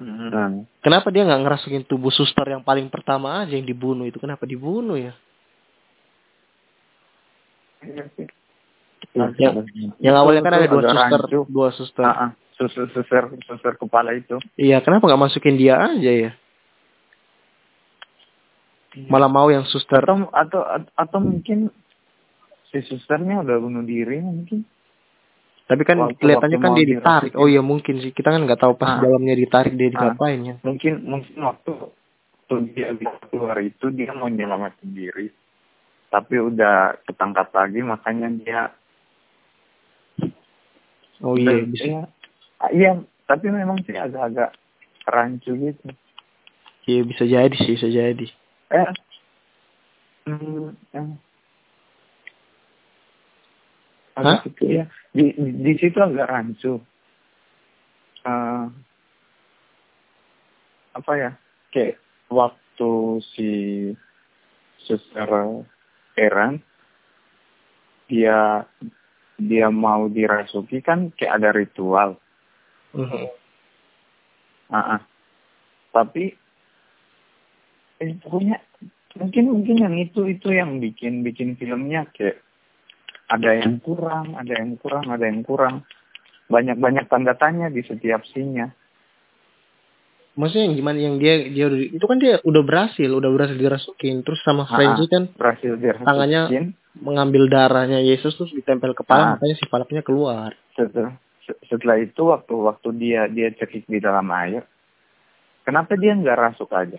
nah, 0.02 0.66
Kenapa 0.82 1.14
dia 1.14 1.26
nggak 1.30 1.42
ngerasukin 1.46 1.84
tubuh 1.86 2.10
suster 2.10 2.46
yang 2.50 2.66
paling 2.66 2.90
pertama 2.90 3.46
aja 3.46 3.54
yang 3.54 3.70
dibunuh 3.70 4.10
itu? 4.10 4.18
Kenapa 4.18 4.50
dibunuh 4.50 4.98
ya? 4.98 5.14
Nah, 9.09 9.32
yang, 9.36 9.63
yang 9.97 10.15
awalnya 10.15 10.43
kan 10.43 10.53
ada 10.53 10.67
dua 10.67 10.84
suster, 10.84 11.21
rancu. 11.23 11.39
dua 11.47 11.69
suster. 11.71 12.03
Ah, 12.03 12.19
ah. 12.19 12.32
suster 12.51 12.86
suster 12.91 13.23
suster 13.41 13.73
kepala 13.75 14.11
itu 14.11 14.36
Iya, 14.53 14.84
kenapa 14.84 15.07
nggak 15.07 15.21
masukin 15.21 15.55
dia 15.55 15.80
aja 15.80 16.11
ya? 16.11 16.32
Malah 19.07 19.30
mau 19.30 19.47
yang 19.47 19.63
suster. 19.63 20.01
atau 20.01 20.27
atau 20.27 20.61
atau 20.91 21.19
mungkin 21.19 21.69
si 22.67 22.84
susternya 22.84 23.39
udah 23.39 23.55
bunuh 23.57 23.82
diri 23.82 24.19
mungkin 24.19 24.65
Tapi 25.63 25.86
kan 25.86 26.01
Waktu- 26.01 26.17
kelihatannya 26.17 26.57
waktu 26.57 26.65
kan 26.65 26.73
dia 26.75 26.88
ditarik. 26.89 27.34
Oh 27.38 27.45
iya 27.45 27.61
mungkin 27.61 28.01
sih. 28.01 28.09
Kita 28.09 28.34
kan 28.34 28.41
nggak 28.41 28.57
tahu 28.57 28.73
pas 28.73 28.97
Ah. 28.97 29.05
dalamnya 29.05 29.38
ditarik 29.38 29.77
dia 29.77 29.93
Ah. 29.93 30.09
diapain 30.09 30.39
ya. 30.41 30.55
mungkin 30.65 31.05
mungkin 31.05 31.34
waktu 31.39 31.71
waktu 31.77 32.53
dia 32.73 32.89
keluar 33.30 33.57
itu 33.61 33.86
dia 33.93 34.09
mau 34.11 34.25
nyelamatin 34.25 34.89
diri 34.89 35.30
tapi 36.10 36.36
udah 36.38 36.97
ketangkap 37.05 37.53
lagi 37.53 37.80
makanya 37.82 38.30
dia 38.34 38.62
Oh 41.20 41.36
iya 41.36 41.64
bisa. 41.64 41.84
iya 41.86 42.01
Ah, 42.60 42.72
iya 42.72 42.91
tapi 43.24 43.47
memang 43.47 43.80
sih 43.84 43.95
agak-agak 43.95 44.51
rancu 45.05 45.55
gitu 45.55 45.88
Iya 46.84 47.01
bisa 47.05 47.24
jadi 47.24 47.53
sih, 47.55 47.78
bisa 47.78 47.88
jadi. 47.88 48.26
eh 48.70 48.89
hmm, 50.26 50.74
eh. 50.91 51.07
Hah? 54.18 54.43
gitu 54.43 54.64
ya 54.68 54.84
di, 55.16 55.32
di, 55.32 55.49
di 55.64 55.74
situ 55.78 55.95
agak 55.95 56.28
rancu 56.28 56.82
Eh, 58.20 58.66
apa 60.91 61.12
ya 61.16 61.32
kayak 61.72 61.95
waktu 62.28 62.91
si 63.32 63.49
suster 64.84 65.55
Eran 66.20 66.59
dia 68.11 68.67
dia 69.39 69.67
mau 69.72 70.11
dirasuki 70.11 70.84
kan 70.84 71.15
kayak 71.15 71.39
ada 71.39 71.49
ritual 71.55 72.20
Mhm. 72.89 73.30
Ah, 74.74 74.97
ah. 74.97 75.01
tapi 75.93 76.34
eh, 78.01 78.13
pokoknya 78.22 78.57
mungkin 79.17 79.45
mungkin 79.49 79.78
yang 79.78 79.95
itu 79.97 80.26
itu 80.26 80.49
yang 80.53 80.82
bikin 80.82 81.22
bikin 81.26 81.57
filmnya 81.57 82.09
kayak 82.13 82.41
ada 83.30 83.61
yang 83.61 83.78
kurang 83.82 84.34
ada 84.38 84.53
yang 84.57 84.78
kurang 84.82 85.05
ada 85.09 85.26
yang 85.26 85.41
kurang 85.45 85.86
banyak 86.49 86.78
banyak 86.82 87.05
tanda 87.09 87.38
tanya 87.38 87.70
di 87.70 87.86
setiap 87.86 88.26
scene-nya 88.30 88.74
Maksudnya 90.40 90.66
yang 90.66 90.76
gimana 90.78 90.98
yang 90.98 91.16
dia 91.18 91.34
dia 91.46 91.68
udah- 91.68 91.92
itu 91.92 92.06
kan 92.06 92.18
dia 92.18 92.40
udah 92.40 92.64
berhasil, 92.64 93.10
udah 93.10 93.28
berhasil 93.28 93.54
dirasukin. 93.54 94.24
Terus 94.24 94.40
sama 94.40 94.64
Ah, 94.64 94.72
Frenzy 94.72 95.06
kan 95.06 95.28
berhasil 95.30 95.76
dirasukin 95.76 96.08
Tangannya- 96.08 96.48
mengambil 96.98 97.44
darahnya 97.46 98.00
Yesus 98.00 98.34
terus 98.34 98.50
ditempel 98.50 98.92
ke 98.94 99.04
kepala 99.04 99.22
Ah. 99.22 99.30
makanya 99.36 99.56
si 99.56 99.66
falaknya 99.66 100.02
keluar. 100.02 100.56
setelah 100.72 101.12
se- 101.42 101.60
setelah 101.66 101.98
itu 101.98 102.22
waktu 102.26 102.54
waktu 102.56 102.88
dia 102.96 103.28
dia 103.28 103.52
cekik 103.52 103.84
di 103.86 104.00
dalam 104.00 104.24
air 104.30 104.64
kenapa 105.62 105.94
dia 105.94 106.14
nggak 106.14 106.38
rasuk 106.40 106.72
aja 106.72 106.96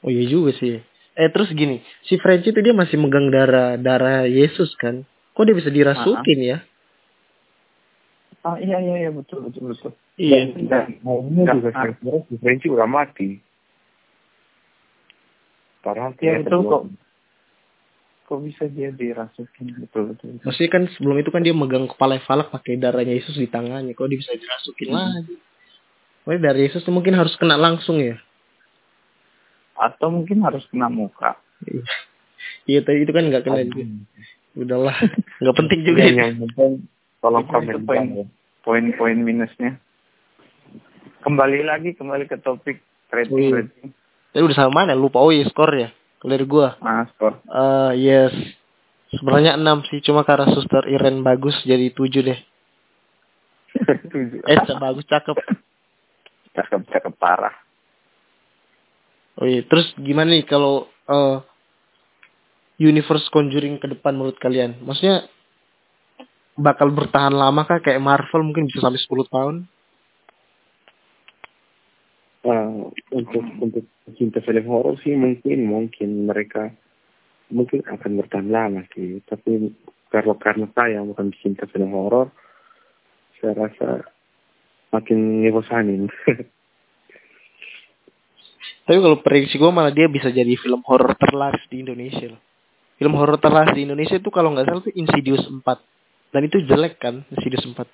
Oh 0.00 0.08
iya 0.08 0.26
juga 0.26 0.52
sih. 0.52 0.76
Eh 1.12 1.28
terus 1.28 1.48
gini, 1.50 1.78
si 2.02 2.16
French 2.16 2.42
itu 2.44 2.58
dia 2.58 2.72
masih 2.72 2.96
megang 2.96 3.28
darah 3.28 3.76
darah 3.76 4.24
Yesus 4.24 4.74
kan? 4.74 5.06
Kok 5.30 5.42
dia 5.42 5.54
bisa 5.54 5.68
dirasukin 5.68 6.38
ya? 6.42 6.58
Ah 8.42 8.58
iya 8.58 8.82
iya 8.82 9.06
iya 9.06 9.10
betul 9.14 9.46
betul 9.46 9.70
betul. 9.70 9.92
Iya. 10.18 10.50
Dan 10.66 10.98
maunya 11.06 11.46
juga 11.54 11.70
sebenarnya 11.70 12.26
si 12.26 12.34
Frenchie 12.42 12.74
udah 12.74 12.88
mati. 12.90 13.38
Padahal 15.82 16.14
Iya 16.18 16.42
betul 16.42 16.66
belum. 16.66 16.70
kok. 16.70 16.82
Kok 18.26 18.38
bisa 18.42 18.64
dia 18.66 18.90
dirasukin 18.90 19.86
betul 19.86 20.14
betul. 20.14 20.28
betul. 20.34 20.46
Maksudnya 20.46 20.70
kan 20.74 20.82
sebelum 20.98 21.16
itu 21.22 21.30
kan 21.30 21.42
dia 21.46 21.54
megang 21.54 21.86
kepala 21.86 22.18
falak 22.26 22.50
pakai 22.50 22.82
darahnya 22.82 23.14
Yesus 23.14 23.38
di 23.38 23.46
tangannya. 23.46 23.94
Kok 23.94 24.10
dia 24.10 24.18
bisa 24.18 24.34
dirasukin 24.34 24.90
lagi? 24.90 25.38
Pokoknya 26.26 26.40
darah 26.50 26.62
Yesus 26.66 26.82
tuh 26.82 26.94
mungkin 26.94 27.14
harus 27.14 27.34
kena 27.38 27.54
langsung 27.54 28.02
ya. 28.02 28.18
Atau 29.78 30.10
mungkin 30.10 30.42
harus 30.42 30.66
kena 30.70 30.90
muka. 30.90 31.38
Iya. 31.62 31.82
Iya 32.66 32.80
tadi 32.82 33.06
itu 33.06 33.12
kan 33.14 33.26
nggak 33.26 33.42
kena 33.46 33.62
juga. 33.70 33.86
Udahlah, 34.58 34.96
nggak 35.42 35.56
penting 35.58 35.80
juga. 35.86 36.02
Yang 36.10 36.42
penting 36.42 36.72
tolong 37.22 37.46
komen 37.46 37.86
poin 37.86 38.06
ya. 38.10 38.26
poin-poin 38.66 39.16
minusnya. 39.16 39.78
Kembali 41.22 41.62
lagi 41.62 41.94
kembali 41.94 42.26
ke 42.26 42.42
topik 42.42 42.82
Oh, 43.12 43.16
rating 43.20 43.38
iya. 43.44 43.60
Tadi 44.32 44.42
udah 44.48 44.56
sama 44.56 44.72
mana? 44.82 44.96
Lupa. 44.96 45.20
Oh 45.20 45.28
iya 45.28 45.44
skor 45.44 45.68
ya. 45.76 45.92
Dari 46.24 46.48
gua. 46.48 46.80
Nah, 46.80 47.04
skor. 47.12 47.44
Eh 47.44 47.92
yes. 48.00 48.32
Sebenarnya 49.12 49.60
6 49.60 49.92
sih, 49.92 50.00
cuma 50.00 50.24
karena 50.24 50.48
suster 50.56 50.88
Iren 50.88 51.20
bagus 51.20 51.52
jadi 51.68 51.92
7 51.92 52.32
deh. 52.32 52.40
Tujuh. 54.12 54.40
Eh, 54.40 54.56
bagus 54.80 55.04
cakep. 55.04 55.36
cakep 56.56 56.80
cakep 56.88 57.14
parah. 57.20 57.52
Oh 59.36 59.44
iya, 59.44 59.60
terus 59.68 59.92
gimana 60.00 60.32
nih 60.32 60.48
kalau 60.48 60.88
eh 61.12 61.44
universe 62.80 63.28
Conjuring 63.28 63.76
ke 63.76 63.92
depan 63.92 64.16
menurut 64.16 64.40
kalian? 64.40 64.80
Maksudnya 64.80 65.28
bakal 66.62 66.94
bertahan 66.94 67.34
lama 67.34 67.66
kah 67.66 67.82
kayak 67.82 67.98
Marvel 67.98 68.46
mungkin 68.46 68.70
bisa 68.70 68.80
sampai 68.80 69.02
10 69.02 69.34
tahun? 69.34 69.56
Nah, 72.42 72.90
untuk 73.14 73.44
untuk 73.62 73.84
cinta 74.18 74.42
film 74.42 74.66
horor 74.66 74.98
sih 75.02 75.14
mungkin 75.14 75.66
mungkin 75.66 76.26
mereka 76.26 76.74
mungkin 77.54 77.86
akan 77.86 78.10
bertahan 78.18 78.48
lama 78.50 78.82
sih 78.96 79.22
tapi 79.22 79.70
kalau 80.10 80.34
karena 80.40 80.66
saya 80.74 81.06
bukan 81.06 81.30
cinta 81.38 81.70
film 81.70 81.94
horor 81.94 82.34
saya 83.38 83.54
rasa 83.54 84.10
makin 84.90 85.46
ngebosanin 85.46 86.10
Tapi 88.82 88.98
kalau 88.98 89.22
prediksi 89.22 89.62
gue 89.62 89.70
malah 89.70 89.94
dia 89.94 90.10
bisa 90.10 90.26
jadi 90.34 90.58
film 90.58 90.82
horor 90.82 91.14
terlaris 91.14 91.62
di 91.70 91.86
Indonesia 91.86 92.34
loh. 92.34 92.42
Film 92.98 93.14
horor 93.14 93.38
terlaris 93.38 93.78
di 93.78 93.86
Indonesia 93.86 94.18
itu 94.18 94.30
kalau 94.34 94.50
nggak 94.54 94.66
salah 94.66 94.82
itu 94.82 94.92
Insidious 94.98 95.46
4. 95.46 95.62
Dan 96.32 96.48
itu 96.48 96.64
jelek 96.64 96.96
kan 96.96 97.28
Insidious 97.28 97.64
4. 97.68 97.84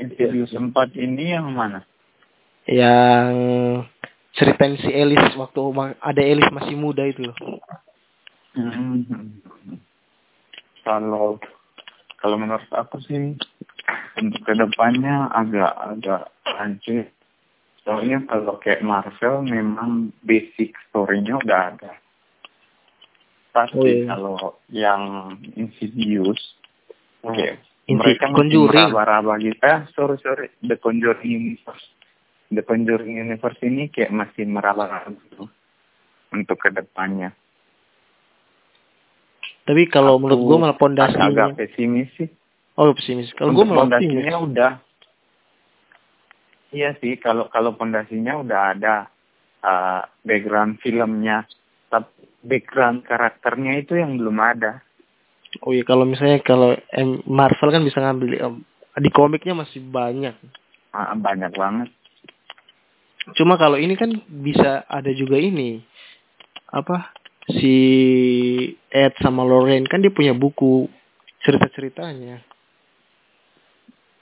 Insidious 0.00 0.52
4 0.56 0.72
ini 0.96 1.36
yang 1.36 1.52
mana? 1.52 1.84
Yang 2.64 3.30
ceritain 4.32 4.80
si 4.80 4.88
Elis 4.88 5.36
waktu 5.36 5.60
ada 6.00 6.22
Elis 6.24 6.48
masih 6.48 6.80
muda 6.80 7.04
itu 7.04 7.28
loh. 7.28 7.36
Hmm. 8.56 9.36
Kalau 10.80 11.36
kalau 12.20 12.36
menurut 12.40 12.64
aku 12.72 13.00
sih 13.04 13.36
untuk 14.16 14.42
ke 14.44 14.52
depannya 14.56 15.28
agak 15.32 15.72
agak 15.76 16.22
hancur. 16.44 17.04
Soalnya 17.84 18.20
kalau 18.28 18.60
kayak 18.60 18.84
Marvel 18.84 19.44
memang 19.44 20.12
basic 20.20 20.76
story-nya 20.88 21.40
udah 21.40 21.60
ada. 21.74 21.92
Tapi 23.50 23.76
Oh, 23.76 23.82
iya. 23.82 24.04
kalau 24.14 24.36
yang 24.70 25.02
Insidious, 25.58 26.38
oke, 27.22 27.48
Insi- 27.86 27.96
mereka 27.96 28.26
Conjuring. 28.30 28.90
meraba-raba 28.90 29.34
gitu. 29.38 29.56
Eh, 29.58 29.80
sorry 29.92 30.16
sorry, 30.20 30.46
The 30.60 30.76
Conjuring 30.76 31.26
Universe. 31.26 31.86
The 32.50 32.62
Conjuring 32.62 33.14
Universe 33.20 33.60
ini 33.62 33.88
kayak 33.88 34.10
masih 34.10 34.44
meraba-raba 34.46 35.10
gitu 35.10 35.46
untuk 36.30 36.56
ke 36.56 36.70
depannya. 36.70 37.30
Tapi 39.62 39.86
kalau 39.86 40.18
Aku 40.18 40.22
menurut 40.26 40.40
gue 40.42 40.58
malah 40.58 40.74
agak 40.74 40.82
pondasinya. 40.82 41.46
pesimis 41.54 42.10
sih. 42.18 42.28
Oh 42.74 42.90
pesimis. 42.90 43.30
Kalau 43.36 43.54
gue 43.54 43.62
malah 43.62 43.86
pondasinya 43.86 44.36
udah. 44.40 44.72
Iya 46.70 46.94
sih, 46.98 47.18
kalau 47.18 47.50
kalau 47.50 47.74
pondasinya 47.74 48.38
udah 48.40 48.60
ada 48.74 49.10
uh, 49.62 50.02
background 50.22 50.78
filmnya, 50.78 51.42
tapi 51.90 52.30
background 52.40 53.02
karakternya 53.02 53.78
itu 53.78 53.98
yang 53.98 54.14
belum 54.16 54.38
ada. 54.38 54.78
Oh 55.58 55.74
iya 55.74 55.82
kalau 55.82 56.06
misalnya 56.06 56.38
kalau 56.46 56.78
Marvel 57.26 57.74
kan 57.74 57.82
bisa 57.82 57.98
ngambil 57.98 58.30
em, 58.38 58.54
di 59.02 59.10
komiknya 59.10 59.58
masih 59.58 59.82
banyak. 59.82 60.34
Ah, 60.94 61.14
banyak 61.18 61.50
banget. 61.54 61.90
Cuma 63.34 63.58
kalau 63.58 63.74
ini 63.78 63.98
kan 63.98 64.14
bisa 64.26 64.86
ada 64.86 65.10
juga 65.10 65.36
ini 65.38 65.82
apa 66.70 67.10
si 67.50 67.74
Ed 68.94 69.14
sama 69.18 69.42
Lorraine 69.42 69.90
kan 69.90 69.98
dia 69.98 70.14
punya 70.14 70.30
buku 70.34 70.86
cerita-ceritanya. 71.42 72.38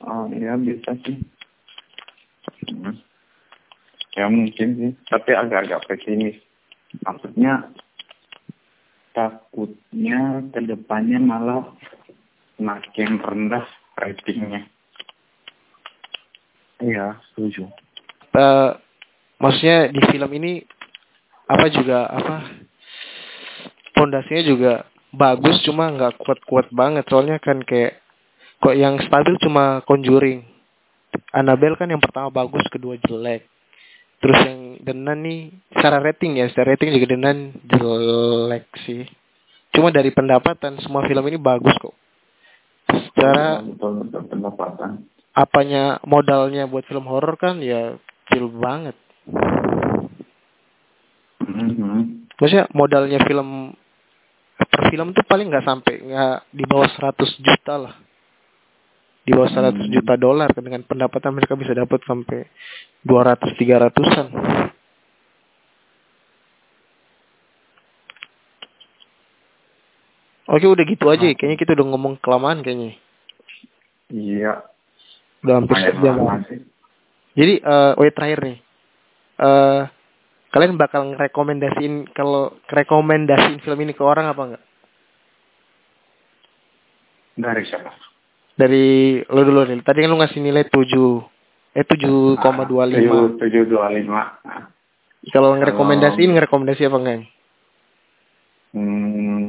Oh 0.09 0.31
iya 0.33 0.57
bisa 0.57 0.97
sih. 1.05 1.19
Hmm. 2.73 2.97
Ya 4.17 4.27
mungkin 4.27 4.69
sih, 4.75 4.93
tapi 5.07 5.31
agak-agak 5.37 5.87
pesimis. 5.87 6.41
Maksudnya 7.05 7.71
takutnya 9.59 10.47
ke 10.55 10.61
depannya 10.71 11.19
malah 11.19 11.67
makin 12.63 13.19
rendah 13.19 13.67
ratingnya. 13.99 14.71
iya 16.79 17.19
setuju. 17.31 17.67
Eh, 18.39 18.71
maksudnya 19.43 19.91
di 19.91 19.99
film 20.15 20.31
ini 20.39 20.63
apa 21.51 21.67
juga 21.75 22.07
apa 22.07 22.55
pondasinya 23.99 24.43
juga 24.47 24.73
bagus 25.11 25.59
cuma 25.67 25.91
nggak 25.91 26.23
kuat-kuat 26.23 26.71
banget. 26.71 27.03
Soalnya 27.11 27.43
kan 27.43 27.59
kayak 27.67 27.99
kok 28.63 28.79
yang 28.79 29.03
stabil 29.03 29.35
cuma 29.43 29.83
Conjuring. 29.83 30.47
Annabelle 31.35 31.75
kan 31.75 31.91
yang 31.91 31.99
pertama 31.99 32.31
bagus 32.31 32.63
kedua 32.71 32.95
jelek. 33.03 33.43
Terus 34.23 34.39
yang 34.47 34.61
Denan 34.87 35.27
nih 35.27 35.51
secara 35.75 35.99
rating 35.99 36.39
ya 36.39 36.47
secara 36.47 36.79
rating 36.79 36.95
juga 36.95 37.11
Denan 37.11 37.59
jelek 37.67 38.71
sih 38.87 39.03
cuma 39.71 39.89
dari 39.91 40.11
pendapatan 40.11 40.81
semua 40.81 41.05
film 41.05 41.25
ini 41.27 41.37
bagus 41.37 41.75
kok 41.77 41.95
secara 42.89 43.61
betul 43.61 44.05
pendapatan. 44.27 45.05
apanya 45.33 46.01
modalnya 46.03 46.65
buat 46.65 46.83
film 46.85 47.05
horor 47.05 47.37
kan 47.37 47.61
ya 47.61 47.95
kecil 48.27 48.49
banget 48.51 48.97
Mhm. 51.39 52.29
maksudnya 52.35 52.67
modalnya 52.73 53.19
film 53.25 53.73
per 54.59 54.91
film 54.91 55.15
tuh 55.15 55.25
paling 55.25 55.49
nggak 55.49 55.65
sampai 55.65 55.95
nggak 56.03 56.37
di 56.51 56.65
bawah 56.67 56.89
100 56.91 57.31
juta 57.39 57.75
lah 57.79 57.95
di 59.23 59.31
bawah 59.31 59.49
100 59.49 59.87
Hmm. 59.87 59.93
juta 59.93 60.15
dolar 60.19 60.51
kan 60.51 60.65
dengan 60.65 60.83
pendapatan 60.83 61.37
mereka 61.37 61.55
bisa 61.55 61.73
dapat 61.73 62.01
sampai 62.05 62.49
200 63.05 63.55
300-an 63.55 64.27
Oke 70.49 70.65
udah 70.65 70.85
gitu 70.89 71.05
aja 71.13 71.25
ya. 71.29 71.37
Kayaknya 71.37 71.59
kita 71.61 71.77
udah 71.77 71.87
ngomong 71.93 72.15
kelamaan 72.25 72.65
kayaknya 72.65 72.97
Iya, 74.09 74.65
Udah 75.45 75.55
hampir 75.61 75.77
sejam. 75.77 76.17
Jadi 77.37 77.55
eh 77.61 77.93
oh 77.95 78.03
ya, 78.03 78.13
terakhir 78.17 78.39
nih 78.41 78.59
eh 79.39 79.83
Kalian 80.49 80.81
bakal 80.81 81.13
ngerekomendasiin 81.13 82.09
Kalau 82.17 82.57
rekomendasiin 82.73 83.61
film 83.61 83.79
ini 83.85 83.93
ke 83.93 84.01
orang 84.01 84.33
apa 84.33 84.43
enggak? 84.49 84.65
Dari 87.39 87.63
siapa? 87.69 87.93
Dari 88.59 89.23
lo 89.31 89.41
dulu 89.47 89.63
nih. 89.69 89.85
Tadi 89.87 89.99
kan 90.03 90.11
lu 90.11 90.19
ngasih 90.19 90.43
nilai 90.43 90.67
7. 90.67 91.79
Eh 91.79 91.85
7,25. 91.87 93.39
Tujuh 93.39 93.63
dua 93.71 93.87
lima. 93.93 94.41
Kalau 95.31 95.55
ngerekomendasiin 95.55 96.35
ngerekomendasi 96.35 96.83
apa 96.91 96.97
enggak? 96.99 97.29
Hmm, 98.75 99.08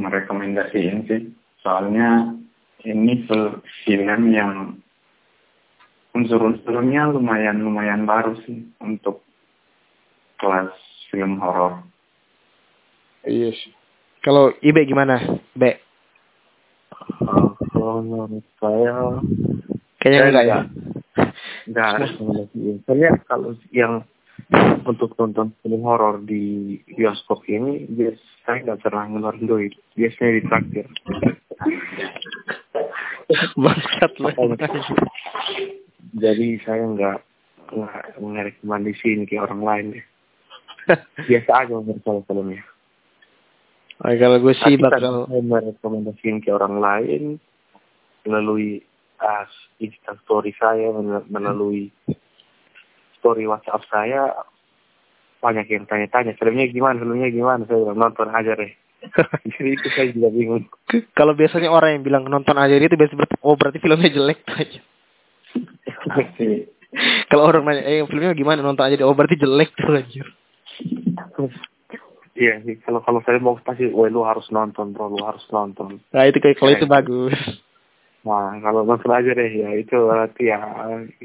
merekomendasiin 0.10 1.05
sih. 1.05 1.22
Soalnya 1.62 2.34
ini 2.84 3.30
fil- 3.30 3.62
film 3.86 4.34
yang 4.34 4.82
unsur-unsurnya 6.18 7.14
lumayan 7.14 7.62
lumayan 7.62 8.10
baru 8.10 8.34
sih 8.43 8.74
untuk 8.82 9.22
kelas 10.41 10.74
film 11.14 11.38
horor. 11.38 11.86
Iya 13.28 13.53
sih. 13.53 13.72
Kalau 14.26 14.51
Ibe 14.60 14.84
gimana? 14.89 15.22
Be. 15.55 15.80
Uh, 17.24 17.53
kalau 17.72 18.01
menurut 18.03 18.43
saya 18.60 19.22
Kayaknya 19.99 20.28
enggak 20.32 20.45
ya. 20.47 20.60
enggak. 21.68 21.91
Soalnya 22.88 23.12
kalau 23.28 23.51
yang 23.76 24.07
untuk 24.86 25.14
nonton 25.20 25.54
film 25.62 25.82
horor 25.86 26.22
di 26.26 26.76
bioskop 26.97 27.45
ini 27.45 27.86
bias 27.86 28.18
saya 28.45 28.66
nggak 28.66 28.82
pernah 28.82 29.06
ngeluarin 29.06 29.45
duit 29.45 29.74
biasanya 29.93 30.41
ditraktir 30.41 30.86
Bangsat 33.62 34.14
lah. 34.18 34.34
jadi 36.18 36.47
saya 36.66 36.82
nggak 36.89 37.18
nggak 37.70 38.04
ngerekomendasiin 38.18 39.30
ke 39.30 39.38
orang 39.38 39.62
lain 39.62 39.86
deh 39.93 40.06
biasa 41.30 41.50
aja 41.54 41.74
menurut 41.78 42.26
filmnya. 42.26 42.64
Oh, 44.00 44.16
kalau 44.16 44.39
gue 44.39 44.56
sih 44.64 44.80
bakal 44.80 45.28
merekomendasikan 45.28 46.39
ke 46.39 46.50
orang 46.56 46.80
lain 46.80 47.24
melalui 48.24 48.80
uh, 49.20 49.43
Insta 49.84 50.16
story 50.24 50.56
saya, 50.56 50.95
mel- 50.95 51.28
melalui 51.28 51.91
story 53.20 53.46
WhatsApp 53.46 53.84
saya, 53.88 54.34
banyak 55.40 55.68
yang 55.70 55.86
tanya-tanya, 55.88 56.36
filmnya 56.36 56.68
gimana, 56.68 57.00
filmnya 57.00 57.30
gimana, 57.32 57.64
saya 57.64 57.80
bilang 57.84 58.00
nonton 58.00 58.28
aja 58.32 58.56
deh. 58.56 58.72
Jadi 59.56 59.70
itu 59.80 59.88
saya 59.96 60.12
juga 60.12 60.28
bingung. 60.28 60.68
kalau 61.16 61.32
biasanya 61.32 61.72
orang 61.72 62.00
yang 62.00 62.04
bilang 62.04 62.24
nonton 62.28 62.60
aja 62.60 62.76
itu 62.76 63.00
biasa 63.00 63.16
berarti 63.16 63.36
oh 63.40 63.56
berarti 63.56 63.78
filmnya 63.80 64.12
jelek 64.12 64.40
aja. 64.52 64.80
kalau 67.32 67.44
orang 67.48 67.64
nanya 67.64 67.84
eh 67.88 68.04
filmnya 68.04 68.36
gimana 68.36 68.60
nonton 68.60 68.84
aja 68.84 69.00
deh 69.00 69.08
oh 69.08 69.16
berarti 69.16 69.40
jelek 69.40 69.72
tuh 69.76 69.96
anjir. 69.96 70.28
Iya 72.40 72.64
sih, 72.64 72.80
kalau 72.88 73.04
kalau 73.04 73.20
saya 73.28 73.36
mau 73.44 73.60
pasti, 73.60 73.92
wah 73.92 74.08
lu 74.08 74.24
harus 74.24 74.48
nonton 74.48 74.96
bro, 74.96 75.12
lu 75.12 75.20
harus 75.28 75.44
nonton. 75.52 76.00
Nah 76.16 76.24
itu 76.24 76.40
kayak 76.40 76.56
kalau 76.56 76.72
itu 76.72 76.88
Kayak- 76.88 76.96
bagus. 77.04 77.36
Nah 78.24 78.56
kalau 78.64 78.88
nonton 78.88 79.12
aja 79.12 79.32
deh 79.36 79.52
ya 79.52 79.76
itu 79.76 79.92
berarti 79.92 80.48
ya 80.48 80.60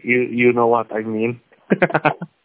you 0.03 0.27
you 0.27 0.51
know 0.51 0.67
what 0.67 0.91
I 0.91 1.07
mean. 1.07 1.39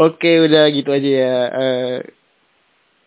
Oke 0.00 0.30
udah 0.48 0.64
gitu 0.72 0.90
aja 0.96 1.10
ya. 1.10 1.36
Eh, 1.52 2.00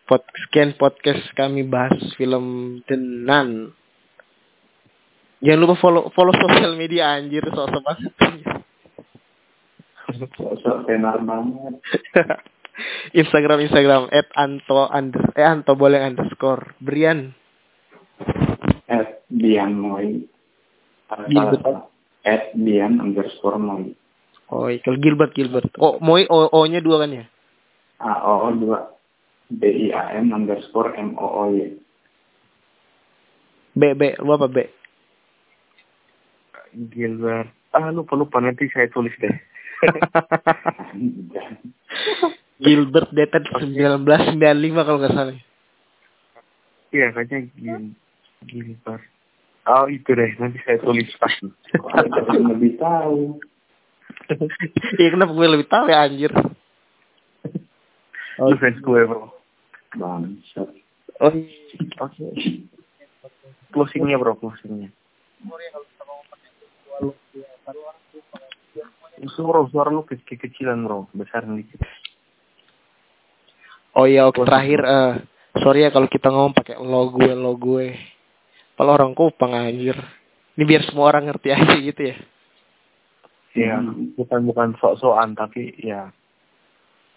pod 0.06 0.22
sekian 0.46 0.78
podcast 0.78 1.26
kami 1.34 1.66
bahas 1.66 1.98
film 2.20 2.80
Tenan. 2.86 3.74
Jangan 5.44 5.60
lupa 5.60 5.76
follow 5.80 6.08
follow 6.16 6.32
sosial 6.38 6.78
media 6.80 7.20
anjir 7.20 7.44
sosok 7.50 7.82
banget. 7.84 8.14
Sosok 10.38 10.88
tenar 10.88 11.20
banget. 11.24 11.82
Instagram 13.20 13.60
Instagram 13.66 14.04
at 14.10 14.30
Anto 14.34 14.88
under 14.90 15.34
eh 15.36 15.46
Anto 15.46 15.78
boleh 15.78 16.02
underscore 16.02 16.74
Brian 16.82 17.34
At 18.90 19.26
Dian 19.30 19.78
Moy. 19.78 20.26
Gilbert. 21.30 21.93
At 22.24 22.56
Dian 22.56 23.04
underscore 23.04 23.60
Moy. 23.60 23.92
oh 24.52 24.68
kalau 24.84 24.98
Gilbert 25.00 25.36
Gilbert 25.36 25.72
oh 25.80 26.00
Moy 26.00 26.26
O 26.32 26.48
O 26.52 26.66
nya 26.68 26.80
dua 26.80 27.04
kan 27.04 27.12
ya 27.12 27.26
A 28.04 28.14
O 28.24 28.48
O 28.48 28.50
dua. 28.56 28.80
B 29.54 29.70
I 29.70 29.94
A 29.94 30.18
M 30.18 30.34
underscore 30.34 30.98
M 30.98 31.14
O 31.20 31.28
O 31.28 31.44
Y. 31.54 31.78
B 33.74 33.82
B 33.94 34.02
lu 34.24 34.34
apa 34.34 34.48
B 34.50 34.58
Gilbert, 36.74 37.54
ah 37.70 37.94
lupa 37.94 38.18
lupa 38.18 38.42
nanti 38.42 38.66
saya 38.74 38.90
tulis 38.90 39.14
deh. 39.22 39.30
Gilbert 42.64 43.12
dated 43.14 43.46
1995 43.52 44.88
kalau 44.88 44.98
nggak 44.98 45.14
salah 45.14 45.38
Iya 46.94 47.10
kayaknya 47.14 47.40
Gil 47.58 47.98
Gilbert. 48.46 49.13
Oh 49.64 49.88
itu 49.88 50.12
deh 50.12 50.32
nanti 50.44 50.60
saya 50.68 50.76
tulis 50.84 51.08
pasti. 51.16 51.48
lebih 52.36 52.76
tahu. 52.76 53.40
Iya 55.00 55.10
kenapa 55.16 55.32
gue 55.32 55.48
lebih 55.48 55.68
tahu 55.68 55.86
ya 55.92 56.04
anjir 56.04 56.32
Lu 58.40 58.56
fans 58.60 58.80
gue 58.80 59.02
bro. 59.08 59.32
Bangsat. 59.96 60.70
oh 61.24 61.32
Oke. 62.04 62.28
Closingnya 63.72 64.20
bro 64.20 64.36
closingnya. 64.36 64.92
Suara 69.32 69.64
suara 69.72 69.90
lu 69.94 70.04
ke 70.04 70.20
kecilan 70.20 70.84
bro, 70.84 71.08
besar 71.16 71.48
dikit. 71.48 71.80
oh 73.94 74.06
iya 74.10 74.26
oke 74.26 74.42
terakhir 74.44 74.82
eh 74.84 75.14
sorry 75.62 75.86
ya 75.86 75.94
kalau 75.94 76.10
kita 76.10 76.34
ngomong 76.34 76.58
pakai 76.58 76.82
lo 76.82 77.14
gue 77.14 77.32
lo 77.38 77.54
gue 77.56 77.94
kalau 78.78 78.92
orang 78.98 79.14
kupang 79.14 79.54
anjir. 79.54 79.98
Ini 80.54 80.64
biar 80.70 80.86
semua 80.86 81.10
orang 81.10 81.30
ngerti 81.30 81.50
aja 81.50 81.76
gitu 81.78 82.02
ya. 82.14 82.18
Ya, 83.54 83.78
bukan 84.18 84.50
bukan 84.50 84.70
sok-sokan 84.82 85.38
tapi 85.38 85.78
ya 85.78 86.10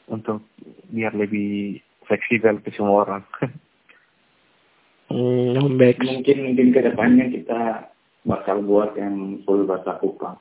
untuk 0.09 0.45
biar 0.93 1.17
lebih 1.17 1.81
fleksibel 2.05 2.61
ke 2.61 2.73
semua 2.77 3.09
orang. 3.09 3.23
hmm 5.13 5.57
lembek 5.57 6.03
Mungkin 6.03 6.39
mungkin 6.51 6.69
ke 6.75 6.81
depannya 6.83 7.31
kita 7.33 7.93
bakal 8.27 8.61
buat 8.65 8.99
yang 8.99 9.41
full 9.49 9.65
bahasa 9.65 9.97
Kupang. 9.97 10.37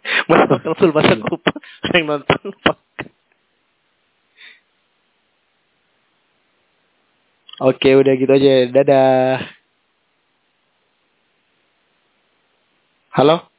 Masa 0.30 0.44
bakal 0.48 0.72
full 0.80 0.92
bahasa 0.96 1.14
kupang? 1.20 1.60
Yang 1.92 2.04
nonton? 2.08 2.40
Oke 7.60 7.92
udah 7.92 8.14
gitu 8.16 8.32
aja. 8.32 8.54
Dadah 8.72 9.59
Halo 13.10 13.49